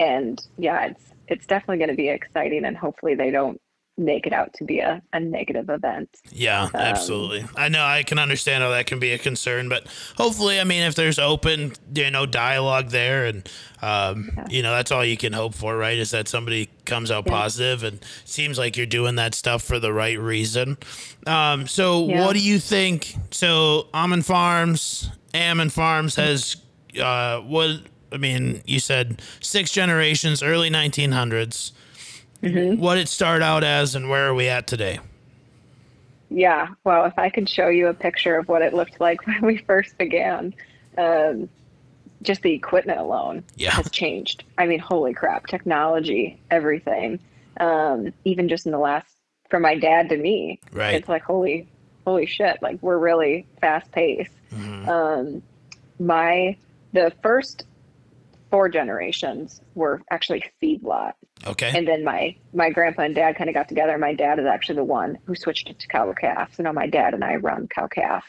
and 0.00 0.44
yeah 0.56 0.86
it's 0.86 1.04
it's 1.28 1.46
definitely 1.46 1.78
going 1.78 1.90
to 1.90 1.96
be 1.96 2.08
exciting 2.08 2.64
and 2.64 2.76
hopefully 2.76 3.14
they 3.14 3.30
don't 3.30 3.60
make 3.96 4.28
it 4.28 4.32
out 4.32 4.52
to 4.54 4.62
be 4.64 4.78
a, 4.78 5.02
a 5.12 5.18
negative 5.18 5.68
event 5.68 6.08
Yeah, 6.30 6.68
absolutely. 6.72 7.44
I 7.56 7.68
know 7.68 7.82
I 7.82 8.04
can 8.04 8.20
understand 8.20 8.62
how 8.62 8.70
that 8.70 8.86
can 8.86 9.00
be 9.00 9.10
a 9.10 9.18
concern, 9.18 9.68
but 9.68 9.88
hopefully, 10.16 10.60
I 10.60 10.64
mean, 10.64 10.84
if 10.84 10.94
there's 10.94 11.18
open, 11.18 11.72
you 11.92 12.08
know, 12.12 12.24
dialogue 12.24 12.90
there, 12.90 13.26
and 13.26 13.50
um, 13.82 14.30
you 14.48 14.62
know, 14.62 14.70
that's 14.70 14.92
all 14.92 15.04
you 15.04 15.16
can 15.16 15.32
hope 15.32 15.52
for, 15.52 15.76
right? 15.76 15.98
Is 15.98 16.12
that 16.12 16.28
somebody 16.28 16.68
comes 16.84 17.10
out 17.10 17.24
Yeah. 17.26 17.32
positive, 17.32 17.82
and 17.82 17.98
seems 18.24 18.56
like 18.56 18.76
you're 18.76 18.86
doing 18.86 19.16
that 19.16 19.34
stuff 19.34 19.64
for 19.64 19.80
the 19.80 19.92
right 19.92 20.18
reason. 20.18 20.78
Um, 21.26 21.66
so, 21.66 22.06
Yeah. 22.06 22.24
what 22.24 22.34
do 22.34 22.40
you 22.40 22.60
think? 22.60 23.16
So, 23.32 23.88
Ammann 23.92 24.22
Farms, 24.24 25.10
Ammann 25.34 25.72
Farms 25.72 26.14
has 26.14 26.56
uh, 27.02 27.40
what? 27.40 27.80
I 28.12 28.16
mean, 28.16 28.62
you 28.66 28.80
said 28.80 29.20
six 29.40 29.70
generations, 29.70 30.42
early 30.42 30.70
1900s. 30.70 31.72
What 32.78 32.98
it 32.98 33.08
started 33.08 33.44
out 33.44 33.64
as, 33.64 33.94
and 33.94 34.08
where 34.08 34.26
are 34.28 34.34
we 34.34 34.48
at 34.48 34.66
today? 34.66 35.00
yeah 36.30 36.68
well 36.84 37.06
if 37.06 37.18
i 37.18 37.30
could 37.30 37.48
show 37.48 37.68
you 37.68 37.86
a 37.86 37.94
picture 37.94 38.36
of 38.36 38.48
what 38.48 38.60
it 38.60 38.74
looked 38.74 39.00
like 39.00 39.26
when 39.26 39.40
we 39.46 39.56
first 39.56 39.96
began 39.96 40.52
um, 40.98 41.48
just 42.20 42.42
the 42.42 42.52
equipment 42.52 43.00
alone 43.00 43.42
Yeah. 43.56 43.70
has 43.70 43.90
changed 43.90 44.44
i 44.58 44.66
mean 44.66 44.78
holy 44.78 45.14
crap 45.14 45.46
technology 45.46 46.38
everything 46.50 47.18
um, 47.60 48.12
even 48.26 48.46
just 48.50 48.66
in 48.66 48.72
the 48.72 48.78
last 48.78 49.08
from 49.48 49.62
my 49.62 49.74
dad 49.78 50.10
to 50.10 50.18
me 50.18 50.60
Right. 50.70 50.96
it's 50.96 51.08
like 51.08 51.22
holy 51.22 51.66
holy 52.04 52.26
shit 52.26 52.58
like 52.60 52.78
we're 52.82 52.98
really 52.98 53.46
fast 53.62 53.90
paced 53.92 54.30
Mm-hmm. 54.52 54.86
um, 54.88 55.42
my 55.98 56.56
the 56.92 57.10
first 57.22 57.64
four 58.50 58.68
generations 58.68 59.60
were 59.74 60.00
actually 60.10 60.42
feedlot 60.62 61.12
Okay. 61.46 61.70
and 61.74 61.86
then 61.86 62.02
my 62.04 62.34
my 62.52 62.70
grandpa 62.70 63.02
and 63.02 63.14
dad 63.14 63.36
kind 63.36 63.48
of 63.50 63.54
got 63.54 63.68
together 63.68 63.96
my 63.98 64.14
dad 64.14 64.38
is 64.38 64.46
actually 64.46 64.76
the 64.76 64.84
one 64.84 65.18
who 65.24 65.34
switched 65.34 65.68
it 65.70 65.78
to 65.78 65.86
cow 65.88 66.12
calf 66.12 66.54
so 66.54 66.62
now 66.62 66.72
my 66.72 66.86
dad 66.86 67.14
and 67.14 67.22
i 67.22 67.36
run 67.36 67.68
cow 67.68 67.86
calf 67.86 68.24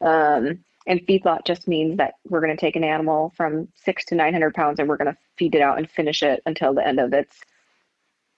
um, 0.00 0.58
and 0.86 1.00
feedlot 1.06 1.44
just 1.44 1.68
means 1.68 1.98
that 1.98 2.14
we're 2.28 2.40
going 2.40 2.54
to 2.56 2.60
take 2.60 2.76
an 2.76 2.84
animal 2.84 3.32
from 3.36 3.68
six 3.84 4.04
to 4.06 4.14
900 4.14 4.54
pounds 4.54 4.78
and 4.78 4.88
we're 4.88 4.96
going 4.96 5.12
to 5.12 5.18
feed 5.36 5.54
it 5.54 5.60
out 5.60 5.76
and 5.78 5.90
finish 5.90 6.22
it 6.22 6.40
until 6.46 6.72
the 6.72 6.86
end 6.86 6.98
of 6.98 7.12
its 7.12 7.36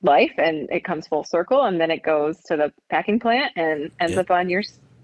life 0.02 0.32
and 0.38 0.68
it 0.70 0.82
comes 0.84 1.06
full 1.06 1.24
circle 1.24 1.62
and 1.64 1.80
then 1.80 1.90
it 1.90 2.02
goes 2.02 2.38
to 2.44 2.56
the 2.56 2.72
packing 2.88 3.20
plant 3.20 3.52
and 3.56 3.90
ends 4.00 4.14
Yeah. 4.14 4.20
up 4.20 4.30
on 4.30 4.48
your 4.48 4.62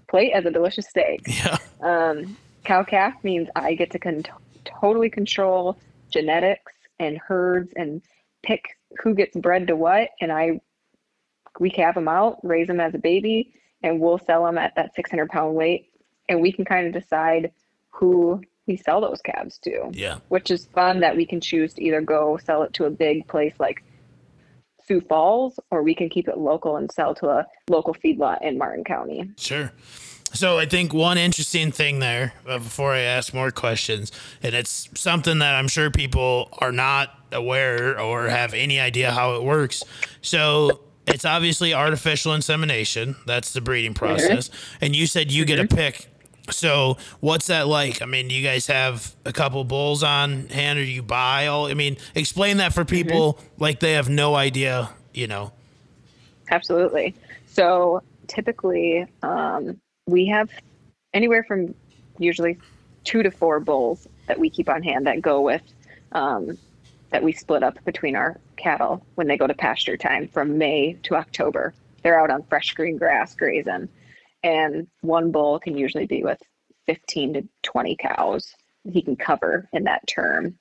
plate 0.09 0.31
as 0.33 0.45
a 0.45 0.51
delicious 0.51 0.87
steak 0.89 1.21
yeah. 1.27 1.57
um, 1.81 2.35
cow 2.63 2.83
calf 2.83 3.13
means 3.23 3.47
I 3.55 3.75
get 3.75 3.91
to 3.91 3.99
con- 3.99 4.23
totally 4.65 5.09
control 5.09 5.77
genetics 6.09 6.73
and 6.99 7.17
herds 7.17 7.71
and 7.75 8.01
pick 8.43 8.77
who 9.03 9.13
gets 9.13 9.35
bred 9.35 9.67
to 9.67 9.75
what, 9.75 10.09
and 10.21 10.31
I 10.31 10.61
we 11.59 11.69
calve 11.69 11.95
them 11.95 12.07
out, 12.07 12.39
raise 12.43 12.67
them 12.67 12.79
as 12.79 12.93
a 12.93 12.99
baby, 12.99 13.53
and 13.81 13.99
we'll 13.99 14.19
sell 14.19 14.45
them 14.45 14.57
at 14.57 14.75
that 14.75 14.93
600 14.95 15.27
pound 15.29 15.55
weight, 15.55 15.89
and 16.29 16.41
we 16.41 16.51
can 16.51 16.65
kind 16.65 16.87
of 16.87 16.93
decide 17.01 17.51
who 17.89 18.41
we 18.67 18.77
sell 18.77 19.01
those 19.01 19.21
calves 19.21 19.57
to, 19.59 19.89
Yeah. 19.91 20.19
which 20.27 20.51
is 20.51 20.65
fun 20.67 20.99
that 20.99 21.15
we 21.15 21.25
can 21.25 21.41
choose 21.41 21.73
to 21.75 21.83
either 21.83 22.01
go 22.01 22.37
sell 22.37 22.61
it 22.63 22.73
to 22.73 22.85
a 22.85 22.89
big 22.91 23.27
place 23.27 23.53
like 23.59 23.83
Sioux 24.85 25.01
Falls, 25.01 25.59
or 25.71 25.83
we 25.83 25.95
can 25.95 26.09
keep 26.09 26.27
it 26.27 26.37
local 26.37 26.77
and 26.77 26.91
sell 26.91 27.15
to 27.15 27.27
a 27.29 27.47
local 27.69 27.93
feedlot 27.93 28.41
in 28.41 28.57
Martin 28.57 28.83
County. 28.83 29.31
Sure. 29.37 29.71
So 30.33 30.57
I 30.57 30.65
think 30.65 30.93
one 30.93 31.17
interesting 31.17 31.71
thing 31.71 31.99
there 31.99 32.33
uh, 32.47 32.59
before 32.59 32.93
I 32.93 32.99
ask 32.99 33.33
more 33.33 33.49
questions, 33.49 34.11
and 34.43 34.53
it's 34.53 34.89
something 34.93 35.39
that 35.39 35.55
I'm 35.55 35.67
sure 35.67 35.89
people 35.89 36.49
are 36.59 36.71
not 36.71 37.09
aware 37.31 37.99
or 37.99 38.27
have 38.27 38.53
any 38.53 38.79
idea 38.79 39.11
how 39.11 39.35
it 39.35 39.43
works. 39.43 39.83
So 40.21 40.81
it's 41.07 41.25
obviously 41.25 41.73
artificial 41.73 42.33
insemination. 42.33 43.15
That's 43.25 43.53
the 43.53 43.61
breeding 43.61 43.93
process. 43.93 44.49
And 44.81 44.95
you 44.95 45.07
said 45.07 45.31
you 45.31 45.45
get 45.45 45.59
a 45.59 45.67
pick. 45.67 46.07
So 46.49 46.97
what's 47.19 47.47
that 47.47 47.67
like? 47.67 48.01
I 48.01 48.05
mean, 48.05 48.27
do 48.27 48.35
you 48.35 48.43
guys 48.43 48.67
have 48.67 49.15
a 49.25 49.33
couple 49.33 49.63
bulls 49.63 50.03
on 50.03 50.47
hand 50.49 50.79
or 50.79 50.83
do 50.83 50.91
you 50.91 51.03
buy 51.03 51.47
all? 51.47 51.67
I 51.67 51.73
mean, 51.73 51.97
explain 52.15 52.57
that 52.57 52.73
for 52.73 52.85
people 52.85 53.39
like 53.57 53.79
they 53.79 53.93
have 53.93 54.09
no 54.09 54.35
idea, 54.35 54.89
you 55.13 55.27
know. 55.27 55.51
Absolutely. 56.49 57.15
So 57.47 58.01
typically, 58.27 59.05
um, 59.23 59.79
we 60.07 60.25
have 60.27 60.49
anywhere 61.13 61.43
from 61.43 61.75
usually 62.17 62.57
two 63.03 63.21
to 63.23 63.29
four 63.29 63.59
bulls 63.59 64.07
that 64.27 64.39
we 64.39 64.49
keep 64.49 64.69
on 64.69 64.81
hand 64.81 65.05
that 65.05 65.21
go 65.21 65.41
with 65.41 65.61
um, 66.13 66.57
that 67.11 67.23
we 67.23 67.31
split 67.31 67.63
up 67.63 67.77
between 67.85 68.15
our 68.15 68.39
cattle 68.55 69.05
when 69.15 69.27
they 69.27 69.37
go 69.37 69.47
to 69.47 69.53
pasture 69.53 69.95
time 69.95 70.27
from 70.27 70.57
May 70.57 70.93
to 71.03 71.15
October. 71.15 71.73
They're 72.03 72.19
out 72.19 72.31
on 72.31 72.43
fresh 72.43 72.73
green 72.73 72.97
grass 72.97 73.35
grazing, 73.35 73.89
and 74.43 74.87
one 75.01 75.31
bull 75.31 75.59
can 75.59 75.77
usually 75.77 76.05
be 76.05 76.23
with 76.23 76.41
15 76.87 77.33
to 77.33 77.47
20 77.63 77.95
cows 77.97 78.53
he 78.91 79.01
can 79.01 79.15
cover 79.17 79.67
in 79.73 79.83
that 79.83 80.07
term. 80.07 80.57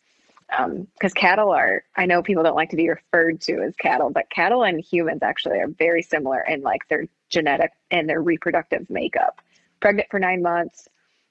because 0.95 1.13
cattle 1.15 1.51
are 1.51 1.83
i 1.97 2.07
know 2.07 2.23
people 2.23 2.43
don't 2.43 2.55
like 2.55 2.71
to 2.71 2.77
be 2.77 2.89
referred 2.89 3.41
to 3.41 3.61
as 3.63 3.75
cattle 3.77 4.11
but 4.11 4.31
cattle 4.31 4.63
and 4.65 4.81
humans 4.81 5.23
actually 5.23 5.59
are 5.59 5.69
very 5.69 6.03
similar 6.03 6.41
in 6.41 6.63
like 6.63 6.87
their 6.89 7.07
genetic 7.29 7.71
and 7.91 8.09
their 8.09 8.23
reproductive 8.23 8.89
makeup 8.91 9.41
pregnant 9.81 10.09
for 10.11 10.19
nine 10.19 10.43
months 10.43 10.89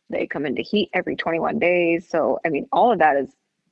they 0.09 0.27
come 0.27 0.45
into 0.45 0.61
heat 0.61 0.89
every 0.93 1.15
21 1.15 1.59
days 1.59 2.07
so 2.07 2.39
i 2.45 2.49
mean 2.49 2.67
all 2.71 2.91
of 2.91 2.99
that 2.99 3.15
is 3.17 3.29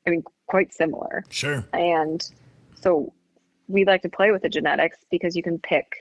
i 0.07 0.09
mean 0.09 0.23
quite 0.47 0.73
similar 0.73 1.23
Sure. 1.29 1.63
and 1.73 2.31
so 2.75 3.13
we 3.67 3.85
like 3.85 4.01
to 4.01 4.09
play 4.09 4.31
with 4.31 4.41
the 4.41 4.49
genetics 4.49 4.97
because 5.09 5.35
you 5.35 5.43
can 5.43 5.57
pick 5.59 5.97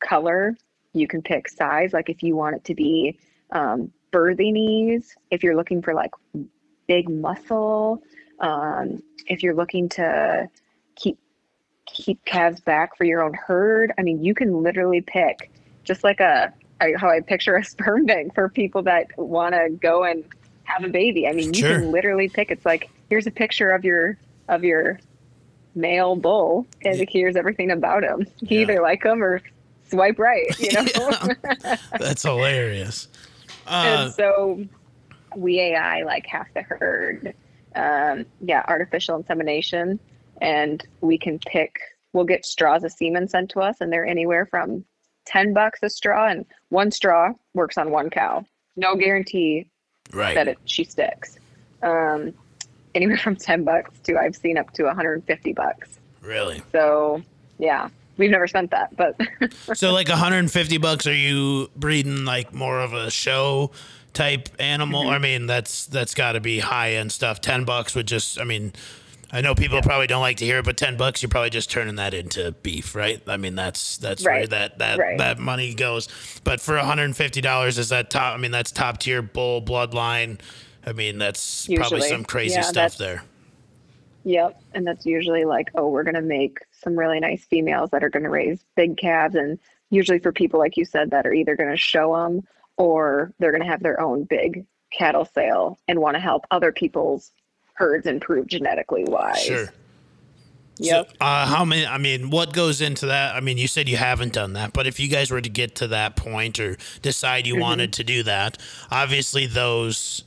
color, 0.00 0.56
you 0.92 1.06
can 1.06 1.22
pick 1.22 1.48
size. 1.48 1.92
Like 1.92 2.08
if 2.08 2.22
you 2.22 2.36
want 2.36 2.56
it 2.56 2.64
to 2.64 2.74
be 2.74 3.18
um, 3.50 3.92
birthing 4.12 4.56
ease, 4.56 5.14
if 5.30 5.42
you're 5.42 5.56
looking 5.56 5.82
for 5.82 5.94
like 5.94 6.10
big 6.86 7.08
muscle, 7.08 8.02
um, 8.40 9.02
if 9.26 9.42
you're 9.42 9.54
looking 9.54 9.88
to 9.90 10.48
keep 10.94 11.18
keep 11.86 12.24
calves 12.24 12.60
back 12.60 12.96
for 12.96 13.04
your 13.04 13.22
own 13.22 13.34
herd. 13.34 13.92
I 13.98 14.02
mean, 14.02 14.22
you 14.22 14.34
can 14.34 14.62
literally 14.62 15.00
pick 15.00 15.50
just 15.84 16.04
like 16.04 16.20
a 16.20 16.52
I, 16.80 16.92
how 16.98 17.08
I 17.08 17.20
picture 17.20 17.56
a 17.56 17.64
sperm 17.72 18.06
bank 18.06 18.34
for 18.34 18.48
people 18.48 18.82
that 18.82 19.06
want 19.16 19.54
to 19.54 19.70
go 19.70 20.04
and 20.04 20.24
have 20.64 20.84
a 20.84 20.88
baby. 20.88 21.26
I 21.26 21.32
mean, 21.32 21.54
you 21.54 21.60
Sure. 21.60 21.78
can 21.80 21.90
literally 21.92 22.28
pick. 22.28 22.50
It's 22.50 22.66
like 22.66 22.90
here's 23.08 23.26
a 23.26 23.30
picture 23.30 23.70
of 23.70 23.84
your 23.84 24.18
of 24.48 24.62
your 24.64 24.98
male 25.74 26.16
bull, 26.16 26.66
and 26.84 27.06
here's 27.08 27.36
everything 27.36 27.70
about 27.70 28.02
him. 28.02 28.26
You 28.40 28.58
Yeah. 28.58 28.62
either 28.62 28.82
like 28.82 29.04
him 29.04 29.22
or 29.22 29.40
swipe 29.88 30.18
right. 30.18 30.46
You 30.58 30.72
know. 30.72 30.84
Yeah. 31.64 31.76
That's 31.98 32.22
hilarious. 32.22 33.08
Uh, 33.68 34.04
and 34.04 34.14
so 34.14 34.64
we 35.34 35.58
AI 35.58 36.04
like 36.04 36.24
half 36.24 36.46
the 36.54 36.62
herd. 36.62 37.34
Um, 37.74 38.24
yeah, 38.40 38.64
artificial 38.68 39.16
insemination, 39.16 39.98
and 40.40 40.84
we 41.00 41.18
can 41.18 41.38
pick. 41.38 41.78
We'll 42.12 42.24
get 42.24 42.44
straws 42.44 42.84
of 42.84 42.92
semen 42.92 43.28
sent 43.28 43.50
to 43.50 43.60
us, 43.60 43.80
and 43.80 43.92
they're 43.92 44.06
anywhere 44.06 44.46
from 44.46 44.84
ten 45.24 45.52
bucks 45.52 45.80
a 45.82 45.90
straw, 45.90 46.28
and 46.28 46.46
one 46.70 46.90
straw 46.90 47.32
works 47.54 47.76
on 47.76 47.90
one 47.90 48.10
cow. 48.10 48.44
No 48.76 48.94
guarantee 48.94 49.68
right. 50.12 50.34
that 50.34 50.48
it 50.48 50.58
she 50.64 50.84
sticks. 50.84 51.38
Um, 51.82 52.32
anywhere 52.94 53.18
from 53.18 53.36
ten 53.36 53.64
bucks 53.64 53.98
to 54.04 54.18
I've 54.18 54.36
seen 54.36 54.56
up 54.56 54.72
to 54.72 54.84
150 54.84 55.52
bucks. 55.52 55.98
Really. 56.22 56.62
So 56.72 57.22
yeah, 57.58 57.88
we've 58.16 58.30
never 58.30 58.46
spent 58.46 58.70
that, 58.70 58.96
but 58.96 59.18
So 59.74 59.92
like 59.92 60.08
150 60.08 60.78
bucks. 60.78 61.06
Are 61.06 61.14
you 61.14 61.70
breeding 61.76 62.24
like 62.24 62.52
more 62.52 62.80
of 62.80 62.92
a 62.92 63.10
show 63.10 63.70
type 64.12 64.48
animal? 64.58 65.04
Mm-hmm. 65.04 65.10
I 65.10 65.18
mean, 65.18 65.46
that's 65.46 65.86
that's 65.86 66.14
got 66.14 66.32
to 66.32 66.40
be 66.40 66.58
high 66.58 66.94
end 66.94 67.12
stuff. 67.12 67.40
10 67.40 67.64
bucks 67.64 67.94
would 67.94 68.06
just. 68.06 68.40
I 68.40 68.44
mean, 68.44 68.72
I 69.32 69.40
know 69.40 69.54
people 69.54 69.82
probably 69.82 70.06
don't 70.06 70.20
like 70.20 70.36
to 70.38 70.44
hear 70.44 70.58
it, 70.58 70.64
but 70.64 70.76
10 70.76 70.96
bucks, 70.96 71.20
you're 71.22 71.28
probably 71.28 71.50
just 71.50 71.70
turning 71.70 71.96
that 71.96 72.14
into 72.14 72.52
beef, 72.62 72.94
right? 72.94 73.20
I 73.26 73.36
mean, 73.36 73.56
that's 73.56 73.98
that's 73.98 74.24
where 74.24 74.46
that 74.46 74.78
that 74.78 74.98
Right. 74.98 75.18
that 75.18 75.38
money 75.38 75.74
goes. 75.74 76.08
But 76.44 76.60
for 76.60 76.76
150 76.76 77.40
dollars, 77.40 77.78
is 77.78 77.88
that 77.88 78.08
top? 78.10 78.34
I 78.34 78.38
mean, 78.38 78.52
that's 78.52 78.70
top 78.70 78.98
tier 78.98 79.22
bull 79.22 79.60
bloodline. 79.62 80.38
I 80.86 80.92
mean, 80.92 81.18
that's 81.18 81.66
probably 81.66 82.02
some 82.02 82.24
crazy 82.24 82.56
Yeah, 82.56 82.62
stuff 82.62 82.96
there. 82.96 83.24
Yep. 84.24 84.56
And 84.74 84.86
that's 84.86 85.06
usually 85.06 85.44
like, 85.44 85.70
oh, 85.74 85.88
we're 85.88 86.02
going 86.04 86.14
to 86.14 86.22
make 86.22 86.58
some 86.72 86.96
really 86.98 87.20
nice 87.20 87.44
females 87.44 87.90
that 87.90 88.02
are 88.04 88.10
going 88.10 88.24
to 88.24 88.30
raise 88.30 88.64
big 88.76 88.96
calves. 88.96 89.34
And 89.34 89.58
usually 89.90 90.18
for 90.18 90.32
people, 90.32 90.58
like 90.60 90.76
you 90.76 90.84
said, 90.84 91.10
that 91.10 91.26
are 91.26 91.32
either 91.32 91.56
going 91.56 91.70
to 91.70 91.76
show 91.76 92.16
them 92.16 92.42
or 92.76 93.32
they're 93.38 93.52
going 93.52 93.62
to 93.62 93.68
have 93.68 93.82
their 93.82 94.00
own 94.00 94.24
big 94.24 94.66
cattle 94.92 95.24
sale 95.24 95.78
and 95.88 96.00
want 96.00 96.14
to 96.14 96.20
help 96.20 96.44
other 96.50 96.72
people's 96.72 97.32
herds 97.76 98.06
improve 98.06 98.46
genetically 98.46 99.04
wise. 99.04 99.40
Sure. 99.42 99.68
Yep. 100.78 101.08
So, 101.10 101.16
uh, 101.20 101.46
how 101.46 101.64
many? 101.64 101.86
I 101.86 101.96
mean, 101.98 102.28
what 102.30 102.52
goes 102.52 102.80
into 102.82 103.06
that? 103.06 103.34
I 103.34 103.40
mean, 103.40 103.56
you 103.56 103.66
said 103.66 103.88
you 103.88 103.96
haven't 103.96 104.34
done 104.34 104.52
that, 104.54 104.74
but 104.74 104.86
if 104.86 105.00
you 105.00 105.08
guys 105.08 105.30
were 105.30 105.40
to 105.40 105.48
get 105.48 105.74
to 105.76 105.88
that 105.88 106.16
point 106.16 106.60
or 106.60 106.76
decide 107.00 107.46
you 107.46 107.54
Mm-hmm. 107.54 107.62
wanted 107.62 107.92
to 107.94 108.04
do 108.04 108.22
that, 108.24 108.58
obviously 108.90 109.46
those 109.46 110.24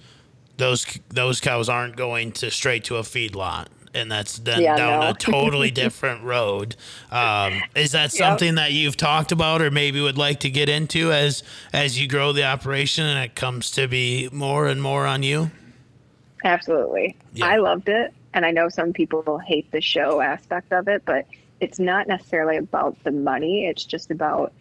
those 0.58 0.88
those 1.10 1.40
cows 1.40 1.70
aren't 1.70 1.96
going 1.96 2.32
to 2.34 2.50
straight 2.50 2.84
to 2.86 2.96
a 2.98 3.02
feedlot. 3.04 3.68
And 3.94 4.12
that's 4.12 4.38
then 4.40 4.62
Yeah, 4.62 4.76
down 4.76 5.00
no. 5.02 5.10
a 5.10 5.14
totally 5.14 5.72
different 5.84 6.24
road. 6.24 6.76
Um, 7.12 7.62
is 7.76 7.92
that 7.94 8.12
something 8.12 8.56
that 8.56 8.72
you've 8.72 8.98
talked 8.98 9.32
about, 9.32 9.62
or 9.64 9.72
maybe 9.72 10.00
would 10.02 10.18
like 10.18 10.40
to 10.42 10.50
get 10.50 10.68
into 10.70 11.12
as 11.12 11.44
as 11.74 12.00
you 12.00 12.08
grow 12.08 12.32
the 12.34 12.44
operation 12.44 13.06
and 13.06 13.24
it 13.24 13.36
comes 13.36 13.70
to 13.72 13.88
be 13.88 14.30
more 14.32 14.68
and 14.68 14.82
more 14.82 15.06
on 15.06 15.22
you? 15.24 15.52
Absolutely. 16.44 17.18
Yeah. 17.34 17.48
I 17.48 17.58
loved 17.58 17.90
it. 17.90 18.14
And 18.34 18.46
I 18.46 18.52
know 18.52 18.70
some 18.70 18.94
people 18.94 19.40
hate 19.40 19.72
the 19.72 19.82
show 19.82 20.22
aspect 20.22 20.72
of 20.72 20.88
it, 20.88 21.04
but 21.06 21.26
it's 21.60 21.80
not 21.80 22.08
necessarily 22.08 22.58
about 22.58 23.04
the 23.04 23.12
money. 23.12 23.66
It's 23.66 23.84
just 23.84 24.12
about 24.12 24.54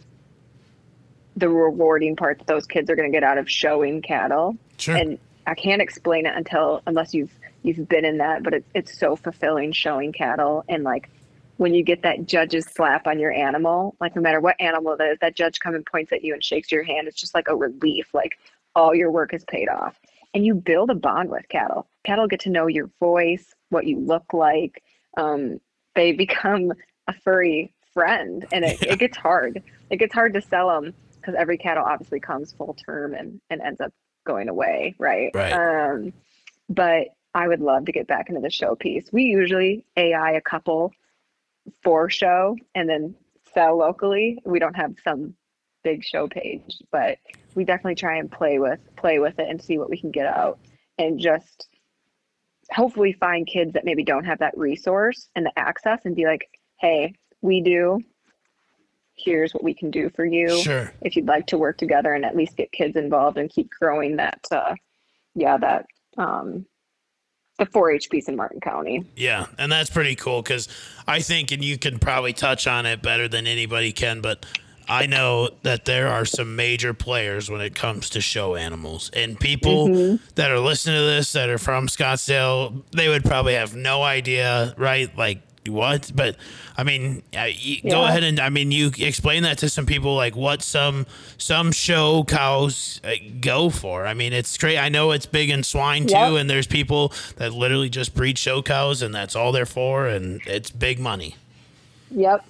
the 1.37 1.49
rewarding 1.49 2.17
part 2.17 2.39
that 2.39 2.47
those 2.47 2.67
kids 2.67 2.91
are 2.91 2.97
going 2.97 3.11
to 3.11 3.15
get 3.15 3.23
out 3.23 3.39
of 3.39 3.49
showing 3.49 4.03
cattle. 4.03 4.57
Sure. 4.79 4.97
And 4.97 5.19
I 5.47 5.55
can't 5.55 5.81
explain 5.81 6.27
it 6.27 6.35
until 6.35 6.83
unless 6.87 7.15
you've 7.15 7.33
you've 7.63 7.89
been 7.89 8.05
in 8.05 8.19
that, 8.19 8.43
but 8.43 8.55
it's 8.55 8.69
it's 8.75 8.99
so 8.99 9.17
fulfilling 9.17 9.73
showing 9.73 10.13
cattle 10.13 10.65
and 10.69 10.83
like 10.85 11.11
when 11.59 11.75
you 11.75 11.83
get 11.83 12.03
that 12.03 12.25
judge's 12.25 12.65
slap 12.67 13.07
on 13.07 13.19
your 13.19 13.33
animal, 13.33 13.97
like 14.01 14.15
no 14.15 14.23
matter 14.23 14.41
what 14.41 14.55
animal 14.61 14.97
it 14.99 15.03
is, 15.03 15.19
that 15.21 15.35
judge 15.35 15.59
comes 15.59 15.75
and 15.75 15.85
points 15.85 16.13
at 16.13 16.23
you 16.23 16.33
and 16.33 16.43
shakes 16.43 16.71
your 16.71 16.85
hand. 16.85 17.09
It's 17.09 17.21
just 17.21 17.35
like 17.35 17.49
a 17.49 17.55
relief. 17.55 18.09
Like 18.15 18.39
all 18.77 18.95
your 18.95 19.11
work 19.11 19.35
is 19.35 19.45
paid 19.45 19.69
off. 19.69 19.99
And 20.35 20.45
you 20.45 20.55
build 20.55 20.91
a 20.91 20.95
bond 20.95 21.31
with 21.31 21.49
cattle. 21.49 21.89
Cattle 22.05 22.27
get 22.27 22.41
to 22.41 22.51
know 22.51 22.67
your 22.67 22.91
voice, 23.01 23.55
what 23.71 23.87
you 23.87 23.99
look 23.99 24.33
like. 24.33 24.83
Um, 25.17 25.61
they 25.95 26.13
become 26.25 26.73
a 27.07 27.13
furry 27.13 27.73
friend, 27.95 28.47
and 28.53 28.65
it, 28.65 28.83
it 28.83 28.99
gets 28.99 29.17
hard. 29.17 29.63
It 29.91 29.97
gets 29.97 30.15
hard 30.15 30.35
to 30.35 30.43
sell 30.43 30.69
them 30.69 30.95
because 31.17 31.35
every 31.37 31.59
cattle 31.59 31.85
obviously 31.85 32.21
comes 32.21 32.53
full 32.53 32.75
term 32.75 33.15
and, 33.15 33.41
and 33.51 33.61
ends 33.61 33.81
up 33.81 33.93
going 34.27 34.49
away, 34.49 34.95
right? 34.99 35.31
Right. 35.35 35.53
Um, 35.53 36.13
but 36.69 37.09
I 37.35 37.49
would 37.49 37.61
love 37.61 37.87
to 37.87 37.93
get 37.93 38.07
back 38.07 38.29
into 38.29 38.41
the 38.41 38.51
show 38.51 38.75
piece. 38.75 39.11
We 39.13 39.25
usually 39.25 39.85
AI 39.97 40.33
a 40.33 40.41
couple 40.41 40.93
for 41.83 42.09
show 42.11 42.57
and 42.75 42.89
then 42.89 43.15
sell 43.55 43.79
locally. 43.79 44.39
We 44.45 44.59
don't 44.59 44.75
have 44.75 44.95
some 45.05 45.35
big 45.85 46.05
show 46.05 46.29
page, 46.29 46.83
but 46.91 47.19
we 47.55 47.65
definitely 47.65 47.95
try 47.95 48.17
and 48.19 48.31
play 48.31 48.59
with 48.59 48.81
play 48.97 49.19
with 49.19 49.39
it 49.39 49.49
and 49.49 49.63
see 49.63 49.79
what 49.79 49.91
we 49.91 49.99
can 49.99 50.11
get 50.11 50.27
out 50.27 50.59
and 50.99 51.19
just 51.19 51.69
hopefully 52.71 53.13
find 53.13 53.47
kids 53.47 53.73
that 53.73 53.85
maybe 53.85 54.05
don't 54.05 54.25
have 54.25 54.39
that 54.41 54.57
resource 54.57 55.29
and 55.35 55.47
the 55.47 55.59
access 55.59 56.01
and 56.05 56.15
be 56.17 56.25
like, 56.27 56.49
"Hey, 56.81 57.15
we 57.41 57.61
do. 57.61 58.01
Here's 59.17 59.53
what 59.53 59.65
we 59.65 59.75
can 59.75 59.91
do 59.91 60.11
for 60.11 60.25
you." 60.25 60.63
Sure. 60.63 60.93
if 61.03 61.17
you'd 61.17 61.27
like 61.27 61.47
to 61.49 61.59
work 61.59 61.79
together 61.79 62.13
and 62.13 62.25
at 62.25 62.37
least 62.37 62.57
get 62.57 62.71
kids 62.73 62.97
involved 62.97 63.39
and 63.39 63.51
keep 63.51 63.69
growing 63.81 64.17
that 64.17 64.41
uh 64.53 64.75
yeah 65.35 65.57
that 65.57 65.87
um 66.17 66.67
the 67.59 67.67
4-h 67.67 68.09
piece 68.11 68.29
in 68.29 68.37
martin 68.37 68.61
county 68.61 69.05
Yeah, 69.17 69.47
and 69.59 69.71
that's 69.73 69.91
pretty 69.91 70.15
cool 70.15 70.43
because 70.43 70.69
I 71.09 71.21
think, 71.21 71.51
and 71.51 71.65
you 71.65 71.77
can 71.79 71.99
probably 71.99 72.33
touch 72.33 72.67
on 72.69 72.87
it 72.87 73.03
better 73.03 73.27
than 73.29 73.47
anybody 73.49 73.91
can, 73.93 74.21
but 74.21 74.47
I 74.89 75.07
know 75.07 75.51
that 75.63 75.85
there 75.85 76.09
are 76.09 76.25
some 76.25 76.57
major 76.57 76.95
players 76.95 77.51
when 77.51 77.61
it 77.61 77.75
comes 77.75 78.09
to 78.11 78.21
show 78.21 78.55
animals, 78.55 79.11
and 79.15 79.39
people 79.39 80.19
that 80.35 80.51
are 80.51 80.59
listening 80.61 80.97
to 81.01 81.05
this 81.05 81.33
that 81.33 81.49
are 81.51 81.59
from 81.59 81.89
Scottsdale, 81.89 82.83
they 82.93 83.09
would 83.09 83.25
probably 83.25 83.55
have 83.55 83.75
no 83.77 84.03
idea, 84.03 84.75
right? 84.79 85.15
Like 85.17 85.43
what? 85.67 86.11
But 86.15 86.37
I 86.79 86.85
mean, 86.85 87.23
uh, 87.37 87.49
you 87.55 87.83
go 87.91 88.05
ahead 88.07 88.23
and 88.25 88.41
I 88.41 88.49
mean, 88.49 88.73
you 88.73 88.91
explain 88.99 89.43
that 89.43 89.59
to 89.59 89.69
some 89.69 89.85
people, 89.85 90.15
like 90.17 90.35
what 90.35 90.63
some 90.63 91.07
some 91.37 91.71
show 91.73 92.25
cows 92.25 93.01
uh, 93.05 93.11
go 93.41 93.69
for. 93.69 94.07
I 94.07 94.15
mean, 94.15 94.33
it's 94.33 94.57
great. 94.57 94.79
I 94.79 94.89
know 94.89 95.11
it's 95.11 95.27
big 95.27 95.51
in 95.51 95.63
swine 95.65 96.07
too, 96.07 96.15
Yep. 96.15 96.33
and 96.41 96.49
there's 96.49 96.67
people 96.67 97.13
that 97.37 97.53
literally 97.53 97.91
just 97.91 98.15
breed 98.15 98.39
show 98.39 98.63
cows, 98.63 99.03
and 99.03 99.15
that's 99.15 99.37
all 99.37 99.53
they're 99.53 99.67
for, 99.67 100.07
and 100.07 100.41
it's 100.47 100.71
big 100.71 100.99
money. 100.99 101.37
yep 102.11 102.43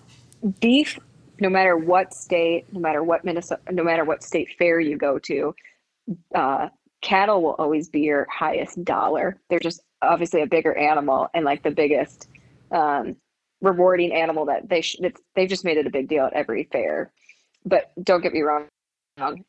beef 0.61 1.01
no 1.41 1.49
matter 1.49 1.77
what 1.77 2.15
state 2.15 2.65
no 2.73 2.81
matter 2.81 3.03
what 3.03 3.25
minnesota 3.25 3.61
no 3.71 3.83
matter 3.83 4.05
what 4.05 4.23
state 4.23 4.49
fair 4.59 4.81
you 4.81 4.97
go 4.97 5.19
to 5.19 5.55
uh 6.35 6.69
cattle 7.01 7.43
will 7.43 7.55
always 7.55 7.89
be 7.89 8.01
your 8.01 8.27
highest 8.31 8.83
dollar 8.85 9.41
they're 9.49 9.59
just 9.59 9.81
obviously 10.03 10.43
a 10.43 10.47
bigger 10.47 10.75
animal 10.77 11.29
and 11.35 11.45
like 11.45 11.63
the 11.63 11.71
biggest 11.71 12.29
um 12.73 13.17
rewarding 13.61 14.13
animal 14.13 14.45
that 14.45 14.69
they 14.69 14.81
sh- 14.81 15.01
they've 15.35 15.49
just 15.49 15.65
made 15.65 15.77
it 15.77 15.87
a 15.87 15.91
big 15.91 16.09
deal 16.09 16.25
at 16.25 16.33
every 16.33 16.65
fair 16.71 17.13
but 17.65 17.93
don't 18.03 18.23
get 18.23 18.33
me 18.33 18.41
wrong 18.41 18.67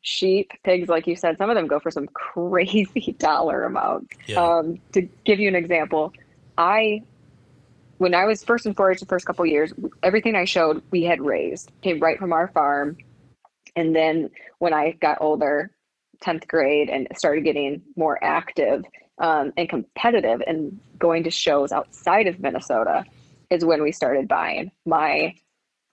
sheep, 0.02 0.52
pigs, 0.64 0.88
like 0.88 1.06
you 1.06 1.16
said, 1.16 1.38
some 1.38 1.50
of 1.50 1.56
them 1.56 1.66
go 1.66 1.80
for 1.80 1.90
some 1.90 2.06
crazy 2.14 3.14
dollar 3.18 3.64
amounts. 3.64 4.16
Yeah. 4.26 4.42
Um, 4.42 4.80
to 4.92 5.02
give 5.24 5.40
you 5.40 5.48
an 5.48 5.54
example, 5.54 6.12
I, 6.58 7.02
when 8.00 8.14
I 8.14 8.24
was 8.24 8.42
first 8.42 8.64
and 8.64 8.74
4-H 8.74 9.00
the 9.00 9.06
first 9.06 9.26
couple 9.26 9.44
years, 9.44 9.74
everything 10.02 10.34
I 10.34 10.46
showed 10.46 10.82
we 10.90 11.02
had 11.02 11.20
raised 11.20 11.70
came 11.82 12.00
right 12.00 12.18
from 12.18 12.32
our 12.32 12.48
farm. 12.48 12.96
And 13.76 13.94
then 13.94 14.30
when 14.58 14.72
I 14.72 14.92
got 14.92 15.18
older, 15.20 15.70
10th 16.24 16.48
grade, 16.48 16.88
and 16.88 17.06
started 17.14 17.44
getting 17.44 17.82
more 17.96 18.18
active, 18.24 18.84
um, 19.18 19.52
and 19.58 19.68
competitive 19.68 20.40
and 20.46 20.80
going 20.98 21.24
to 21.24 21.30
shows 21.30 21.72
outside 21.72 22.26
of 22.26 22.40
Minnesota 22.40 23.04
is 23.50 23.66
when 23.66 23.82
we 23.82 23.92
started 23.92 24.28
buying. 24.28 24.70
My 24.86 25.34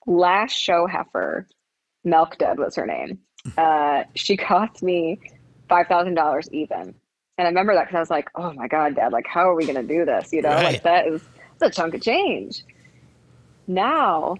last 0.05 0.53
show 0.53 0.87
heifer, 0.87 1.45
Milk 2.05 2.37
Dud 2.37 2.57
was 2.57 2.75
her 2.77 2.85
name. 2.87 3.19
Uh, 3.57 4.03
she 4.13 4.37
cost 4.37 4.83
me 4.83 5.19
five 5.67 5.87
thousand 5.87 6.13
dollars 6.13 6.47
even, 6.51 6.93
and 7.39 7.47
I 7.47 7.49
remember 7.49 7.73
that 7.73 7.85
because 7.85 7.95
I 7.95 7.99
was 8.01 8.09
like, 8.11 8.27
"Oh 8.35 8.53
my 8.53 8.67
god, 8.67 8.95
Dad! 8.95 9.11
Like, 9.11 9.25
how 9.25 9.49
are 9.49 9.55
we 9.55 9.65
going 9.65 9.77
to 9.87 9.95
do 9.95 10.05
this? 10.05 10.29
You 10.31 10.43
know, 10.43 10.49
Right. 10.49 10.63
like 10.63 10.83
that 10.83 11.07
is 11.07 11.23
that's 11.59 11.77
a 11.77 11.81
chunk 11.81 11.93
of 11.93 12.01
change." 12.01 12.63
Now, 13.67 14.37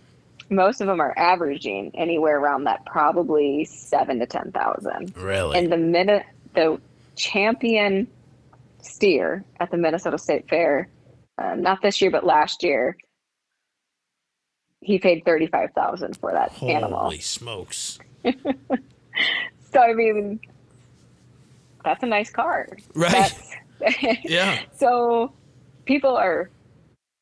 most 0.49 0.81
of 0.81 0.87
them 0.87 0.99
are 1.01 1.13
averaging 1.17 1.91
anywhere 1.95 2.39
around 2.39 2.63
that, 2.65 2.85
probably 2.85 3.65
seven 3.65 4.19
to 4.19 4.25
ten 4.25 4.51
thousand. 4.51 5.15
Really? 5.17 5.57
And 5.57 5.71
the 5.71 5.77
minute 5.77 6.25
the 6.53 6.79
champion 7.15 8.07
steer 8.81 9.43
at 9.59 9.71
the 9.71 9.77
Minnesota 9.77 10.17
State 10.17 10.47
Fair, 10.49 10.87
uh, 11.37 11.55
not 11.55 11.81
this 11.81 12.01
year 12.01 12.11
but 12.11 12.25
last 12.25 12.63
year, 12.63 12.97
he 14.81 14.99
paid 14.99 15.25
thirty 15.25 15.47
five 15.47 15.71
thousand 15.73 16.17
for 16.17 16.31
that 16.31 16.51
Holy 16.51 16.73
animal. 16.73 16.99
Holy 16.99 17.19
smokes. 17.19 17.99
So 19.71 19.81
I 19.81 19.93
mean, 19.93 20.39
that's 21.83 22.03
a 22.03 22.07
nice 22.07 22.29
car, 22.29 22.67
Right. 22.95 23.33
Yeah. 24.23 24.59
so 24.75 25.31
people 25.85 26.15
are, 26.17 26.49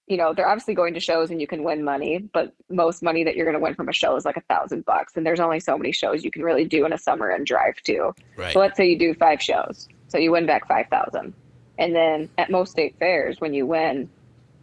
you 0.07 0.17
know, 0.17 0.33
they're 0.33 0.47
obviously 0.47 0.75
going 0.75 0.93
to 0.93 0.99
shows 0.99 1.31
and 1.31 1.41
you 1.41 1.47
can 1.47 1.63
win 1.63 1.83
money, 1.83 2.19
but 2.31 2.53
most 2.69 3.01
money 3.01 3.23
that 3.23 3.35
you're 3.35 3.45
going 3.45 3.57
to 3.57 3.63
win 3.63 3.73
from 3.73 3.89
a 3.89 3.93
show 3.93 4.15
is 4.15 4.23
like 4.25 4.37
a 4.37 4.41
thousand 4.41 4.85
bucks, 4.85 5.13
and 5.17 5.25
there's 5.25 5.39
only 5.39 5.59
so 5.59 5.77
many 5.77 5.91
shows 5.91 6.23
you 6.23 6.29
can 6.29 6.43
really 6.43 6.63
do 6.65 6.85
in 6.85 6.93
a 6.93 6.97
summer 6.97 7.29
and 7.29 7.45
drive 7.45 7.75
to. 7.85 8.11
Right. 8.37 8.53
So 8.53 8.59
let's 8.59 8.77
say 8.77 8.87
you 8.87 8.99
do 8.99 9.13
five 9.15 9.41
shows, 9.41 9.87
so 10.07 10.17
you 10.19 10.31
win 10.31 10.45
back 10.45 10.67
five 10.67 10.87
thousand, 10.89 11.33
and 11.79 11.95
then 11.95 12.29
at 12.37 12.51
most 12.51 12.71
state 12.71 12.95
fairs, 12.99 13.41
when 13.41 13.53
you 13.53 13.65
win, 13.65 14.09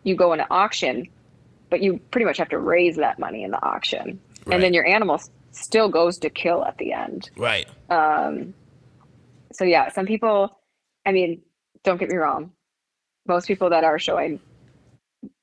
you 0.05 0.15
go 0.15 0.33
into 0.33 0.47
auction, 0.49 1.09
but 1.71 1.83
you 1.83 1.99
pretty 2.13 2.25
much 2.25 2.39
have 2.39 2.49
to 2.51 2.59
raise 2.59 2.97
that 2.97 3.19
money 3.19 3.43
in 3.43 3.51
the 3.51 3.63
auction, 3.65 4.21
Right. 4.47 4.55
and 4.55 4.63
then 4.63 4.73
your 4.75 4.87
animal 4.87 5.21
still 5.51 5.89
goes 5.89 6.19
to 6.19 6.31
kill 6.31 6.65
at 6.65 6.79
the 6.79 6.93
end. 6.93 7.31
Right. 7.37 7.67
Um, 7.91 8.55
so 9.53 9.65
yeah, 9.65 9.91
some 9.91 10.07
people, 10.07 10.57
I 11.05 11.13
mean, 11.13 11.43
don't 11.83 11.99
get 11.99 12.09
me 12.09 12.17
wrong, 12.17 12.53
most 13.27 13.47
people 13.49 13.71
that 13.71 13.83
are 13.85 13.99
showing, 13.99 14.41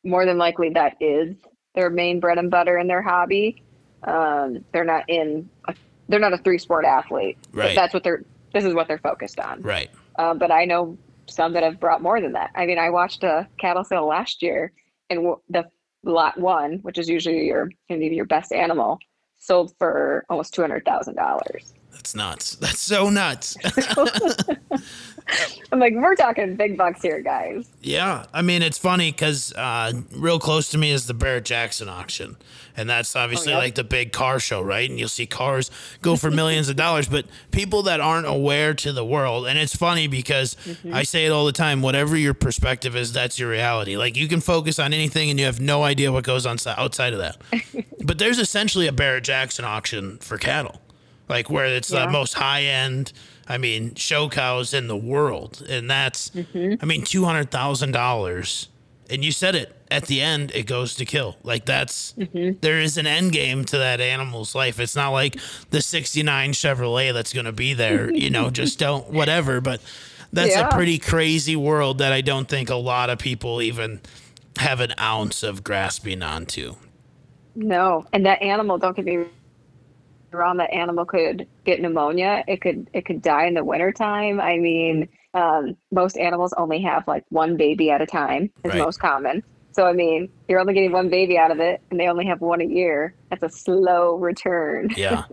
more 0.04 0.26
than 0.26 0.38
likely 0.38 0.70
that 0.72 0.96
is 1.00 1.36
their 1.76 1.90
main 1.90 2.20
bread 2.20 2.38
and 2.38 2.50
butter 2.50 2.78
in 2.78 2.88
their 2.88 3.02
hobby. 3.02 3.64
Um, 4.04 4.64
they're 4.72 4.86
not 4.86 5.04
in, 5.10 5.50
a, 5.68 5.76
they're 6.08 6.20
not 6.20 6.34
a 6.34 6.38
three 6.38 6.58
sport 6.58 6.86
athlete. 6.86 7.38
Right. 7.52 7.76
That's 7.76 7.94
what 7.94 8.04
they're. 8.04 8.24
This 8.54 8.64
is 8.64 8.74
what 8.74 8.88
they're 8.88 8.98
focused 8.98 9.40
on. 9.40 9.62
Right. 9.62 9.90
Uh, 10.18 10.34
but 10.34 10.52
I 10.52 10.66
know 10.66 10.98
some 11.28 11.54
that 11.54 11.64
have 11.64 11.80
brought 11.80 12.02
more 12.02 12.20
than 12.20 12.34
that. 12.34 12.50
I 12.56 12.66
mean, 12.66 12.80
I 12.80 12.90
watched 12.90 13.24
a 13.24 13.48
cattle 13.60 13.84
sale 13.84 14.08
last 14.08 14.42
year, 14.42 14.72
and 15.10 15.20
w- 15.20 15.42
the 15.50 15.66
lot 16.04 16.40
one, 16.40 16.80
which 16.82 16.98
is 16.98 17.08
usually 17.08 17.46
your 17.46 17.70
your 17.90 18.26
best 18.26 18.52
animal, 18.52 18.98
sold 19.38 19.74
for 19.78 20.26
almost 20.30 20.54
two 20.54 20.62
hundred 20.62 20.86
thousand 20.86 21.16
dollars. 21.16 21.74
That's 21.92 22.16
nuts. 22.16 22.56
That's 22.56 22.80
so 22.80 23.10
nuts. 23.10 23.58
I'm 25.72 25.80
like, 25.80 25.94
we're 25.94 26.16
talking 26.16 26.56
big 26.56 26.76
bucks 26.76 27.04
here, 27.04 27.22
guys. 27.22 27.70
yeah. 27.82 28.26
I 28.34 28.42
mean, 28.42 28.64
it's 28.64 28.80
funny 28.80 29.12
because 29.12 29.54
uh, 29.54 29.92
real 30.16 30.40
close 30.40 30.70
to 30.70 30.78
me 30.80 30.90
is 30.90 31.06
the 31.06 31.14
Barrett 31.14 31.46
Jackson 31.46 31.88
auction. 31.88 32.38
And 32.76 32.90
that's 32.90 33.16
obviously 33.16 33.52
Oh, 33.54 33.58
yeah. 33.58 33.64
like 33.64 33.76
the 33.76 33.84
big 33.84 34.12
car 34.12 34.40
show, 34.40 34.60
right? 34.62 34.90
And 34.90 34.98
you'll 34.98 35.08
see 35.10 35.28
cars 35.28 35.70
go 36.02 36.16
for 36.16 36.32
millions 36.32 36.68
of 36.70 36.78
dollars. 36.78 37.08
But 37.08 37.26
people 37.52 37.84
that 37.84 38.00
aren't 38.00 38.26
aware 38.26 38.74
to 38.76 38.92
the 38.92 39.06
world, 39.06 39.46
and 39.46 39.60
it's 39.60 39.76
funny 39.76 40.08
because 40.08 40.56
Mm-hmm. 40.66 40.94
I 40.94 41.04
say 41.04 41.26
it 41.26 41.30
all 41.32 41.46
the 41.46 41.52
time 41.52 41.82
whatever 41.82 42.16
your 42.18 42.34
perspective 42.34 42.96
is, 42.96 43.12
that's 43.14 43.38
your 43.38 43.50
reality. 43.52 43.98
Like 43.98 44.16
you 44.18 44.28
can 44.28 44.40
focus 44.42 44.80
on 44.80 44.94
anything 44.94 45.30
and 45.30 45.40
you 45.40 45.46
have 45.46 45.60
no 45.60 45.84
idea 45.84 46.12
what 46.12 46.24
goes 46.24 46.46
on 46.46 46.58
outside 46.68 47.14
of 47.14 47.20
that. 47.20 47.38
but 48.06 48.18
there's 48.18 48.40
essentially 48.40 48.88
a 48.88 48.92
Barrett 48.92 49.24
Jackson 49.26 49.66
auction 49.66 50.18
for 50.20 50.38
cattle, 50.38 50.82
like 51.30 51.50
where 51.50 51.66
it's 51.68 51.92
Yeah. 51.92 52.06
the 52.06 52.12
most 52.12 52.34
high 52.34 52.64
end. 52.64 53.14
I 53.48 53.58
mean, 53.58 53.96
show 53.96 54.30
cows 54.30 54.74
in 54.74 54.88
the 54.88 54.98
world, 54.98 55.66
and 55.70 55.90
that's, 55.90 56.30
Mm-hmm. 56.32 56.76
I 56.82 56.86
mean, 56.86 57.04
two 57.04 57.26
hundred 57.26 57.50
thousand 57.52 57.92
dollars. 57.94 58.68
And 59.12 59.26
you 59.26 59.32
said 59.32 59.56
it 59.56 59.76
at 59.90 60.06
the 60.06 60.22
end, 60.22 60.52
it 60.54 60.68
goes 60.68 60.94
to 60.96 61.06
kill. 61.06 61.36
Like 61.44 61.66
that's 61.66 62.14
Mm-hmm. 62.14 62.60
there 62.62 62.80
is 62.80 62.98
an 62.98 63.08
end 63.08 63.32
game 63.32 63.66
to 63.66 63.78
that 63.80 64.00
animal's 64.02 64.54
life. 64.54 64.80
It's 64.80 64.96
not 64.96 65.10
like 65.10 65.38
the 65.72 65.82
'69 65.82 66.52
Chevrolet 66.52 67.12
that's 67.14 67.34
going 67.34 67.46
to 67.48 67.52
be 67.52 67.74
there. 67.74 68.12
You 68.14 68.30
know, 68.30 68.50
just 68.62 68.78
don't 68.78 69.10
whatever. 69.10 69.62
But 69.62 69.82
that's 70.32 70.52
Yeah. 70.56 70.68
a 70.68 70.72
pretty 70.72 71.00
crazy 71.00 71.56
world 71.56 71.98
that 72.00 72.14
I 72.14 72.22
don't 72.22 72.48
think 72.48 72.70
a 72.70 72.76
lot 72.76 73.10
of 73.10 73.18
people 73.18 73.64
even 73.64 74.00
have 74.58 74.80
an 74.80 74.94
ounce 75.00 75.42
of 75.42 75.64
grasping 75.64 76.22
onto. 76.22 76.76
No, 77.56 78.06
and 78.14 78.26
that 78.28 78.42
animal, 78.44 78.78
don't 78.78 78.96
get 78.96 79.06
me 79.06 79.26
wrong, 80.38 80.58
that 80.58 80.72
animal 80.74 81.06
could 81.06 81.48
get 81.66 81.82
pneumonia. 81.82 82.44
It 82.48 82.62
could 82.62 82.90
it 82.94 83.06
could 83.06 83.22
die 83.22 83.46
in 83.46 83.54
the 83.54 83.64
wintertime. 83.64 84.40
I 84.40 84.58
mean, 84.58 85.08
um, 85.34 85.76
most 85.92 86.18
animals 86.18 86.54
only 86.58 86.82
have 86.82 87.08
like 87.08 87.24
one 87.30 87.58
baby 87.58 87.92
at 87.92 88.02
a 88.02 88.06
time 88.06 88.50
is 88.64 88.72
Right. 88.74 88.80
most 88.80 89.00
common. 89.00 89.44
So 89.72 89.86
I 89.86 89.94
mean, 89.94 90.30
you're 90.48 90.60
only 90.60 90.74
getting 90.74 90.92
one 90.92 91.10
baby 91.10 91.38
out 91.38 91.52
of 91.52 91.60
it, 91.60 91.82
and 91.92 92.00
they 92.00 92.08
only 92.08 92.26
have 92.26 92.42
one 92.42 92.62
a 92.62 92.66
year. 92.66 93.14
That's 93.30 93.44
a 93.44 93.50
slow 93.50 94.16
return. 94.16 94.90
Yeah. 94.98 95.24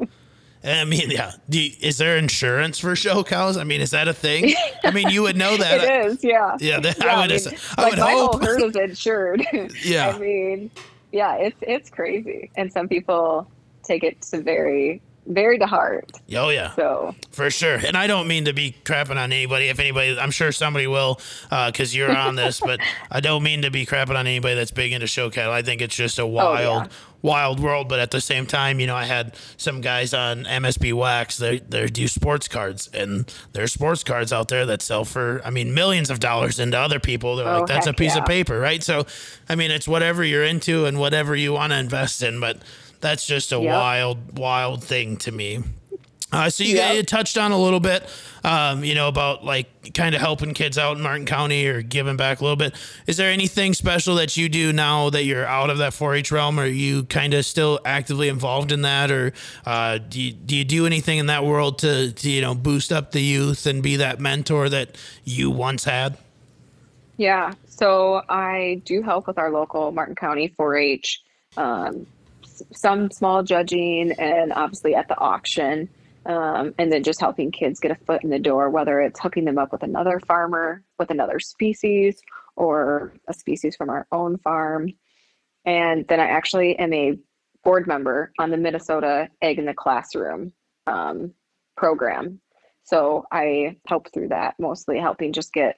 I 0.64 0.84
mean, 0.84 1.11
yeah. 1.11 1.32
Do 1.49 1.61
you, 1.61 1.70
is 1.80 1.99
there 1.99 2.16
insurance 2.16 2.78
for 2.80 2.97
show 2.97 3.22
cows? 3.22 3.57
I 3.57 3.62
mean, 3.62 3.80
is 3.80 3.90
that 3.92 4.09
a 4.09 4.12
thing? 4.12 4.53
I 4.82 4.90
mean, 4.90 5.11
you 5.11 5.22
would 5.22 5.36
know 5.36 5.57
that. 5.59 5.84
It 5.84 6.07
is, 6.07 6.24
yeah. 6.24 6.57
Yeah, 6.59 6.80
that- 6.80 6.99
Yeah, 6.99 7.14
I 7.14 7.20
would, 7.20 7.30
mean, 7.30 7.36
ass- 7.36 7.74
I 7.78 7.82
like 7.82 7.90
would 7.92 8.01
my 8.01 8.11
hope. 8.11 8.30
whole 8.32 8.40
herd 8.40 8.62
is 8.62 8.76
insured. 8.76 9.47
Yeah. 9.84 10.09
I 10.09 10.18
mean, 10.18 10.70
yeah, 11.12 11.36
it's 11.36 11.57
it's 11.62 11.88
crazy, 11.88 12.51
and 12.57 12.70
some 12.72 12.88
people 12.88 13.49
take 13.87 14.05
it 14.05 14.20
to 14.22 14.41
very 14.41 15.01
very 15.26 15.59
to 15.59 15.66
heart. 15.66 16.11
Oh 16.34 16.49
yeah, 16.51 16.74
So 16.74 17.14
for 17.32 17.51
sure. 17.51 17.74
And 17.76 17.97
I 17.97 18.07
don't 18.07 18.28
mean 18.28 18.45
to 18.47 18.53
be 18.53 18.76
crapping 18.84 19.16
on 19.16 19.32
anybody. 19.32 19.68
If 19.68 19.78
anybody, 19.78 20.18
I'm 20.18 20.30
sure 20.30 20.53
somebody 20.53 20.87
will, 20.87 21.20
uh, 21.51 21.70
because 21.70 21.95
you're 21.95 22.16
on 22.16 22.37
this. 22.37 22.61
but 22.61 22.80
I 23.11 23.20
don't 23.20 23.43
mean 23.43 23.62
to 23.62 23.70
be 23.70 23.87
crapping 23.87 24.16
on 24.16 24.26
anybody 24.26 24.55
that's 24.55 24.70
big 24.70 24.93
into 24.93 25.07
show 25.07 25.30
cattle. 25.30 25.53
I 25.53 25.62
think 25.62 25.82
it's 25.82 25.97
just 25.97 26.18
a 26.18 26.22
oh, 26.22 26.26
wild, 26.26 26.84
yeah. 26.84 26.89
wild 27.22 27.61
world. 27.61 27.89
But 27.89 27.99
at 27.99 28.11
the 28.11 28.20
same 28.20 28.47
time, 28.47 28.78
you 28.80 28.87
know, 28.87 28.97
I 28.97 29.05
had 29.05 29.37
some 29.57 29.80
guys 29.80 30.14
on 30.14 30.45
MSB 30.45 30.93
Wax. 30.93 31.39
They 31.39 31.59
they 31.59 31.87
do 31.87 32.07
sports 32.09 32.49
cards, 32.49 32.89
and 32.95 33.32
there's 33.53 33.72
sports 33.72 34.05
cards 34.05 34.32
out 34.32 34.49
there 34.49 34.66
that 34.66 34.82
sell 34.82 35.05
for, 35.05 35.41
I 35.45 35.51
mean, 35.51 35.74
millions 35.74 36.11
of 36.11 36.20
dollars 36.20 36.59
into 36.61 36.78
other 36.78 37.01
people. 37.01 37.37
They're 37.37 37.49
Oh, 37.49 37.59
like, 37.61 37.66
that's 37.66 37.87
a 37.87 37.93
piece 37.93 38.16
of 38.16 38.24
paper, 38.26 38.59
right? 38.59 38.82
So, 38.82 39.07
I 39.49 39.55
mean, 39.57 39.70
it's 39.70 39.89
whatever 39.89 40.24
you're 40.24 40.45
into 40.45 40.87
and 40.87 40.99
whatever 40.99 41.34
you 41.34 41.53
want 41.53 41.72
to 41.72 41.78
invest 41.78 42.22
in. 42.22 42.39
But 42.41 42.59
that's 43.01 43.26
just 43.26 43.53
a 43.53 43.61
Yep. 43.61 43.72
wild, 43.72 44.38
wild 44.38 44.84
thing 44.84 45.16
to 45.18 45.32
me. 45.32 45.62
Uh, 46.32 46.51
so 46.51 46.64
you, 46.64 46.74
Yep. 46.76 46.97
you 46.97 47.03
touched 47.05 47.38
on 47.38 47.53
a 47.53 47.59
little 47.59 47.78
bit, 47.78 48.03
um, 48.42 48.82
you 48.82 48.94
know, 48.97 49.07
about 49.07 49.44
like 49.44 49.94
kind 49.94 50.12
of 50.14 50.20
helping 50.20 50.55
kids 50.55 50.76
out 50.76 50.97
in 50.97 51.03
Martin 51.03 51.24
County 51.24 51.64
or 51.66 51.82
giving 51.82 52.16
back 52.16 52.40
a 52.40 52.42
little 52.44 52.57
bit. 52.57 52.74
Is 53.07 53.16
there 53.16 53.30
anything 53.30 53.74
special 53.74 54.16
that 54.16 54.36
you 54.36 54.49
do 54.49 54.72
now 54.72 55.09
that 55.11 55.22
you're 55.22 55.47
out 55.47 55.70
of 55.70 55.78
that 55.78 55.92
4-H 55.92 56.32
realm? 56.32 56.59
Are 56.59 56.66
you 56.66 57.05
kind 57.05 57.32
of 57.32 57.47
still 57.47 57.78
actively 57.84 58.28
involved 58.28 58.72
in 58.72 58.82
that, 58.82 59.11
or 59.12 59.32
uh, 59.64 59.99
do 59.99 60.20
you, 60.20 60.32
do 60.32 60.57
you 60.57 60.64
do 60.64 60.84
anything 60.84 61.18
in 61.18 61.26
that 61.26 61.44
world 61.44 61.78
to, 61.78 62.11
to 62.12 62.28
you 62.28 62.42
know 62.42 62.57
boost 62.57 62.92
up 62.92 63.12
the 63.12 63.22
youth 63.22 63.64
and 63.64 63.80
be 63.82 63.97
that 63.97 64.18
mentor 64.20 64.68
that 64.68 64.97
you 65.24 65.49
once 65.51 65.84
had? 65.84 66.18
yeah, 67.18 67.55
so 67.66 68.20
I 68.28 68.82
do 68.84 69.01
help 69.01 69.26
with 69.26 69.38
our 69.38 69.51
local 69.51 69.90
Martin 69.92 70.14
County 70.16 70.49
4-H, 70.51 71.22
um, 71.57 72.07
some 72.72 73.11
small 73.11 73.42
judging, 73.42 74.12
and 74.12 74.52
obviously 74.52 74.94
at 74.94 75.09
the 75.09 75.18
auction. 75.18 75.88
Um, 76.24 76.74
and 76.76 76.90
then 76.90 77.04
just 77.04 77.20
helping 77.20 77.52
kids 77.52 77.78
get 77.78 77.92
a 77.92 78.04
foot 78.04 78.24
in 78.24 78.30
the 78.30 78.38
door, 78.40 78.68
whether 78.68 79.00
it's 79.00 79.20
hooking 79.20 79.44
them 79.44 79.59
up 79.59 79.70
with 79.70 79.84
another 79.84 80.18
farmer, 80.26 80.82
with 80.98 81.12
another 81.12 81.38
species, 81.38 82.20
or 82.57 83.14
a 83.28 83.32
species 83.32 83.76
from 83.76 83.90
our 83.90 84.09
own 84.11 84.38
farm. 84.38 84.92
And 85.64 86.04
then 86.09 86.18
I 86.18 86.26
actually 86.26 86.76
am 86.78 86.92
a 86.92 87.16
board 87.62 87.86
member 87.86 88.32
on 88.40 88.50
the 88.50 88.57
Minnesota 88.57 89.28
Ag 89.40 89.59
in 89.59 89.66
the 89.66 89.74
Classroom 89.74 90.52
um, 90.88 91.32
program. 91.76 92.40
So 92.82 93.26
I 93.30 93.76
help 93.86 94.12
through 94.12 94.28
that, 94.28 94.54
mostly 94.59 94.98
helping 94.98 95.32
just 95.32 95.52
get 95.52 95.76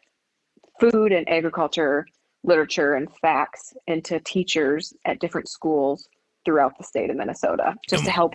food 0.81 1.13
and 1.13 1.29
agriculture 1.29 2.07
literature 2.45 2.95
and 2.95 3.13
facts 3.21 3.75
into 3.87 4.21
teachers 4.21 4.93
at 5.05 5.19
different 5.19 5.49
schools 5.49 6.09
throughout 6.45 6.77
the 6.79 6.85
state 6.85 7.11
of 7.11 7.17
Minnesota, 7.17 7.75
just 7.89 8.05
to 8.05 8.11
help 8.11 8.35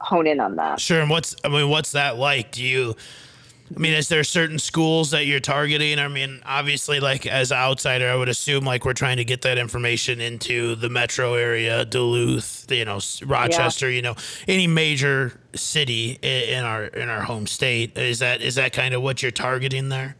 hone 0.00 0.26
in 0.26 0.40
on 0.40 0.56
that. 0.56 0.80
Sure. 0.80 1.00
And 1.00 1.10
what's 1.10 1.36
I 1.44 1.48
mean, 1.48 1.68
what's 1.68 1.92
that 1.92 2.16
like? 2.16 2.52
Do 2.52 2.64
you? 2.64 2.96
I 3.74 3.78
mean, 3.78 3.92
is 3.92 4.08
there 4.08 4.24
certain 4.24 4.58
schools 4.58 5.12
that 5.12 5.26
you're 5.26 5.38
targeting? 5.38 6.00
I 6.00 6.08
mean, 6.08 6.42
obviously, 6.44 6.98
like 6.98 7.24
as 7.24 7.52
an 7.52 7.58
outsider, 7.58 8.10
I 8.10 8.16
would 8.16 8.28
assume 8.28 8.64
like 8.64 8.84
we're 8.84 8.94
trying 8.94 9.18
to 9.18 9.24
get 9.24 9.42
that 9.42 9.58
information 9.58 10.20
into 10.20 10.74
the 10.74 10.88
metro 10.88 11.34
area, 11.34 11.84
Duluth, 11.84 12.66
you 12.68 12.84
know, 12.84 12.98
Rochester, 13.24 13.88
you 13.88 14.02
know, 14.02 14.16
any 14.48 14.66
major 14.66 15.38
city 15.54 16.18
in 16.22 16.64
our 16.64 16.86
in 16.86 17.08
our 17.08 17.22
home 17.22 17.46
state. 17.46 17.96
Is 17.96 18.18
that 18.18 18.42
is 18.42 18.56
that 18.56 18.72
kind 18.72 18.92
of 18.92 19.02
what 19.02 19.22
you're 19.22 19.30
targeting 19.30 19.88
there? 19.88 20.16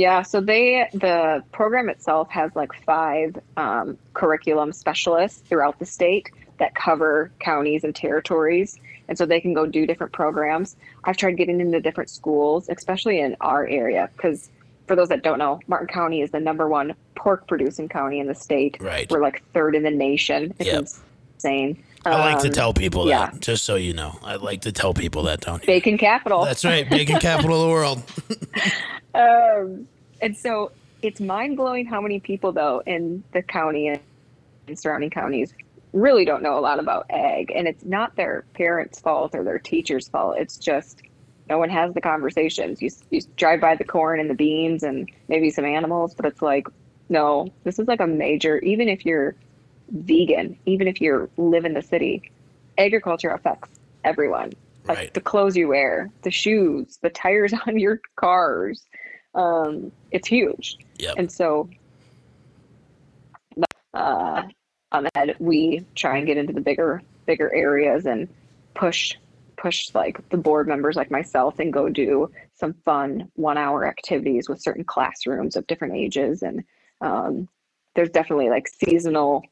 Yeah, 0.00 0.22
so 0.22 0.40
they 0.40 0.88
the 0.94 1.44
program 1.52 1.90
itself 1.90 2.30
has 2.30 2.56
like 2.56 2.72
five 2.86 3.38
um, 3.58 3.98
curriculum 4.14 4.72
specialists 4.72 5.42
throughout 5.46 5.78
the 5.78 5.84
state 5.84 6.30
that 6.58 6.74
cover 6.74 7.30
counties 7.38 7.84
and 7.84 7.94
territories, 7.94 8.78
and 9.08 9.18
so 9.18 9.26
they 9.26 9.42
can 9.42 9.52
go 9.52 9.66
do 9.66 9.86
different 9.86 10.14
programs. 10.14 10.76
I've 11.04 11.18
tried 11.18 11.32
getting 11.32 11.60
into 11.60 11.82
different 11.82 12.08
schools, 12.08 12.70
especially 12.70 13.20
in 13.20 13.36
our 13.42 13.66
area, 13.66 14.08
because 14.16 14.48
for 14.86 14.96
those 14.96 15.10
that 15.10 15.22
don't 15.22 15.38
know, 15.38 15.60
Martin 15.66 15.88
County 15.88 16.22
is 16.22 16.30
the 16.30 16.40
number 16.40 16.66
one 16.66 16.94
pork 17.14 17.46
producing 17.46 17.86
county 17.86 18.20
in 18.20 18.26
the 18.26 18.34
state. 18.34 18.78
Right. 18.80 19.06
We're 19.10 19.20
like 19.20 19.42
third 19.52 19.76
in 19.76 19.82
the 19.82 19.90
nation. 19.90 20.54
It's 20.58 20.66
Yep. 20.66 20.84
insane. 21.34 21.84
I 22.04 22.32
like 22.32 22.38
to 22.40 22.46
Um, 22.48 22.52
tell 22.52 22.72
people 22.72 23.08
yeah. 23.08 23.30
that, 23.30 23.40
just 23.40 23.64
so 23.64 23.74
you 23.76 23.92
know. 23.92 24.18
I 24.22 24.36
like 24.36 24.62
to 24.62 24.72
tell 24.72 24.94
people 24.94 25.24
that, 25.24 25.40
don't 25.40 25.62
you? 25.62 25.66
Bacon 25.66 25.98
capital. 25.98 26.44
That's 26.44 26.64
right, 26.64 26.88
bacon 26.88 27.18
capital 27.20 27.56
of 27.56 27.62
the 27.68 27.72
world. 27.72 28.02
Um, 29.14 29.86
and 30.22 30.36
so 30.36 30.72
it's 31.02 31.20
mind 31.20 31.56
blowing 31.56 31.86
how 31.86 32.00
many 32.00 32.20
people, 32.20 32.52
though, 32.52 32.82
in 32.86 33.22
the 33.32 33.42
county 33.42 33.88
and 33.88 34.78
surrounding 34.78 35.10
counties 35.10 35.52
really 35.92 36.24
don't 36.24 36.42
know 36.42 36.56
a 36.58 36.60
lot 36.60 36.78
about 36.78 37.06
ag. 37.10 37.50
And 37.54 37.66
it's 37.66 37.84
not 37.84 38.14
their 38.16 38.44
parents' 38.54 39.00
fault 39.00 39.34
or 39.34 39.42
their 39.42 39.58
teacher's 39.58 40.08
fault. 40.08 40.36
It's 40.38 40.56
just 40.56 41.02
no 41.48 41.58
one 41.58 41.68
has 41.70 41.92
the 41.94 42.00
conversations. 42.00 42.80
You, 42.80 42.90
you 43.10 43.20
drive 43.36 43.60
by 43.60 43.74
the 43.74 43.84
corn 43.84 44.20
and 44.20 44.30
the 44.30 44.34
beans 44.34 44.84
and 44.84 45.10
maybe 45.28 45.50
some 45.50 45.64
animals, 45.64 46.14
but 46.14 46.24
it's 46.26 46.40
like, 46.40 46.68
no, 47.08 47.52
this 47.64 47.80
is 47.80 47.88
like 47.88 48.00
a 48.00 48.06
major, 48.06 48.58
even 48.60 48.88
if 48.88 49.04
you're 49.04 49.34
vegan, 49.90 50.58
even 50.66 50.88
if 50.88 51.00
you 51.00 51.28
live 51.36 51.64
in 51.64 51.74
the 51.74 51.82
city, 51.82 52.30
agriculture 52.78 53.30
affects 53.30 53.68
everyone. 54.04 54.52
Like 54.86 54.98
Right. 54.98 55.14
the 55.14 55.20
clothes 55.20 55.56
you 55.56 55.68
wear, 55.68 56.10
the 56.22 56.30
shoes, 56.30 56.98
the 57.02 57.10
tires 57.10 57.52
on 57.66 57.78
your 57.78 58.00
cars. 58.16 58.86
Um, 59.34 59.92
it's 60.10 60.26
huge. 60.26 60.78
Yep. 60.98 61.14
And 61.18 61.30
so, 61.30 61.68
uh, 63.94 64.42
on 64.92 65.08
that, 65.14 65.40
we 65.40 65.84
try 65.94 66.16
and 66.16 66.26
get 66.26 66.36
into 66.36 66.52
the 66.52 66.60
bigger, 66.60 67.02
bigger 67.26 67.52
areas 67.54 68.06
and 68.06 68.28
push, 68.74 69.14
push 69.56 69.94
like 69.94 70.28
the 70.30 70.36
board 70.36 70.66
members 70.66 70.96
like 70.96 71.10
myself 71.10 71.58
and 71.58 71.72
go 71.72 71.88
do 71.88 72.30
some 72.54 72.74
fun 72.84 73.30
one 73.34 73.58
hour 73.58 73.86
activities 73.86 74.48
with 74.48 74.60
certain 74.60 74.84
classrooms 74.84 75.54
of 75.56 75.66
different 75.66 75.94
ages. 75.94 76.42
And, 76.42 76.64
um, 77.00 77.48
there's 77.94 78.10
definitely 78.10 78.48
like 78.50 78.68
seasonal 78.68 79.44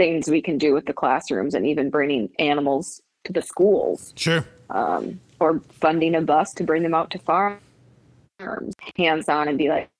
things 0.00 0.30
we 0.30 0.40
can 0.40 0.56
do 0.56 0.72
with 0.72 0.86
the 0.86 0.94
classrooms 0.94 1.54
and 1.54 1.66
even 1.66 1.90
bringing 1.90 2.30
animals 2.38 3.02
to 3.24 3.34
the 3.34 3.42
schools 3.42 4.14
Sure. 4.16 4.46
um, 4.70 5.20
or 5.38 5.60
funding 5.72 6.14
a 6.14 6.22
bus 6.22 6.54
to 6.54 6.64
bring 6.64 6.82
them 6.82 6.94
out 6.94 7.10
to 7.10 7.18
farms 7.18 7.60
hands 8.96 9.28
on 9.28 9.46
and 9.48 9.58
be 9.58 9.68
like, 9.68 9.90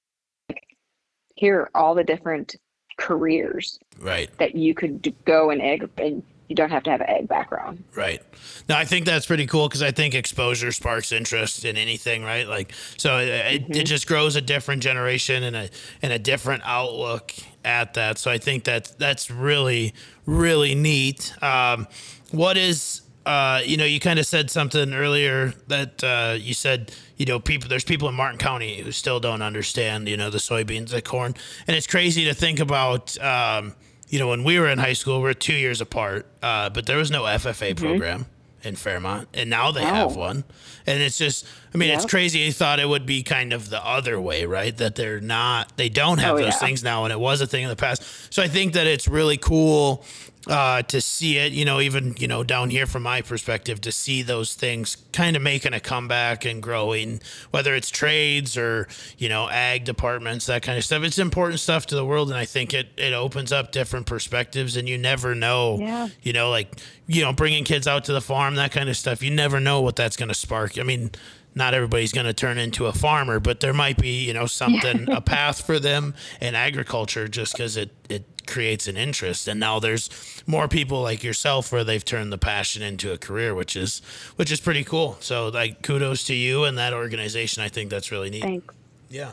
here 1.35 1.61
are 1.61 1.71
all 1.75 1.95
the 1.95 2.03
different 2.03 2.57
careers 2.97 3.79
Right. 3.99 4.31
that 4.39 4.55
you 4.55 4.73
could 4.73 5.15
go 5.27 5.51
and 5.51 5.61
ag 5.61 5.87
and 5.99 6.23
you 6.49 6.57
don't 6.57 6.71
have 6.71 6.83
to 6.85 6.91
have 6.91 7.03
an 7.03 7.09
ag 7.11 7.29
background. 7.29 7.85
Right. 7.95 8.23
No, 8.71 8.77
I 8.77 8.87
think 8.87 9.05
that's 9.05 9.27
pretty 9.27 9.47
cool 9.47 9.69
because 9.69 9.83
I 9.83 9.91
think 9.91 10.15
exposure 10.15 10.73
sparks 10.73 11.13
interest 11.13 11.67
in 11.67 11.77
anything, 11.77 12.25
right? 12.25 12.49
Like, 12.49 12.73
so 12.97 13.19
it, 13.19 13.29
it, 13.69 13.77
it 13.77 13.85
just 13.85 14.07
grows 14.07 14.35
a 14.35 14.41
different 14.41 14.83
generation 14.83 15.43
and 15.45 15.55
a 15.55 15.69
and 16.01 16.13
a 16.13 16.19
different 16.19 16.63
outlook 16.65 17.35
at 17.65 17.95
that. 17.95 18.19
So 18.19 18.31
I 18.31 18.39
think 18.39 18.65
that 18.65 18.93
that's 18.99 19.31
really 19.31 19.95
really 20.27 20.75
neat. 20.75 21.33
Um, 21.43 21.87
what 22.31 22.57
is 22.57 23.03
uh, 23.27 23.61
you 23.65 23.77
know, 23.77 23.85
you 23.85 24.01
kind 24.01 24.19
of 24.19 24.27
said 24.27 24.51
something 24.51 24.95
earlier 24.95 25.53
that 25.69 26.03
uh, 26.03 26.37
you 26.39 26.55
said, 26.55 26.91
you 27.17 27.27
know, 27.27 27.39
people 27.39 27.69
there's 27.69 27.85
people 27.85 28.09
in 28.09 28.15
Martin 28.15 28.39
County 28.39 28.81
who 28.81 28.93
still 28.93 29.21
don't 29.21 29.43
understand, 29.43 30.09
you 30.09 30.17
know, 30.17 30.31
the 30.31 30.39
soybeans, 30.39 30.89
the 30.89 31.03
corn, 31.03 31.35
and 31.67 31.77
it's 31.77 31.87
crazy 31.87 32.25
to 32.25 32.35
think 32.35 32.61
about. 32.61 33.19
Um, 33.23 33.75
you 34.09 34.19
know, 34.19 34.27
when 34.27 34.43
we 34.43 34.59
were 34.59 34.67
in 34.67 34.79
high 34.81 34.95
school, 34.95 35.19
we 35.19 35.25
we're 35.25 35.35
two 35.35 35.55
years 35.55 35.81
apart, 35.81 36.27
uh, 36.43 36.69
but 36.71 36.87
there 36.87 36.97
was 36.97 37.13
no 37.13 37.23
FFA 37.23 37.77
program 37.77 38.27
in 38.63 38.77
Fairmont, 38.77 39.29
and 39.35 39.49
now 39.51 39.71
they 39.73 39.83
have 39.83 40.17
one. 40.17 40.45
And 40.87 41.03
it's 41.03 41.17
just, 41.19 41.47
I 41.75 41.79
mean, 41.79 41.91
it's 41.91 42.05
crazy. 42.07 42.41
You 42.41 42.53
thought 42.53 42.81
it 42.81 42.89
would 42.89 43.07
be 43.07 43.23
kind 43.23 43.53
of 43.53 43.71
the 43.71 43.85
other 43.85 44.21
way, 44.21 44.45
right? 44.45 44.77
That 44.77 44.97
they're 44.97 45.21
not, 45.21 45.77
they 45.77 45.89
don't 45.89 46.19
have 46.19 46.35
Oh, 46.35 46.39
those 46.39 46.47
yeah. 46.55 46.59
things 46.59 46.83
now, 46.83 47.05
and 47.05 47.13
it 47.13 47.21
was 47.21 47.41
a 47.41 47.47
thing 47.47 47.63
in 47.63 47.69
the 47.69 47.77
past. 47.77 48.03
So 48.33 48.43
I 48.43 48.49
think 48.49 48.73
that 48.75 48.87
it's 48.87 49.07
really 49.09 49.37
cool 49.37 50.05
uh, 50.51 50.83
to 50.83 51.01
see 51.01 51.39
it, 51.39 51.53
you 51.53 51.65
know, 51.65 51.81
even, 51.81 52.15
you 52.19 52.27
know, 52.27 52.43
down 52.43 52.71
here 52.71 52.85
from 52.85 53.05
my 53.05 53.23
perspective, 53.23 53.81
to 53.83 53.93
see 53.93 54.21
those 54.21 54.55
things 54.55 54.97
kind 55.13 55.37
of 55.37 55.43
making 55.43 55.73
a 55.73 55.79
comeback 55.81 56.45
and 56.45 56.61
growing, 56.61 57.21
whether 57.53 57.75
it's 57.75 57.89
trades 57.89 58.57
or, 58.57 58.89
you 59.17 59.29
know, 59.29 59.49
ag 59.49 59.85
departments, 59.85 60.47
that 60.47 60.63
kind 60.63 60.77
of 60.77 60.85
stuff. 60.85 61.05
It's 61.05 61.19
important 61.19 61.61
stuff 61.61 61.87
to 61.87 61.95
the 61.95 62.05
world. 62.05 62.31
And 62.31 62.37
I 62.39 62.45
think 62.45 62.75
it, 62.75 62.89
it 62.97 63.13
opens 63.13 63.53
up 63.53 63.71
different 63.71 64.07
perspectives 64.07 64.77
and 64.77 64.89
you 64.89 64.99
never 64.99 65.35
know, 65.37 65.79
Yeah. 65.79 66.09
you 66.23 66.33
know, 66.33 66.51
like, 66.51 66.81
you 67.07 67.23
know, 67.23 67.33
bringing 67.33 67.63
kids 67.65 67.87
out 67.87 68.05
to 68.07 68.13
the 68.13 68.21
farm, 68.21 68.57
that 68.57 68.73
kind 68.73 68.89
of 68.89 68.97
stuff. 68.97 69.23
You 69.23 69.31
never 69.31 69.61
know 69.61 69.81
what 69.81 69.95
that's 69.95 70.17
going 70.17 70.31
to 70.31 70.35
spark. 70.35 70.79
I 70.79 70.83
mean, 70.83 71.13
not 71.55 71.75
everybody's 71.75 72.13
going 72.13 72.27
to 72.27 72.33
turn 72.35 72.59
into 72.59 72.87
a 72.87 72.93
farmer, 72.93 73.39
but 73.41 73.61
there 73.61 73.73
might 73.73 73.99
be, 73.99 74.25
you 74.25 74.33
know, 74.33 74.47
something, 74.47 75.09
a 75.11 75.21
path 75.21 75.65
for 75.65 75.79
them 75.79 76.15
in 76.41 76.55
agriculture 76.57 77.29
just 77.29 77.53
because 77.55 77.77
it, 77.77 77.91
it 78.09 78.25
creates 78.51 78.87
an 78.89 78.97
interest. 78.99 79.49
And 79.49 79.59
now 79.59 79.79
there's 79.79 80.11
more 80.47 80.69
people 80.69 81.01
like 81.01 81.25
yourself 81.25 81.73
where 81.73 81.85
they've 81.85 82.05
turned 82.05 82.33
the 82.33 82.39
passion 82.39 82.83
into 82.83 83.13
a 83.13 83.17
career, 83.19 83.55
which 83.55 83.77
is, 83.77 84.03
which 84.37 84.53
is 84.53 84.61
pretty 84.61 84.85
cool. 84.85 85.17
So 85.21 85.49
like 85.49 85.83
kudos 85.83 86.25
to 86.25 86.35
you 86.35 86.65
and 86.65 86.77
that 86.77 86.93
organization. 86.93 87.63
I 87.63 87.69
think 87.69 87.89
that's 87.91 88.11
really 88.13 88.29
neat. 88.31 88.43
Thanks. 88.43 88.75
Yeah. 89.09 89.31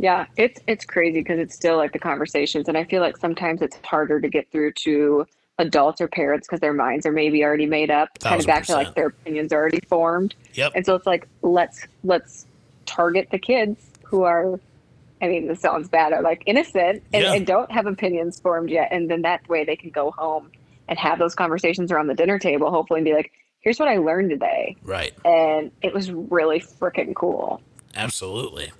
Yeah, 0.00 0.26
it's 0.36 0.60
it's 0.68 0.84
crazy 0.84 1.20
because 1.20 1.40
it's 1.40 1.54
still 1.56 1.76
like 1.76 1.92
the 1.92 1.98
conversations, 1.98 2.68
and 2.68 2.78
I 2.78 2.84
feel 2.84 3.00
like 3.02 3.16
sometimes 3.16 3.62
it's 3.62 3.76
harder 3.84 4.20
to 4.20 4.28
get 4.28 4.48
through 4.52 4.72
to 4.84 5.26
adults 5.58 6.00
or 6.00 6.06
parents 6.06 6.46
because 6.46 6.60
their 6.60 6.72
minds 6.72 7.04
are 7.04 7.10
maybe 7.10 7.42
already 7.44 7.66
made 7.66 7.90
up, 7.90 8.16
kind 8.20 8.38
of 8.40 8.46
back 8.46 8.64
to 8.66 8.74
like 8.74 8.94
their 8.94 9.08
opinions 9.08 9.52
are 9.52 9.56
already 9.56 9.80
formed, 9.88 10.36
Yep. 10.54 10.72
and 10.76 10.86
so 10.86 10.94
it's 10.94 11.06
like 11.06 11.26
let's 11.42 11.84
let's 12.04 12.46
target 12.86 13.26
the 13.32 13.40
kids 13.40 13.90
who 14.04 14.22
are, 14.22 14.60
I 15.20 15.28
mean, 15.28 15.46
this 15.48 15.60
sounds 15.60 15.88
bad, 15.88 16.12
are 16.12 16.22
like 16.22 16.42
innocent 16.46 17.02
and, 17.12 17.22
Yeah. 17.24 17.32
and 17.34 17.46
don't 17.46 17.70
have 17.72 17.86
opinions 17.86 18.38
formed 18.40 18.70
yet, 18.70 18.88
and 18.92 19.10
then 19.10 19.22
that 19.22 19.48
way 19.48 19.64
they 19.64 19.76
can 19.76 19.90
go 19.90 20.10
home 20.12 20.50
and 20.88 20.98
have 20.98 21.18
those 21.18 21.34
conversations 21.34 21.90
around 21.92 22.06
the 22.06 22.14
dinner 22.14 22.38
table, 22.38 22.70
hopefully, 22.70 22.98
and 23.00 23.04
be 23.04 23.12
like, 23.14 23.30
here's 23.60 23.78
what 23.78 23.88
I 23.88 23.96
learned 23.98 24.30
today, 24.30 24.76
Right. 24.84 25.12
and 25.24 25.70
it 25.82 25.92
was 25.92 26.10
really 26.12 26.60
freaking 26.60 27.14
cool. 27.14 27.60
Absolutely. 27.96 28.70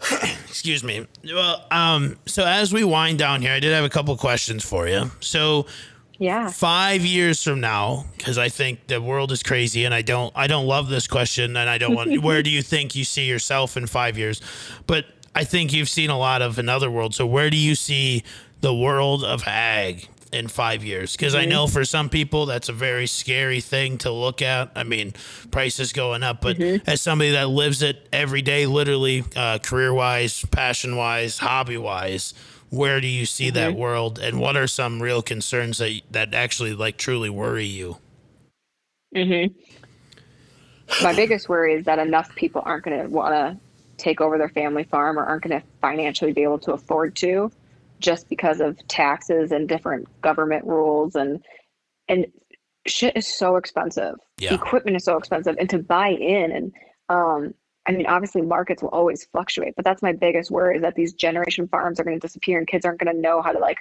Excuse 0.48 0.82
me. 0.82 1.06
Well, 1.24 1.64
um, 1.70 2.16
so 2.26 2.44
as 2.46 2.72
we 2.72 2.84
wind 2.84 3.18
down 3.18 3.42
here, 3.42 3.52
I 3.52 3.60
did 3.60 3.72
have 3.74 3.84
a 3.84 3.88
couple 3.90 4.16
questions 4.16 4.64
for 4.64 4.88
you. 4.88 5.10
So 5.20 5.66
Yeah. 6.18 6.48
five 6.50 7.04
years 7.04 7.42
from 7.42 7.60
now, 7.60 8.06
because 8.16 8.38
I 8.38 8.48
think 8.48 8.86
the 8.86 9.00
world 9.00 9.30
is 9.32 9.42
crazy, 9.42 9.84
and 9.84 9.92
I 9.94 10.02
don't, 10.02 10.32
I 10.36 10.46
don't 10.46 10.66
love 10.66 10.88
this 10.88 11.06
question, 11.06 11.56
and 11.56 11.68
I 11.68 11.76
don't 11.78 11.94
want. 11.94 12.22
where 12.22 12.42
do 12.42 12.50
you 12.50 12.62
think 12.62 12.94
you 12.94 13.04
see 13.04 13.24
yourself 13.26 13.76
in 13.76 13.86
five 13.86 14.16
years? 14.16 14.40
But 14.86 15.04
I 15.34 15.44
think 15.44 15.72
you've 15.72 15.88
seen 15.88 16.10
a 16.10 16.18
lot 16.18 16.42
of 16.42 16.58
another 16.58 16.90
world. 16.90 17.14
So 17.14 17.26
where 17.26 17.50
do 17.50 17.56
you 17.56 17.74
see 17.74 18.24
the 18.60 18.74
world 18.74 19.24
of 19.24 19.46
ag 19.46 20.08
in 20.32 20.48
five 20.48 20.84
years? 20.84 21.16
Because 21.16 21.34
I 21.34 21.44
know 21.44 21.66
for 21.66 21.84
some 21.84 22.08
people 22.08 22.46
that's 22.46 22.68
a 22.68 22.72
very 22.72 23.06
scary 23.06 23.60
thing 23.60 23.98
to 23.98 24.10
look 24.10 24.42
at. 24.42 24.70
I 24.74 24.82
mean, 24.82 25.14
prices 25.50 25.92
going 25.92 26.22
up, 26.22 26.40
but 26.40 26.60
as 26.86 27.00
somebody 27.00 27.30
that 27.32 27.48
lives 27.48 27.82
it 27.82 28.08
every 28.12 28.42
day, 28.42 28.66
literally, 28.66 29.24
uh, 29.36 29.58
career 29.58 29.94
wise, 29.94 30.44
passion 30.46 30.96
wise, 30.96 31.38
hobby 31.38 31.78
wise. 31.78 32.34
Where 32.70 33.00
do 33.00 33.08
you 33.08 33.26
see 33.26 33.50
that 33.50 33.74
world, 33.74 34.20
and 34.20 34.38
what 34.38 34.56
are 34.56 34.68
some 34.68 35.02
real 35.02 35.22
concerns 35.22 35.78
that 35.78 36.02
that 36.12 36.34
actually 36.34 36.72
like 36.72 36.96
truly 36.98 37.28
worry 37.28 37.64
you? 37.66 37.96
Mhm. 39.14 39.52
my 41.02 41.12
biggest 41.14 41.48
worry 41.48 41.74
is 41.74 41.84
that 41.84 41.98
enough 41.98 42.32
people 42.36 42.62
aren't 42.64 42.84
going 42.84 43.00
to 43.02 43.08
want 43.08 43.32
to 43.34 43.60
take 44.00 44.20
over 44.20 44.38
their 44.38 44.48
family 44.48 44.84
farm 44.84 45.18
or 45.18 45.24
aren't 45.24 45.42
going 45.42 45.60
to 45.60 45.66
financially 45.80 46.32
be 46.32 46.42
able 46.42 46.58
to 46.58 46.72
afford 46.72 47.14
to 47.16 47.50
just 48.00 48.28
because 48.28 48.60
of 48.60 48.76
taxes 48.88 49.52
and 49.52 49.68
different 49.68 50.08
government 50.22 50.64
rules 50.64 51.14
and 51.14 51.44
and 52.08 52.26
shit 52.86 53.16
is 53.16 53.26
so 53.26 53.56
expensive 53.56 54.16
Yeah. 54.38 54.54
equipment 54.54 54.96
is 54.96 55.04
so 55.04 55.16
expensive 55.16 55.56
and 55.58 55.68
to 55.70 55.78
buy 55.78 56.08
in 56.08 56.50
and 56.50 56.72
um 57.10 57.54
i 57.86 57.92
mean 57.92 58.06
obviously 58.06 58.40
markets 58.40 58.82
will 58.82 58.88
always 58.90 59.24
fluctuate 59.24 59.74
but 59.76 59.84
that's 59.84 60.02
my 60.02 60.12
biggest 60.12 60.50
worry 60.50 60.76
is 60.76 60.82
that 60.82 60.94
these 60.94 61.12
generation 61.12 61.68
farms 61.68 62.00
are 62.00 62.04
going 62.04 62.18
to 62.18 62.26
disappear 62.26 62.58
and 62.58 62.66
kids 62.66 62.86
aren't 62.86 62.98
going 62.98 63.14
to 63.14 63.20
know 63.20 63.42
how 63.42 63.52
to 63.52 63.58
like 63.58 63.78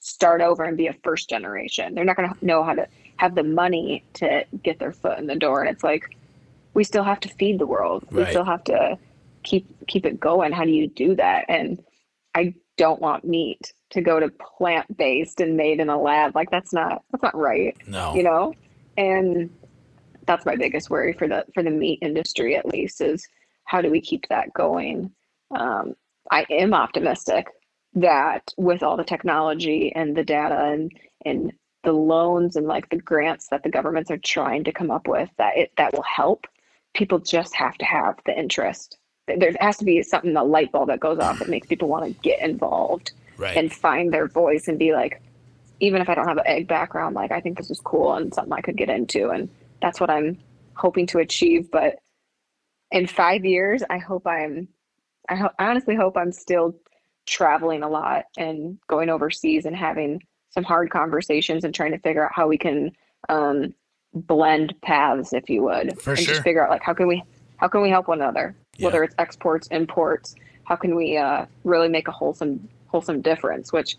start 0.00 0.42
over 0.42 0.64
and 0.64 0.76
be 0.76 0.86
a 0.88 0.92
first 1.02 1.30
generation 1.30 1.94
they're 1.94 2.04
not 2.04 2.16
going 2.16 2.28
to 2.28 2.44
know 2.44 2.62
how 2.62 2.74
to 2.74 2.86
have 3.16 3.34
the 3.34 3.42
money 3.42 4.04
to 4.12 4.44
get 4.62 4.78
their 4.78 4.92
foot 4.92 5.18
in 5.18 5.26
the 5.26 5.36
door 5.36 5.62
and 5.62 5.70
it's 5.70 5.84
like 5.84 6.10
we 6.74 6.84
still 6.84 7.04
have 7.04 7.20
to 7.20 7.28
feed 7.28 7.58
the 7.58 7.66
world. 7.66 8.04
We 8.10 8.24
still 8.26 8.44
have 8.44 8.64
to 8.64 8.98
keep 9.42 9.66
keep 9.86 10.06
it 10.06 10.20
going. 10.20 10.52
How 10.52 10.64
do 10.64 10.70
you 10.70 10.88
do 10.88 11.14
that? 11.16 11.44
And 11.48 11.82
I 12.34 12.54
don't 12.76 13.00
want 13.00 13.24
meat 13.24 13.72
to 13.90 14.00
go 14.00 14.18
to 14.18 14.28
plant 14.28 14.96
based 14.96 15.40
and 15.40 15.56
made 15.56 15.80
in 15.80 15.88
a 15.88 16.00
lab. 16.00 16.34
Like 16.34 16.50
that's 16.50 16.72
not 16.72 17.02
that's 17.10 17.22
not 17.22 17.36
right. 17.36 17.76
No. 17.86 18.14
You 18.14 18.22
know? 18.22 18.54
And 18.96 19.50
that's 20.26 20.46
my 20.46 20.56
biggest 20.56 20.90
worry 20.90 21.12
for 21.12 21.28
the 21.28 21.44
for 21.54 21.62
the 21.62 21.70
meat 21.70 21.98
industry 22.02 22.56
at 22.56 22.66
least 22.66 23.00
is 23.00 23.26
how 23.64 23.80
do 23.80 23.90
we 23.90 24.00
keep 24.00 24.28
that 24.28 24.52
going? 24.52 25.10
Um, 25.50 25.94
I 26.30 26.46
am 26.50 26.74
optimistic 26.74 27.48
that 27.94 28.52
with 28.56 28.82
all 28.82 28.96
the 28.96 29.04
technology 29.04 29.92
and 29.94 30.16
the 30.16 30.24
data 30.24 30.58
and 30.64 30.92
and 31.24 31.52
the 31.84 31.92
loans 31.92 32.56
and 32.56 32.66
like 32.66 32.88
the 32.90 32.96
grants 32.96 33.48
that 33.48 33.62
the 33.62 33.70
governments 33.70 34.10
are 34.10 34.18
trying 34.18 34.64
to 34.64 34.72
come 34.72 34.90
up 34.90 35.08
with 35.08 35.28
that 35.36 35.56
it 35.56 35.72
that 35.76 35.92
will 35.92 36.02
help 36.02 36.46
people 36.94 37.18
just 37.18 37.54
have 37.54 37.76
to 37.76 37.84
have 37.84 38.18
the 38.24 38.38
interest 38.38 38.98
there 39.26 39.52
has 39.60 39.76
to 39.78 39.84
be 39.84 40.02
something 40.02 40.36
a 40.36 40.44
light 40.44 40.72
bulb 40.72 40.88
that 40.88 41.00
goes 41.00 41.18
off 41.18 41.38
that 41.38 41.48
makes 41.48 41.66
people 41.66 41.88
want 41.88 42.04
to 42.04 42.10
get 42.22 42.40
involved 42.40 43.12
Right. 43.38 43.56
and 43.56 43.72
find 43.72 44.12
their 44.12 44.28
voice 44.28 44.68
and 44.68 44.78
be 44.78 44.92
like 44.92 45.20
even 45.80 46.00
if 46.02 46.08
i 46.08 46.14
don't 46.14 46.28
have 46.28 46.36
an 46.38 46.46
ag 46.46 46.68
background 46.68 47.14
like 47.16 47.32
i 47.32 47.40
think 47.40 47.56
this 47.56 47.70
is 47.70 47.80
cool 47.80 48.12
and 48.14 48.32
something 48.32 48.52
i 48.52 48.60
could 48.60 48.76
get 48.76 48.88
into 48.90 49.30
and 49.30 49.48
that's 49.80 49.98
what 50.00 50.10
i'm 50.10 50.38
hoping 50.74 51.06
to 51.08 51.18
achieve 51.18 51.70
but 51.72 51.96
in 52.92 53.06
five 53.06 53.44
years 53.44 53.82
i 53.90 53.98
hope 53.98 54.26
i'm 54.26 54.68
i, 55.28 55.34
ho- 55.34 55.50
I 55.58 55.66
honestly 55.68 55.96
hope 55.96 56.16
i'm 56.16 56.30
still 56.30 56.74
traveling 57.26 57.82
a 57.82 57.88
lot 57.88 58.24
and 58.36 58.78
going 58.86 59.08
overseas 59.08 59.64
and 59.64 59.74
having 59.74 60.20
some 60.50 60.62
hard 60.64 60.90
conversations 60.90 61.64
and 61.64 61.74
trying 61.74 61.92
to 61.92 61.98
figure 61.98 62.24
out 62.26 62.32
how 62.34 62.46
we 62.48 62.58
can 62.58 62.92
um, 63.30 63.72
blend 64.14 64.74
paths 64.82 65.32
if 65.32 65.48
you 65.48 65.62
would 65.62 65.98
For 66.00 66.10
and 66.10 66.18
sure. 66.20 66.34
just 66.34 66.42
figure 66.44 66.62
out 66.64 66.70
like 66.70 66.82
how 66.82 66.92
can 66.94 67.08
we 67.08 67.24
how 67.56 67.68
can 67.68 67.80
we 67.80 67.88
help 67.90 68.08
one 68.08 68.20
another 68.20 68.54
Yeah. 68.78 68.86
whether 68.86 69.02
it's 69.04 69.14
exports 69.18 69.66
imports 69.68 70.34
how 70.64 70.76
can 70.76 70.94
we 70.94 71.16
uh, 71.16 71.44
really 71.64 71.88
make 71.88 72.08
a 72.08 72.10
wholesome 72.12 72.68
wholesome 72.86 73.20
difference 73.20 73.72
which 73.72 73.96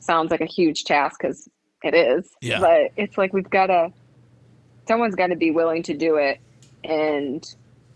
sounds 0.00 0.30
like 0.30 0.40
a 0.40 0.46
huge 0.46 0.84
task 0.84 1.20
because 1.20 1.48
it 1.82 1.94
is 1.94 2.30
Yeah. 2.40 2.60
but 2.60 2.92
it's 2.96 3.18
like 3.18 3.32
we've 3.32 3.48
got 3.50 3.66
to 3.66 3.92
someone's 4.88 5.14
got 5.14 5.28
to 5.28 5.36
be 5.36 5.50
willing 5.50 5.82
to 5.84 5.94
do 5.94 6.16
it 6.16 6.40
and 6.82 7.54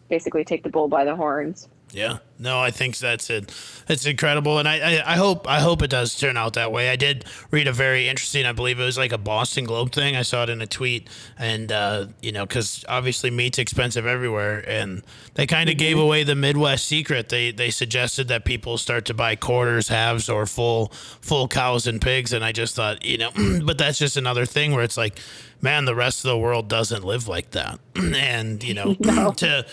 basically 0.09 0.45
take 0.45 0.63
the 0.63 0.69
bull 0.71 0.89
by 0.89 1.05
the 1.05 1.17
horns 1.17 1.69
Yeah, 1.91 2.19
no, 2.39 2.61
I 2.61 2.71
think 2.71 2.99
that's 2.99 3.31
it. 3.31 3.51
It's 3.89 4.05
incredible, 4.05 4.59
and 4.59 4.69
I, 4.69 4.99
I, 4.99 5.13
I 5.15 5.17
hope 5.17 5.49
I 5.49 5.61
hope 5.61 5.81
it 5.81 5.89
does 5.89 6.15
turn 6.15 6.37
out 6.37 6.53
that 6.53 6.71
way. 6.71 6.91
I 6.91 6.97
did 6.97 7.25
read 7.51 7.67
a 7.67 7.73
very 7.73 8.09
interesting, 8.09 8.45
I 8.45 8.53
believe 8.53 8.79
it 8.79 8.85
was 8.85 8.99
like 8.99 9.13
a 9.13 9.17
Boston 9.19 9.65
Globe 9.65 9.93
thing. 9.93 10.15
I 10.15 10.21
saw 10.21 10.43
it 10.43 10.51
in 10.51 10.61
a 10.61 10.67
tweet, 10.67 11.09
and 11.39 11.73
uh, 11.73 12.07
you 12.21 12.31
know, 12.31 12.45
because 12.45 12.85
obviously 12.91 13.31
meat's 13.31 13.59
expensive 13.59 14.05
everywhere, 14.05 14.63
and 14.69 15.03
they 15.35 15.47
kind 15.47 15.71
of 15.71 15.77
Mm-hmm. 15.77 15.79
gave 15.79 15.99
away 15.99 16.25
the 16.25 16.35
Midwest 16.35 16.85
secret. 16.85 17.31
They 17.31 17.53
they 17.53 17.71
suggested 17.71 18.29
that 18.29 18.45
people 18.45 18.77
start 18.77 19.07
to 19.07 19.15
buy 19.15 19.35
quarters, 19.35 19.89
halves, 19.89 20.29
or 20.29 20.45
full 20.45 20.89
full 21.23 21.49
cows 21.49 21.87
and 21.87 22.03
pigs, 22.03 22.35
and 22.35 22.45
I 22.45 22.53
just 22.53 22.75
thought, 22.75 23.03
you 23.05 23.17
know, 23.17 23.31
but 23.65 23.79
that's 23.79 23.99
just 23.99 24.19
another 24.19 24.45
thing 24.45 24.73
where 24.75 24.85
it's 24.85 24.99
like, 24.99 25.19
man, 25.63 25.87
the 25.87 25.95
rest 25.95 26.23
of 26.25 26.29
the 26.29 26.39
world 26.39 26.69
doesn't 26.69 27.03
live 27.03 27.29
like 27.29 27.53
that, 27.53 27.81
and 27.97 28.63
you 28.63 28.75
know, 28.75 28.95
to 29.37 29.65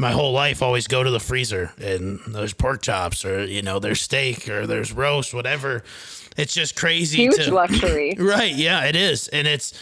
my 0.00 0.12
whole 0.12 0.32
life 0.32 0.62
always 0.62 0.86
go 0.86 1.02
to 1.02 1.10
the 1.10 1.18
freezer 1.18 1.72
and 1.78 2.20
there's 2.28 2.52
pork 2.52 2.82
chops 2.82 3.24
or 3.24 3.44
you 3.44 3.62
know 3.62 3.80
there's 3.80 4.00
steak 4.00 4.48
or 4.48 4.66
there's 4.66 4.92
roast 4.92 5.34
whatever. 5.34 5.82
It's 6.36 6.54
just 6.54 6.76
crazy 6.76 7.18
huge 7.18 7.44
to 7.44 7.54
luxury. 7.54 8.14
Right 8.18 8.54
yeah 8.54 8.84
it 8.84 8.94
is. 8.94 9.26
And 9.28 9.48
it's 9.48 9.74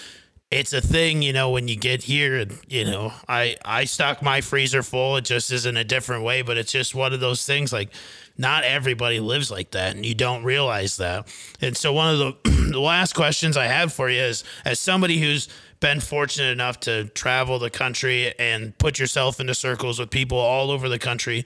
it's 0.50 0.72
a 0.72 0.80
thing 0.80 1.20
you 1.20 1.32
know 1.34 1.50
when 1.50 1.68
you 1.68 1.76
get 1.76 2.04
here 2.04 2.36
and 2.36 2.56
you 2.68 2.84
know 2.84 3.12
i 3.28 3.56
i 3.64 3.84
stock 3.84 4.22
my 4.22 4.40
freezer 4.40 4.82
full. 4.82 5.16
It 5.16 5.26
just 5.26 5.52
is 5.52 5.66
in 5.66 5.76
a 5.76 5.84
different 5.84 6.24
way 6.24 6.40
but 6.40 6.56
it's 6.56 6.72
just 6.72 6.94
one 6.94 7.12
of 7.12 7.20
those 7.20 7.44
things 7.44 7.70
like 7.72 7.90
not 8.38 8.64
everybody 8.64 9.20
lives 9.20 9.50
like 9.50 9.72
that 9.72 9.96
and 9.96 10.06
you 10.06 10.14
don't 10.14 10.44
realize 10.44 10.96
that. 10.96 11.26
And 11.60 11.76
so 11.76 11.92
one 11.92 12.14
of 12.14 12.18
the, 12.18 12.50
the 12.72 12.80
last 12.80 13.12
questions 13.14 13.58
i 13.58 13.66
have 13.66 13.92
for 13.92 14.08
you 14.08 14.22
is 14.22 14.44
as 14.64 14.80
somebody 14.80 15.18
who's 15.18 15.48
been 15.80 16.00
fortunate 16.00 16.50
enough 16.50 16.80
to 16.80 17.04
travel 17.10 17.58
the 17.58 17.70
country 17.70 18.32
and 18.38 18.76
put 18.78 18.98
yourself 18.98 19.40
into 19.40 19.54
circles 19.54 19.98
with 19.98 20.10
people 20.10 20.38
all 20.38 20.70
over 20.70 20.88
the 20.88 20.98
country 20.98 21.44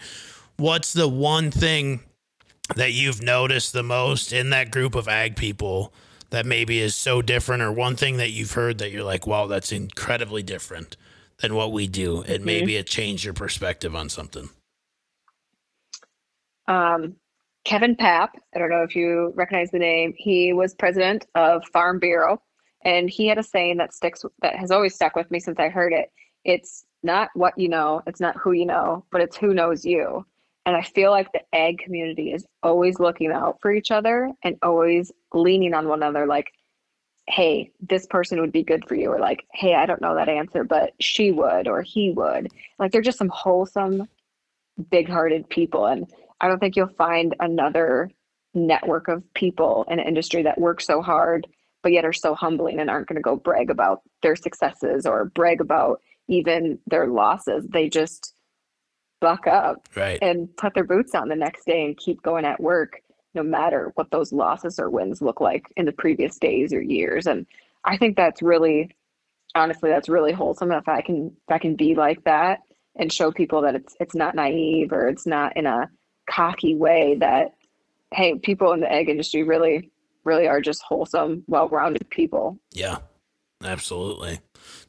what's 0.57 0.93
the 0.93 1.09
one 1.09 1.51
thing 1.51 2.01
that 2.77 2.93
you've 2.93 3.23
noticed 3.23 3.73
the 3.73 3.83
most 3.83 4.33
in 4.33 4.51
that 4.51 4.71
group 4.71 4.95
of 4.95 5.09
ag 5.09 5.37
people 5.37 5.93
that 6.31 6.47
maybe 6.47 6.79
is 6.79 6.95
so 6.95 7.21
different 7.21 7.63
or 7.63 7.73
one 7.73 7.97
thing 7.97 8.19
that 8.19 8.31
you've 8.31 8.53
heard 8.53 8.79
that 8.79 8.91
you're 8.91 9.05
like 9.05 9.27
wow 9.27 9.47
that's 9.47 9.73
incredibly 9.73 10.43
different 10.43 10.97
than 11.39 11.55
what 11.55 11.73
we 11.73 11.87
do 11.87 12.23
and 12.23 12.45
maybe 12.45 12.77
it 12.77 12.87
changed 12.87 13.25
your 13.25 13.35
perspective 13.35 13.97
on 13.97 14.09
something 14.09 14.51
um, 16.69 17.17
Kevin 17.65 17.97
Paap. 17.97 18.29
I 18.55 18.59
don't 18.59 18.71
know 18.71 18.83
if 18.83 18.97
you 18.97 19.33
recognize 19.35 19.71
the 19.71 19.79
name. 19.79 20.15
He 20.17 20.53
was 20.53 20.75
president 20.75 21.27
of 21.35 21.65
Farm 21.73 21.99
Bureau, 21.99 22.41
and 22.83 23.11
he 23.11 23.27
had 23.27 23.39
a 23.39 23.43
saying 23.43 23.79
that 23.79 23.95
sticks 23.95 24.25
that 24.43 24.57
has 24.57 24.71
always 24.71 24.95
stuck 24.95 25.17
with 25.17 25.31
me 25.31 25.41
since 25.41 25.59
I 25.59 25.69
heard 25.69 25.93
it. 25.93 26.11
It's 26.45 26.85
not 27.03 27.31
what 27.35 27.57
you 27.57 27.69
know, 27.69 28.03
it's 28.07 28.21
not 28.21 28.37
who 28.37 28.53
you 28.53 28.67
know, 28.67 29.05
but 29.11 29.21
it's 29.21 29.37
who 29.37 29.55
knows 29.55 29.85
you. 29.85 30.25
And 30.67 30.77
I 30.77 30.83
feel 30.83 31.11
like 31.11 31.33
the 31.33 31.43
ag 31.55 31.79
community 31.79 32.33
is 32.33 32.47
always 32.63 32.99
looking 32.99 33.33
out 33.33 33.59
for 33.63 33.73
each 33.73 33.91
other 33.91 34.31
and 34.45 34.57
always 34.63 35.11
leaning 35.33 35.75
on 35.75 35.89
one 35.89 36.03
another. 36.03 36.27
Like, 36.27 36.53
hey, 37.29 37.71
this 37.81 38.07
person 38.07 38.41
would 38.41 38.53
be 38.53 38.63
good 38.63 38.87
for 38.87 38.95
you, 38.95 39.11
or 39.11 39.19
like, 39.19 39.47
hey, 39.53 39.75
I 39.75 39.87
don't 39.87 40.03
know 40.03 40.15
that 40.15 40.29
answer, 40.29 40.65
but 40.65 40.93
she 41.01 41.31
would 41.31 41.69
or 41.69 41.81
he 41.81 42.11
would. 42.11 42.49
Like, 42.79 42.93
they're 42.93 43.01
just 43.01 43.19
some 43.19 43.29
wholesome, 43.29 44.09
big-hearted 44.91 45.49
people, 45.49 45.87
and 45.87 46.13
I 46.41 46.49
don't 46.49 46.59
think 46.59 46.77
you'll 46.77 46.89
find 46.89 47.35
another 47.39 48.11
network 48.53 49.09
of 49.09 49.23
people 49.35 49.85
in 49.89 50.01
an 50.01 50.09
industry 50.09 50.43
that 50.43 50.61
work 50.61 50.81
so 50.81 51.03
hard, 51.03 51.47
but 51.83 51.93
yet 51.93 52.05
are 52.05 52.13
so 52.13 52.35
humbling 52.35 52.81
and 52.81 52.91
aren't 52.91 53.09
going 53.09 53.17
to 53.17 53.23
go 53.23 53.37
brag 53.37 53.71
about 53.71 54.03
their 54.23 54.37
successes 54.37 55.07
or 55.07 55.27
brag 55.27 55.61
about 55.61 56.01
even 56.29 56.79
their 56.87 57.07
losses. 57.07 57.67
They 57.69 57.89
just 57.89 58.35
buck 59.21 59.47
up 59.47 59.87
right 59.97 60.19
and 60.23 60.55
put 60.57 60.75
their 60.75 60.85
boots 60.85 61.15
on 61.15 61.29
the 61.29 61.37
next 61.37 61.65
day 61.65 61.85
and 61.85 61.97
keep 61.97 62.23
going 62.23 62.45
at 62.45 62.61
work, 62.61 63.01
no 63.35 63.43
matter 63.43 63.93
what 63.95 64.11
those 64.11 64.33
losses 64.33 64.79
or 64.79 64.91
wins 64.91 65.21
look 65.21 65.41
like 65.41 65.67
in 65.77 65.85
the 65.85 65.93
previous 65.93 66.39
days 66.39 66.73
or 66.73 66.81
years. 66.81 67.27
And 67.27 67.47
I 67.85 67.97
think 67.97 68.17
that's 68.17 68.43
really, 68.43 68.95
honestly, 69.55 69.91
that's 69.91 70.09
really 70.09 70.33
wholesome. 70.33 70.73
If 70.73 70.89
I 70.89 71.01
can, 71.03 71.27
if 71.27 71.53
I 71.53 71.59
can 71.59 71.77
be 71.77 71.95
like 71.95 72.25
that 72.25 72.61
and 72.97 73.13
show 73.13 73.31
people 73.31 73.63
that 73.63 73.75
it's 73.75 73.97
it's 74.01 74.15
not 74.15 74.35
naive 74.35 74.93
or 74.93 75.09
it's 75.09 75.27
not 75.27 75.57
in 75.57 75.67
a 75.67 75.89
cocky 76.29 76.75
way 76.75 77.17
that 77.19 77.55
hey 78.13 78.39
people 78.39 78.73
in 78.73 78.81
the 78.81 78.93
ag 78.93 79.09
industry 79.09 79.43
really 79.43 79.91
really 80.31 80.47
are 80.47 80.61
just 80.61 80.83
wholesome 80.83 81.43
well-rounded 81.49 82.09
people 82.11 82.59
Yeah, 82.73 82.99
absolutely. 83.65 84.39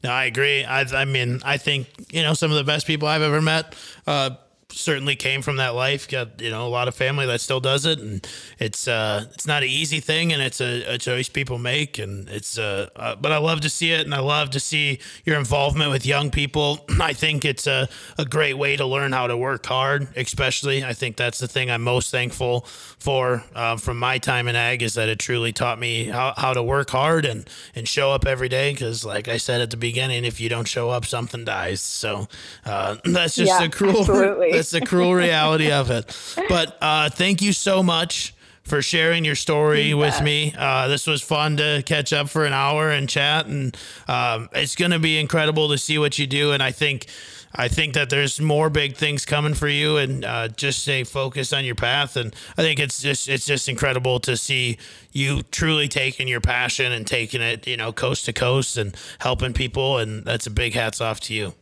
No, 0.03 0.11
I 0.11 0.25
agree. 0.25 0.63
I, 0.63 0.81
I 0.81 1.05
mean, 1.05 1.41
I 1.43 1.57
think 1.57 1.87
you 2.11 2.21
know 2.21 2.33
some 2.33 2.51
of 2.51 2.57
the 2.57 2.63
best 2.63 2.87
people 2.87 3.07
I've 3.07 3.21
ever 3.21 3.41
met. 3.41 3.75
Uh, 4.05 4.31
certainly 4.73 5.15
came 5.15 5.41
from 5.41 5.57
that 5.57 5.75
life. 5.75 6.07
Got 6.07 6.41
you 6.41 6.49
know 6.49 6.65
a 6.65 6.69
lot 6.69 6.87
of 6.87 6.95
family 6.95 7.25
that 7.25 7.41
still 7.41 7.59
does 7.59 7.85
it, 7.85 7.99
and 7.99 8.25
it's 8.59 8.87
uh 8.87 9.25
it's 9.33 9.47
not 9.47 9.63
an 9.63 9.69
easy 9.69 9.99
thing, 9.99 10.31
and 10.33 10.41
it's 10.41 10.61
a, 10.61 10.83
a 10.93 10.97
choice 10.97 11.29
people 11.29 11.57
make, 11.57 11.99
and 11.99 12.29
it's 12.29 12.57
uh, 12.57 12.89
uh 12.95 13.15
but 13.15 13.31
I 13.31 13.37
love 13.37 13.61
to 13.61 13.69
see 13.69 13.91
it, 13.91 14.01
and 14.01 14.13
I 14.13 14.19
love 14.19 14.49
to 14.51 14.59
see 14.59 14.99
your 15.25 15.37
involvement 15.37 15.91
with 15.91 16.05
young 16.05 16.31
people. 16.31 16.85
I 17.01 17.13
think 17.13 17.45
it's 17.45 17.67
a 17.67 17.89
a 18.17 18.25
great 18.25 18.57
way 18.57 18.75
to 18.77 18.85
learn 18.85 19.11
how 19.11 19.27
to 19.27 19.37
work 19.37 19.65
hard, 19.65 20.07
especially. 20.15 20.83
I 20.83 20.93
think 20.93 21.17
that's 21.17 21.39
the 21.39 21.47
thing 21.47 21.69
I'm 21.69 21.81
most 21.83 22.11
thankful 22.11 22.61
for 22.99 23.43
uh, 23.55 23.77
from 23.77 23.99
my 23.99 24.17
time 24.17 24.47
in 24.47 24.55
ag 24.55 24.81
is 24.83 24.93
that 24.95 25.09
it 25.09 25.19
truly 25.19 25.51
taught 25.51 25.79
me 25.79 26.05
how, 26.05 26.33
how 26.37 26.53
to 26.53 26.63
work 26.63 26.89
hard 26.89 27.25
and 27.25 27.49
and 27.75 27.87
show 27.87 28.11
up 28.11 28.25
every 28.25 28.49
day. 28.49 28.71
Because 28.73 29.03
like 29.05 29.27
I 29.27 29.37
said 29.37 29.61
at 29.61 29.71
the 29.71 29.77
beginning, 29.77 30.25
if 30.25 30.39
you 30.39 30.49
don't 30.49 30.67
show 30.67 30.89
up, 30.89 31.05
something 31.05 31.45
dies. 31.45 31.81
So 31.81 32.27
uh, 32.65 32.97
that's 33.05 33.35
just 33.35 33.59
Yeah, 33.59 33.59
a 33.59 33.69
cruel. 33.69 34.11
absolutely. 34.49 34.60
That's 34.61 34.69
the 34.69 34.81
cruel 34.81 35.15
reality 35.15 35.71
of 35.71 35.89
it. 35.89 36.15
But 36.47 36.77
uh, 36.81 37.09
thank 37.09 37.41
you 37.41 37.51
so 37.51 37.81
much 37.81 38.35
for 38.61 38.83
sharing 38.83 39.25
your 39.25 39.33
story 39.33 39.95
with 39.95 40.21
me. 40.21 40.53
Uh, 40.55 40.87
this 40.87 41.07
was 41.07 41.23
fun 41.23 41.57
to 41.57 41.81
catch 41.83 42.13
up 42.13 42.29
for 42.29 42.45
an 42.45 42.53
hour 42.53 42.91
and 42.91 43.09
chat, 43.09 43.47
and 43.47 43.75
um, 44.07 44.49
it's 44.53 44.75
going 44.75 44.91
to 44.91 44.99
be 44.99 45.17
incredible 45.17 45.69
to 45.69 45.79
see 45.79 45.97
what 45.97 46.19
you 46.19 46.27
do. 46.27 46.51
And 46.51 46.61
I 46.61 46.71
think. 46.71 47.07
I 47.53 47.67
think 47.67 47.95
that 47.95 48.09
there's 48.09 48.39
more 48.39 48.69
big 48.69 48.95
things 48.95 49.25
coming 49.25 49.55
for 49.55 49.67
you, 49.67 49.97
and 49.97 50.23
uh, 50.23 50.47
just 50.47 50.83
stay 50.83 51.03
focused 51.03 51.53
on 51.53 51.65
your 51.65 51.75
path. 51.75 52.15
And 52.15 52.33
I 52.57 52.61
think 52.61 52.79
it's 52.79 53.01
just 53.01 53.27
it's 53.27 53.45
just 53.45 53.67
incredible 53.67 54.21
to 54.21 54.37
see 54.37 54.77
you 55.11 55.41
truly 55.41 55.89
taking 55.89 56.29
your 56.29 56.39
passion 56.39 56.93
and 56.93 57.05
taking 57.05 57.41
it, 57.41 57.67
you 57.67 57.75
know, 57.75 57.91
coast 57.91 58.23
to 58.27 58.31
coast 58.31 58.77
and 58.77 58.95
helping 59.19 59.51
people. 59.51 59.97
And 59.97 60.23
that's 60.23 60.47
a 60.47 60.49
big 60.49 60.75
hats 60.75 61.01
off 61.01 61.19
to 61.21 61.33
you. 61.33 61.53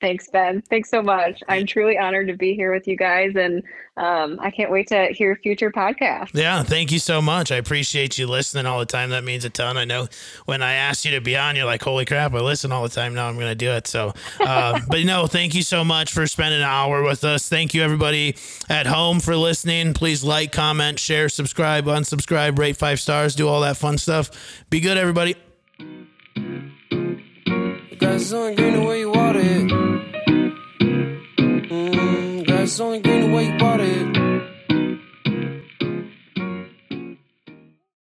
Thanks 0.00 0.28
ben 0.30 0.62
thanks 0.62 0.90
so 0.90 1.02
much 1.02 1.42
i'm 1.48 1.66
truly 1.66 1.98
honored 1.98 2.28
to 2.28 2.36
be 2.36 2.54
here 2.54 2.72
with 2.72 2.86
you 2.86 2.96
guys 2.96 3.32
and 3.34 3.62
um, 3.96 4.38
i 4.40 4.50
can't 4.50 4.70
wait 4.70 4.86
to 4.86 5.08
hear 5.12 5.34
future 5.36 5.70
podcasts 5.70 6.30
Yeah, 6.32 6.62
thank 6.62 6.92
you 6.92 6.98
so 6.98 7.20
much. 7.20 7.50
I 7.50 7.56
appreciate 7.56 8.16
you 8.16 8.26
listening 8.26 8.66
all 8.66 8.78
the 8.78 8.86
time. 8.86 9.10
That 9.10 9.24
means 9.24 9.44
a 9.44 9.50
ton. 9.50 9.76
I 9.76 9.84
know 9.84 10.06
when 10.44 10.62
I 10.62 10.74
asked 10.74 11.04
you 11.04 11.10
to 11.12 11.20
be 11.20 11.36
on, 11.36 11.56
you're 11.56 11.64
like, 11.64 11.82
"Holy 11.82 12.04
crap, 12.04 12.32
I 12.32 12.40
listen 12.40 12.70
all 12.70 12.82
the 12.82 12.88
time." 12.88 13.14
Now 13.14 13.28
I'm 13.28 13.34
going 13.34 13.48
to 13.48 13.54
do 13.54 13.70
it. 13.72 13.86
So, 13.86 14.14
uh, 14.40 14.80
but 14.88 15.04
no, 15.04 15.26
thank 15.26 15.54
you 15.54 15.62
so 15.62 15.84
much 15.84 16.12
for 16.12 16.26
spending 16.26 16.60
an 16.60 16.66
hour 16.66 17.02
with 17.02 17.24
us. 17.24 17.48
Thank 17.48 17.74
you 17.74 17.82
everybody 17.82 18.36
at 18.68 18.86
home 18.86 19.20
for 19.20 19.36
listening. 19.36 19.94
Please 19.94 20.22
like, 20.22 20.52
comment, 20.52 20.98
share, 20.98 21.28
subscribe, 21.28 21.86
unsubscribe, 21.86 22.58
rate 22.58 22.76
five 22.76 23.00
stars, 23.00 23.34
do 23.34 23.48
all 23.48 23.62
that 23.62 23.76
fun 23.76 23.98
stuff. 23.98 24.30
Be 24.70 24.80
good, 24.80 24.96
everybody. 24.96 25.34
only 32.80 33.07